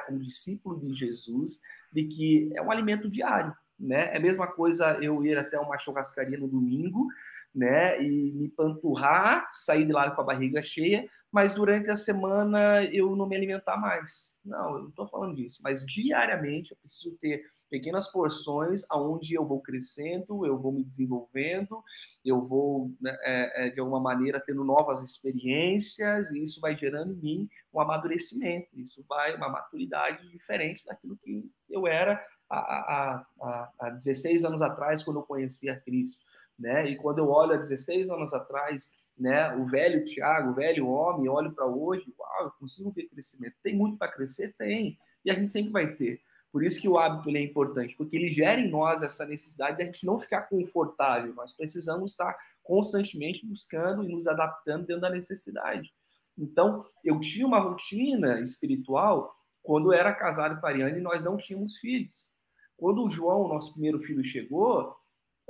como 0.06 0.20
discípulo 0.20 0.80
de 0.80 0.94
Jesus, 0.94 1.62
de 1.92 2.04
que 2.06 2.52
é 2.56 2.62
um 2.62 2.72
alimento 2.72 3.10
diário, 3.10 3.54
né? 3.80 4.14
É 4.14 4.18
a 4.18 4.22
mesma 4.22 4.48
coisa 4.48 4.98
eu 5.02 5.24
ir 5.26 5.38
até 5.38 5.60
uma 5.60 5.78
churrascaria 5.78 6.38
no 6.38 6.48
domingo 6.48 7.08
né? 7.54 8.02
E 8.02 8.34
me 8.34 8.50
panturrar, 8.50 9.50
sair 9.52 9.86
de 9.86 9.92
lá 9.92 10.12
com 10.12 10.22
a 10.22 10.26
barriga 10.26 10.62
cheia, 10.62 11.08
mas 11.32 11.54
durante 11.54 11.90
a 11.90 11.96
semana 11.96 12.84
eu 12.86 13.16
não 13.16 13.28
me 13.28 13.36
alimentar 13.36 13.78
mais. 13.78 14.38
Não, 14.44 14.76
eu 14.76 14.82
não 14.84 14.90
estou 14.90 15.08
falando 15.08 15.36
disso, 15.36 15.62
mas 15.64 15.86
diariamente 15.86 16.72
eu 16.72 16.78
preciso 16.78 17.16
ter 17.18 17.44
pequenas 17.70 18.12
porções 18.12 18.84
aonde 18.90 19.36
eu 19.36 19.46
vou 19.46 19.62
crescendo, 19.62 20.46
eu 20.46 20.58
vou 20.58 20.72
me 20.72 20.84
desenvolvendo, 20.84 21.84
eu 22.26 22.46
vou 22.46 22.92
né, 23.00 23.16
é, 23.22 23.68
é, 23.68 23.70
de 23.70 23.80
alguma 23.80 24.00
maneira 24.00 24.40
tendo 24.44 24.64
novas 24.64 25.04
experiências 25.04 26.32
e 26.32 26.42
isso 26.42 26.60
vai 26.60 26.76
gerando 26.76 27.14
em 27.14 27.18
mim 27.18 27.50
um 27.72 27.80
amadurecimento, 27.80 28.68
isso 28.74 29.06
vai 29.08 29.36
uma 29.36 29.50
maturidade 29.50 30.28
diferente 30.30 30.84
daquilo 30.84 31.18
que 31.18 31.50
eu 31.70 31.86
era 31.86 32.20
há, 32.50 33.24
há, 33.40 33.72
há 33.80 33.90
16 33.92 34.44
anos 34.44 34.62
atrás 34.62 35.04
quando 35.04 35.18
eu 35.20 35.24
conhecia 35.24 35.80
Cristo 35.80 36.26
né? 36.60 36.90
E 36.90 36.96
quando 36.96 37.20
eu 37.20 37.30
olho 37.30 37.54
há 37.54 37.58
16 37.58 38.10
anos 38.10 38.34
atrás, 38.34 38.94
né, 39.18 39.56
o 39.56 39.66
velho 39.66 40.06
Tiago, 40.06 40.52
o 40.52 40.56
velho 40.56 40.88
homem, 40.88 41.30
olho 41.30 41.52
para 41.54 41.66
hoje, 41.66 42.06
uau, 42.18 42.44
eu 42.46 42.52
consigo 42.52 42.92
ver 42.92 43.08
crescimento. 43.08 43.56
Tem 43.64 43.76
muito 43.76 43.98
para 43.98 44.12
crescer? 44.12 44.54
Tem. 44.58 44.98
E 45.26 45.32
a 45.32 45.34
gente 45.34 45.50
sempre 45.50 45.72
vai 45.72 45.94
ter. 45.96 46.22
Por 46.52 46.64
isso 46.64 46.82
que 46.82 46.90
o 46.90 46.98
hábito 46.98 47.30
é 47.36 47.42
importante, 47.42 47.96
porque 47.96 48.16
ele 48.16 48.28
gera 48.28 48.60
em 48.60 48.70
nós 48.70 49.04
essa 49.04 49.26
necessidade 49.26 49.78
de 49.78 49.84
a 49.84 49.86
gente 49.86 50.06
não 50.06 50.18
ficar 50.18 50.44
confortável. 50.44 51.34
Nós 51.36 51.54
precisamos 51.54 52.12
estar 52.12 52.36
constantemente 52.64 53.46
buscando 53.46 54.04
e 54.04 54.12
nos 54.12 54.28
adaptando 54.28 54.88
dentro 54.88 55.02
da 55.02 55.10
necessidade. 55.10 55.94
Então, 56.38 56.84
eu 57.04 57.20
tinha 57.20 57.46
uma 57.46 57.60
rotina 57.60 58.40
espiritual 58.42 59.36
quando 59.62 59.94
eu 59.94 60.00
era 60.00 60.14
casado 60.14 60.60
com 60.60 60.66
a 60.66 60.70
Ariane 60.70 60.98
e 60.98 61.02
nós 61.02 61.24
não 61.26 61.38
tínhamos 61.38 61.78
filhos. 61.78 62.32
Quando 62.78 63.04
o 63.04 63.10
João, 63.10 63.48
nosso 63.48 63.74
primeiro 63.74 64.00
filho, 64.00 64.24
chegou, 64.24 64.96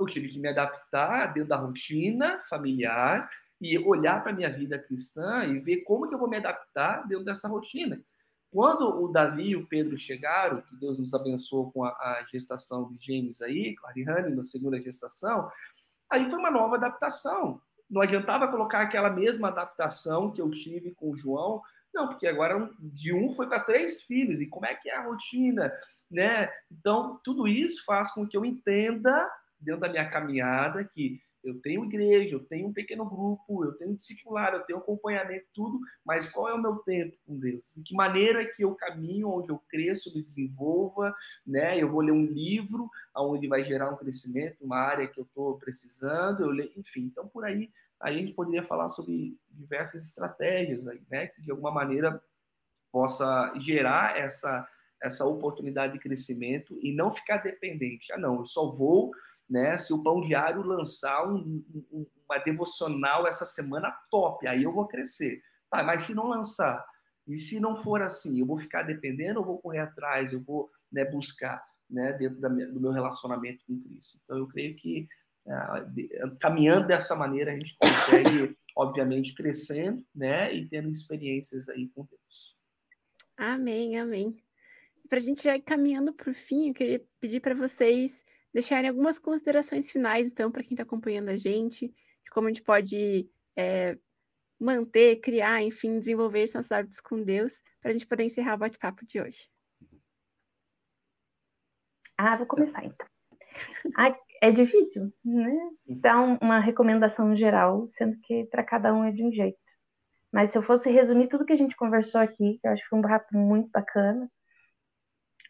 eu 0.00 0.06
tive 0.06 0.28
que 0.28 0.38
me 0.38 0.48
adaptar 0.48 1.32
dentro 1.32 1.48
da 1.48 1.56
rotina 1.56 2.42
familiar 2.48 3.30
e 3.60 3.78
olhar 3.78 4.22
para 4.22 4.32
a 4.32 4.34
minha 4.34 4.50
vida 4.50 4.78
cristã 4.78 5.44
e 5.44 5.60
ver 5.60 5.82
como 5.82 6.08
que 6.08 6.14
eu 6.14 6.18
vou 6.18 6.28
me 6.28 6.38
adaptar 6.38 7.06
dentro 7.06 7.24
dessa 7.24 7.46
rotina. 7.48 8.00
Quando 8.50 8.82
o 9.02 9.08
Davi 9.08 9.50
e 9.50 9.56
o 9.56 9.66
Pedro 9.66 9.96
chegaram, 9.96 10.62
que 10.62 10.74
Deus 10.76 10.98
nos 10.98 11.14
abençoou 11.14 11.70
com 11.70 11.84
a, 11.84 11.90
a 11.90 12.26
gestação 12.28 12.90
de 12.90 12.98
James 13.06 13.40
aí, 13.42 13.76
com 13.76 13.86
a 13.86 13.90
Ariane 13.90 14.34
na 14.34 14.42
segunda 14.42 14.80
gestação, 14.80 15.48
aí 16.10 16.28
foi 16.28 16.38
uma 16.38 16.50
nova 16.50 16.76
adaptação. 16.76 17.60
Não 17.88 18.00
adiantava 18.00 18.48
colocar 18.48 18.80
aquela 18.80 19.10
mesma 19.10 19.48
adaptação 19.48 20.32
que 20.32 20.40
eu 20.40 20.50
tive 20.50 20.92
com 20.92 21.10
o 21.10 21.16
João, 21.16 21.62
não, 21.92 22.08
porque 22.08 22.26
agora 22.26 22.70
de 22.78 23.12
um 23.12 23.32
foi 23.34 23.48
para 23.48 23.60
três 23.60 24.02
filhos, 24.02 24.40
e 24.40 24.46
como 24.46 24.66
é 24.66 24.74
que 24.74 24.88
é 24.88 24.96
a 24.96 25.04
rotina, 25.04 25.72
né? 26.10 26.48
Então, 26.70 27.20
tudo 27.24 27.48
isso 27.48 27.84
faz 27.84 28.12
com 28.12 28.26
que 28.26 28.36
eu 28.36 28.44
entenda 28.44 29.28
dentro 29.60 29.80
da 29.80 29.88
minha 29.88 30.08
caminhada 30.08 30.84
que 30.84 31.20
eu 31.42 31.60
tenho 31.60 31.84
igreja, 31.84 32.36
eu 32.36 32.44
tenho 32.44 32.68
um 32.68 32.72
pequeno 32.72 33.04
grupo, 33.08 33.64
eu 33.64 33.72
tenho 33.72 33.96
discipular, 33.96 34.52
eu 34.52 34.60
tenho 34.60 34.78
acompanhamento, 34.78 35.46
tudo, 35.54 35.80
mas 36.04 36.30
qual 36.30 36.48
é 36.48 36.54
o 36.54 36.60
meu 36.60 36.76
tempo 36.76 37.16
com 37.26 37.38
Deus? 37.38 37.74
De 37.74 37.82
que 37.82 37.94
maneira 37.94 38.44
que 38.44 38.62
eu 38.62 38.74
caminho, 38.74 39.30
onde 39.30 39.50
eu 39.50 39.58
cresço, 39.68 40.14
me 40.14 40.22
desenvolva, 40.22 41.14
né? 41.46 41.80
Eu 41.80 41.90
vou 41.90 42.02
ler 42.02 42.12
um 42.12 42.26
livro 42.26 42.90
onde 43.16 43.48
vai 43.48 43.64
gerar 43.64 43.90
um 43.90 43.96
crescimento, 43.96 44.62
uma 44.62 44.76
área 44.76 45.08
que 45.08 45.18
eu 45.18 45.24
estou 45.24 45.56
precisando, 45.58 46.42
eu 46.42 46.50
leio, 46.50 46.72
enfim. 46.76 47.04
Então, 47.04 47.26
por 47.26 47.44
aí, 47.44 47.70
aí 47.98 48.16
a 48.16 48.18
gente 48.18 48.34
poderia 48.34 48.62
falar 48.62 48.88
sobre 48.90 49.38
diversas 49.50 50.04
estratégias 50.04 50.86
aí, 50.86 51.00
né? 51.10 51.28
Que 51.28 51.40
de 51.42 51.50
alguma 51.50 51.70
maneira 51.70 52.22
possa 52.92 53.52
gerar 53.58 54.18
essa 54.18 54.68
essa 55.02 55.24
oportunidade 55.24 55.94
de 55.94 55.98
crescimento 55.98 56.78
e 56.82 56.94
não 56.94 57.10
ficar 57.10 57.38
dependente. 57.38 58.12
Ah, 58.12 58.18
não, 58.18 58.36
eu 58.36 58.46
só 58.46 58.70
vou 58.70 59.10
né? 59.50 59.76
Se 59.76 59.92
o 59.92 60.02
Pão 60.02 60.20
Diário 60.20 60.62
lançar 60.62 61.28
um, 61.28 61.64
um, 61.92 62.06
uma 62.24 62.38
devocional 62.38 63.26
essa 63.26 63.44
semana, 63.44 63.92
top, 64.08 64.46
aí 64.46 64.62
eu 64.62 64.72
vou 64.72 64.86
crescer. 64.86 65.42
Tá, 65.68 65.82
mas 65.82 66.02
se 66.02 66.14
não 66.14 66.28
lançar, 66.28 66.84
e 67.26 67.36
se 67.36 67.58
não 67.58 67.82
for 67.82 68.00
assim, 68.00 68.38
eu 68.38 68.46
vou 68.46 68.56
ficar 68.56 68.84
dependendo 68.84 69.40
ou 69.40 69.46
vou 69.46 69.58
correr 69.58 69.80
atrás, 69.80 70.32
eu 70.32 70.40
vou 70.40 70.70
né, 70.90 71.04
buscar 71.04 71.62
né, 71.88 72.12
dentro 72.12 72.40
da, 72.40 72.48
do 72.48 72.80
meu 72.80 72.92
relacionamento 72.92 73.64
com 73.66 73.80
Cristo. 73.80 74.18
Então, 74.22 74.38
eu 74.38 74.46
creio 74.46 74.76
que 74.76 75.08
ah, 75.48 75.84
caminhando 76.38 76.86
dessa 76.86 77.16
maneira, 77.16 77.52
a 77.52 77.54
gente 77.54 77.76
consegue, 77.76 78.56
obviamente, 78.76 79.34
crescendo 79.34 80.04
né, 80.14 80.54
e 80.54 80.68
tendo 80.68 80.88
experiências 80.88 81.68
aí 81.68 81.88
com 81.88 82.04
Deus. 82.04 82.56
Amém, 83.36 83.98
amém. 83.98 84.40
Para 85.10 85.18
a 85.18 85.22
gente 85.22 85.48
ir 85.48 85.60
caminhando 85.62 86.12
para 86.14 86.30
o 86.30 86.34
fim, 86.34 86.68
eu 86.68 86.74
queria 86.74 87.04
pedir 87.18 87.40
para 87.40 87.52
vocês 87.52 88.24
deixarem 88.54 88.88
algumas 88.88 89.18
considerações 89.18 89.90
finais, 89.90 90.30
então, 90.30 90.52
para 90.52 90.62
quem 90.62 90.74
está 90.74 90.84
acompanhando 90.84 91.30
a 91.30 91.36
gente, 91.36 91.88
de 91.88 92.30
como 92.30 92.46
a 92.46 92.50
gente 92.50 92.62
pode 92.62 93.28
é, 93.56 93.98
manter, 94.58 95.16
criar, 95.20 95.62
enfim, 95.62 95.98
desenvolver 95.98 96.42
esses 96.42 96.54
nossos 96.54 96.70
hábitos 96.70 97.00
com 97.00 97.24
Deus, 97.24 97.60
para 97.80 97.90
a 97.90 97.92
gente 97.92 98.06
poder 98.06 98.22
encerrar 98.22 98.54
o 98.54 98.58
bate-papo 98.58 99.04
de 99.04 99.20
hoje. 99.20 99.48
Ah, 102.16 102.36
vou 102.36 102.46
começar 102.46 102.84
então. 102.84 103.06
Ah, 103.96 104.16
é 104.40 104.52
difícil, 104.52 105.12
né? 105.24 105.70
Dar 105.88 106.38
uma 106.40 106.60
recomendação 106.60 107.34
geral, 107.34 107.88
sendo 107.98 108.16
que 108.20 108.44
para 108.44 108.62
cada 108.62 108.94
um 108.94 109.02
é 109.02 109.10
de 109.10 109.24
um 109.24 109.32
jeito. 109.32 109.58
Mas 110.32 110.52
se 110.52 110.58
eu 110.58 110.62
fosse 110.62 110.88
resumir 110.88 111.28
tudo 111.28 111.44
que 111.44 111.52
a 111.52 111.56
gente 111.56 111.74
conversou 111.74 112.20
aqui, 112.20 112.60
que 112.60 112.68
eu 112.68 112.70
acho 112.70 112.82
que 112.82 112.88
foi 112.88 112.98
um 113.00 113.02
papo 113.02 113.36
muito 113.36 113.68
bacana, 113.70 114.30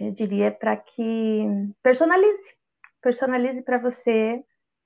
eu 0.01 0.13
diria 0.13 0.51
para 0.51 0.77
que 0.77 1.47
personalize, 1.83 2.55
personalize 3.03 3.63
para 3.63 3.79
você 3.79 4.43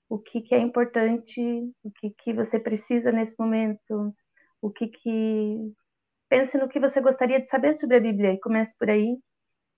o 0.09 0.19
que, 0.19 0.41
que 0.43 0.55
é 0.55 0.59
importante, 0.59 1.41
o 1.83 1.91
que, 1.91 2.11
que 2.11 2.33
você 2.33 2.59
precisa 2.59 3.11
nesse 3.13 3.35
momento, 3.39 4.15
o 4.61 4.71
que 4.71 4.89
que 4.89 5.73
pense 6.29 6.59
no 6.59 6.69
que 6.69 6.81
você 6.81 7.01
gostaria 7.01 7.41
de 7.41 7.49
saber 7.49 7.75
sobre 7.75 7.97
a 7.97 8.01
Bíblia 8.01 8.33
e 8.33 8.41
comece 8.41 8.73
por 8.79 8.91
aí. 8.91 9.17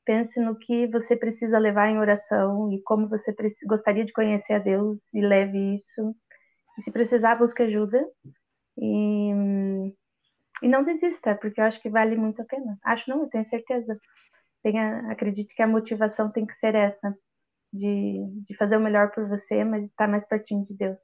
Pense 0.06 0.40
no 0.40 0.56
que 0.56 0.86
você 0.86 1.16
precisa 1.16 1.58
levar 1.58 1.88
em 1.90 1.98
oração 1.98 2.72
e 2.72 2.80
como 2.82 3.08
você 3.08 3.34
gostaria 3.66 4.04
de 4.04 4.12
conhecer 4.12 4.54
a 4.54 4.58
Deus 4.58 4.98
e 5.12 5.20
leve 5.20 5.74
isso. 5.74 6.14
E 6.78 6.82
se 6.82 6.92
precisar, 6.92 7.34
busque 7.36 7.62
ajuda. 7.62 8.02
E, 8.78 9.32
e 10.62 10.68
não 10.68 10.84
desista, 10.84 11.34
porque 11.34 11.60
eu 11.60 11.64
acho 11.64 11.80
que 11.82 11.90
vale 11.90 12.16
muito 12.16 12.40
a 12.40 12.44
pena. 12.44 12.78
Acho 12.84 13.10
não, 13.10 13.22
eu 13.22 13.28
tenho 13.28 13.44
certeza. 13.48 13.98
Tenha, 14.66 15.12
acredite 15.12 15.54
que 15.54 15.62
a 15.62 15.66
motivação 15.68 16.28
tem 16.28 16.44
que 16.44 16.58
ser 16.58 16.74
essa 16.74 17.16
de, 17.72 18.26
de 18.48 18.56
fazer 18.56 18.76
o 18.76 18.80
melhor 18.80 19.12
por 19.12 19.28
você, 19.28 19.62
mas 19.62 19.84
estar 19.84 20.08
mais 20.08 20.26
pertinho 20.26 20.66
de 20.66 20.74
Deus. 20.74 21.00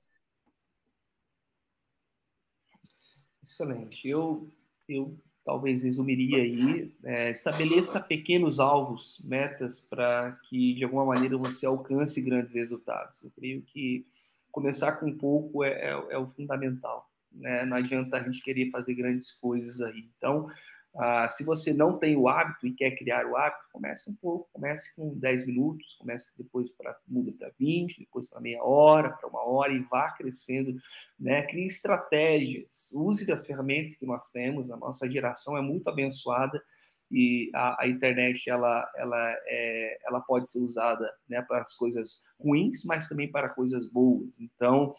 Excelente. 3.40 4.08
Eu, 4.08 4.50
eu 4.88 5.16
talvez 5.44 5.84
resumiria 5.84 6.38
aí, 6.38 6.92
é, 7.04 7.30
estabeleça 7.30 8.00
pequenos 8.00 8.58
alvos, 8.58 9.24
metas, 9.28 9.80
para 9.80 10.32
que 10.48 10.74
de 10.74 10.82
alguma 10.82 11.04
maneira 11.04 11.38
você 11.38 11.64
alcance 11.64 12.20
grandes 12.20 12.56
resultados. 12.56 13.22
Eu 13.22 13.30
creio 13.30 13.62
que 13.62 14.04
começar 14.50 14.96
com 14.96 15.16
pouco 15.16 15.62
é, 15.62 15.70
é, 15.70 15.90
é 16.10 16.18
o 16.18 16.26
fundamental. 16.26 17.08
Né? 17.30 17.64
Não 17.64 17.76
adianta 17.76 18.16
a 18.16 18.22
gente 18.24 18.42
querer 18.42 18.72
fazer 18.72 18.94
grandes 18.94 19.30
coisas 19.30 19.80
aí. 19.80 20.10
Então, 20.18 20.48
ah, 20.94 21.26
se 21.26 21.42
você 21.42 21.72
não 21.72 21.98
tem 21.98 22.16
o 22.16 22.28
hábito 22.28 22.66
e 22.66 22.74
quer 22.74 22.90
criar 22.92 23.24
o 23.26 23.36
hábito, 23.36 23.64
comece 23.72 24.10
um 24.10 24.14
pouco, 24.14 24.48
comece 24.52 24.94
com 24.94 25.18
10 25.18 25.46
minutos, 25.46 25.94
comece 25.94 26.28
depois 26.36 26.68
para 26.70 26.94
muda 27.08 27.32
para 27.32 27.50
20, 27.58 27.98
depois 27.98 28.28
para 28.28 28.40
meia 28.40 28.62
hora, 28.62 29.10
para 29.10 29.28
uma 29.28 29.42
hora 29.42 29.72
e 29.72 29.80
vá 29.80 30.10
crescendo, 30.10 30.76
né? 31.18 31.42
Crie 31.46 31.66
estratégias, 31.66 32.90
use 32.92 33.26
das 33.26 33.46
ferramentas 33.46 33.94
que 33.94 34.04
nós 34.04 34.30
temos, 34.30 34.70
a 34.70 34.76
nossa 34.76 35.10
geração 35.10 35.56
é 35.56 35.62
muito 35.62 35.88
abençoada 35.88 36.62
e 37.10 37.50
a, 37.54 37.84
a 37.84 37.88
internet 37.88 38.48
ela 38.50 38.90
ela 38.96 39.36
é, 39.46 39.98
ela 40.06 40.20
pode 40.20 40.50
ser 40.50 40.58
usada 40.58 41.10
né, 41.26 41.40
para 41.40 41.62
as 41.62 41.74
coisas 41.74 42.22
ruins, 42.38 42.84
mas 42.84 43.08
também 43.08 43.30
para 43.30 43.48
coisas 43.48 43.90
boas. 43.90 44.40
Então, 44.40 44.94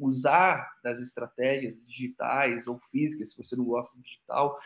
usar 0.00 0.70
das 0.82 1.00
estratégias 1.00 1.84
digitais 1.86 2.66
ou 2.66 2.78
físicas, 2.90 3.30
se 3.30 3.36
você 3.36 3.56
não 3.56 3.64
gosta 3.64 3.96
de 3.96 4.04
digital, 4.04 4.58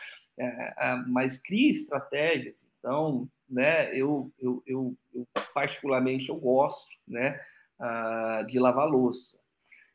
mas 1.07 1.41
crie 1.41 1.71
estratégias. 1.71 2.71
Então, 2.79 3.27
né, 3.49 3.95
eu, 3.95 4.31
eu, 4.39 4.63
eu, 4.65 4.97
eu 5.13 5.27
particularmente 5.53 6.29
eu 6.29 6.35
gosto, 6.35 6.89
né, 7.07 7.39
uh, 7.79 8.45
de 8.47 8.59
lavar 8.59 8.87
louça. 8.87 9.43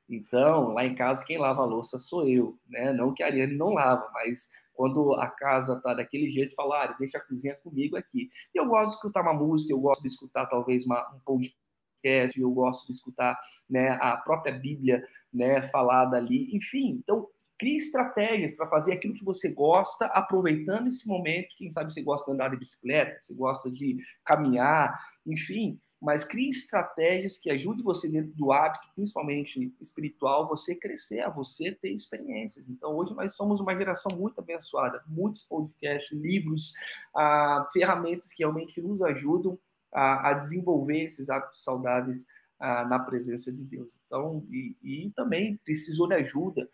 Então, 0.09 0.73
lá 0.73 0.87
em 0.87 0.95
casa 0.95 1.25
quem 1.25 1.37
lava 1.37 1.65
louça 1.65 1.99
sou 1.99 2.27
eu, 2.27 2.59
né? 2.67 2.93
Não 2.95 3.13
que 3.13 3.23
a 3.23 3.27
Ariane 3.27 3.55
não 3.55 3.75
lava, 3.75 4.09
mas 4.15 4.51
quando 4.73 5.13
a 5.15 5.29
casa 5.29 5.77
está 5.77 5.93
daquele 5.93 6.31
jeito, 6.31 6.55
falar, 6.55 6.85
ah, 6.85 6.97
deixa 6.99 7.19
a 7.19 7.21
cozinha 7.21 7.55
comigo 7.57 7.97
aqui. 7.97 8.31
E 8.55 8.59
eu 8.59 8.67
gosto 8.67 8.93
de 8.93 8.95
escutar 8.97 9.21
uma 9.21 9.35
música, 9.35 9.73
eu 9.73 9.81
gosto 9.81 10.01
de 10.01 10.07
escutar 10.07 10.47
talvez 10.47 10.87
uma, 10.87 11.15
um 11.15 11.19
podcast, 11.21 12.41
eu 12.41 12.51
gosto 12.51 12.87
de 12.87 12.93
escutar 12.93 13.39
né, 13.69 13.99
a 14.01 14.17
própria 14.17 14.53
Bíblia 14.53 15.07
né, 15.33 15.61
falada 15.63 16.17
ali. 16.17 16.57
Enfim, 16.57 17.03
então 17.03 17.29
Crie 17.59 17.77
estratégias 17.77 18.55
para 18.55 18.69
fazer 18.69 18.93
aquilo 18.93 19.15
que 19.15 19.25
você 19.25 19.53
gosta, 19.53 20.07
aproveitando 20.07 20.87
esse 20.87 21.09
momento. 21.09 21.57
Quem 21.57 21.69
sabe 21.71 21.93
você 21.93 22.03
gosta 22.03 22.31
de 22.31 22.35
andar 22.35 22.51
de 22.51 22.57
bicicleta, 22.57 23.21
você 23.21 23.35
gosta 23.35 23.71
de 23.71 23.97
caminhar, 24.25 24.97
enfim. 25.27 25.81
Mas 26.01 26.25
crie 26.25 26.51
estratégias 26.51 27.37
que 27.37 27.51
ajudem 27.51 27.83
você 27.83 28.09
dentro 28.09 28.33
do 28.37 28.53
hábito, 28.53 28.87
principalmente 28.95 29.75
espiritual, 29.81 30.47
você 30.47 30.77
crescer, 30.77 31.21
a 31.21 31.29
você 31.29 31.73
ter 31.73 31.91
experiências. 31.91 32.69
Então, 32.69 32.97
hoje 32.97 33.13
nós 33.15 33.35
somos 33.35 33.61
uma 33.61 33.77
geração 33.77 34.17
muito 34.17 34.39
abençoada. 34.41 35.03
Muitos 35.09 35.43
podcasts, 35.43 36.17
livros, 36.17 36.73
ah, 37.17 37.69
ferramentas 37.73 38.33
que 38.33 38.45
realmente 38.45 38.81
nos 38.81 39.03
ajudam 39.03 39.59
a, 39.93 40.31
a 40.31 40.35
desenvolver 40.35 41.07
esses 41.07 41.29
hábitos 41.29 41.65
saudáveis 41.65 42.27
ah, 42.61 42.85
na 42.85 43.01
presença 43.01 43.51
de 43.51 43.65
Deus. 43.65 44.01
Então, 44.07 44.47
e, 44.51 44.77
e 44.81 45.11
também 45.17 45.57
precisou 45.65 46.07
de 46.07 46.15
ajuda 46.15 46.69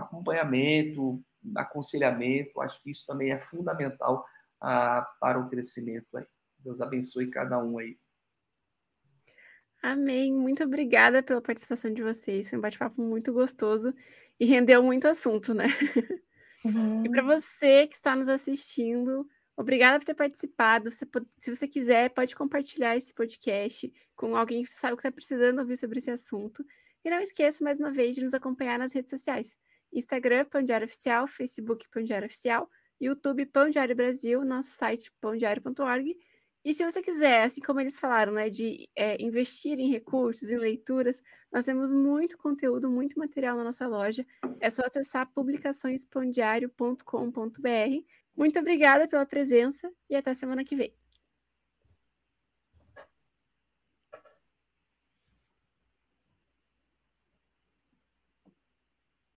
acompanhamento, 0.00 1.22
aconselhamento, 1.56 2.60
acho 2.60 2.82
que 2.82 2.90
isso 2.90 3.06
também 3.06 3.32
é 3.32 3.38
fundamental 3.38 4.24
ah, 4.60 5.06
para 5.20 5.38
o 5.38 5.48
crescimento 5.48 6.16
aí. 6.16 6.24
Deus 6.58 6.80
abençoe 6.80 7.30
cada 7.30 7.62
um 7.62 7.78
aí. 7.78 7.98
Amém. 9.82 10.32
Muito 10.32 10.62
obrigada 10.62 11.22
pela 11.22 11.40
participação 11.40 11.92
de 11.92 12.02
vocês. 12.02 12.50
Foi 12.50 12.58
um 12.58 12.62
bate-papo 12.62 13.00
muito 13.00 13.32
gostoso 13.32 13.94
e 14.38 14.44
rendeu 14.44 14.82
muito 14.82 15.08
assunto, 15.08 15.54
né? 15.54 15.64
Uhum. 16.62 17.04
E 17.06 17.08
para 17.08 17.22
você 17.22 17.86
que 17.86 17.94
está 17.94 18.14
nos 18.14 18.28
assistindo, 18.28 19.26
obrigada 19.56 19.98
por 19.98 20.04
ter 20.04 20.14
participado. 20.14 20.90
Pode, 21.10 21.26
se 21.38 21.54
você 21.54 21.66
quiser, 21.66 22.10
pode 22.10 22.36
compartilhar 22.36 22.96
esse 22.96 23.14
podcast 23.14 23.90
com 24.14 24.36
alguém 24.36 24.62
que 24.62 24.68
sabe 24.68 24.94
que 24.96 25.00
está 25.00 25.10
precisando 25.10 25.60
ouvir 25.60 25.76
sobre 25.76 25.98
esse 25.98 26.10
assunto. 26.10 26.62
E 27.02 27.08
não 27.08 27.20
esqueça, 27.20 27.64
mais 27.64 27.78
uma 27.78 27.90
vez, 27.90 28.14
de 28.14 28.22
nos 28.22 28.34
acompanhar 28.34 28.78
nas 28.78 28.92
redes 28.92 29.08
sociais. 29.08 29.56
Instagram, 29.92 30.44
Pão 30.44 30.62
Diário 30.62 30.86
Oficial, 30.86 31.26
Facebook, 31.26 31.88
Pão 31.90 32.02
Diário 32.02 32.26
Oficial, 32.26 32.70
YouTube, 33.00 33.46
Pão 33.46 33.70
Diário 33.70 33.96
Brasil, 33.96 34.44
nosso 34.44 34.70
site, 34.70 35.10
pãodiário.org. 35.20 36.16
E 36.62 36.74
se 36.74 36.84
você 36.84 37.02
quiser, 37.02 37.44
assim 37.44 37.62
como 37.62 37.80
eles 37.80 37.98
falaram, 37.98 38.34
né, 38.34 38.50
de 38.50 38.86
é, 38.94 39.16
investir 39.22 39.78
em 39.78 39.90
recursos, 39.90 40.50
em 40.50 40.58
leituras, 40.58 41.22
nós 41.50 41.64
temos 41.64 41.90
muito 41.90 42.36
conteúdo, 42.36 42.90
muito 42.90 43.18
material 43.18 43.56
na 43.56 43.64
nossa 43.64 43.86
loja. 43.86 44.26
É 44.60 44.68
só 44.68 44.82
acessar 44.84 45.26
publicaçõespãodiário.com.br. 45.32 48.04
Muito 48.36 48.58
obrigada 48.58 49.08
pela 49.08 49.24
presença 49.24 49.90
e 50.08 50.14
até 50.14 50.34
semana 50.34 50.62
que 50.62 50.76
vem. 50.76 50.99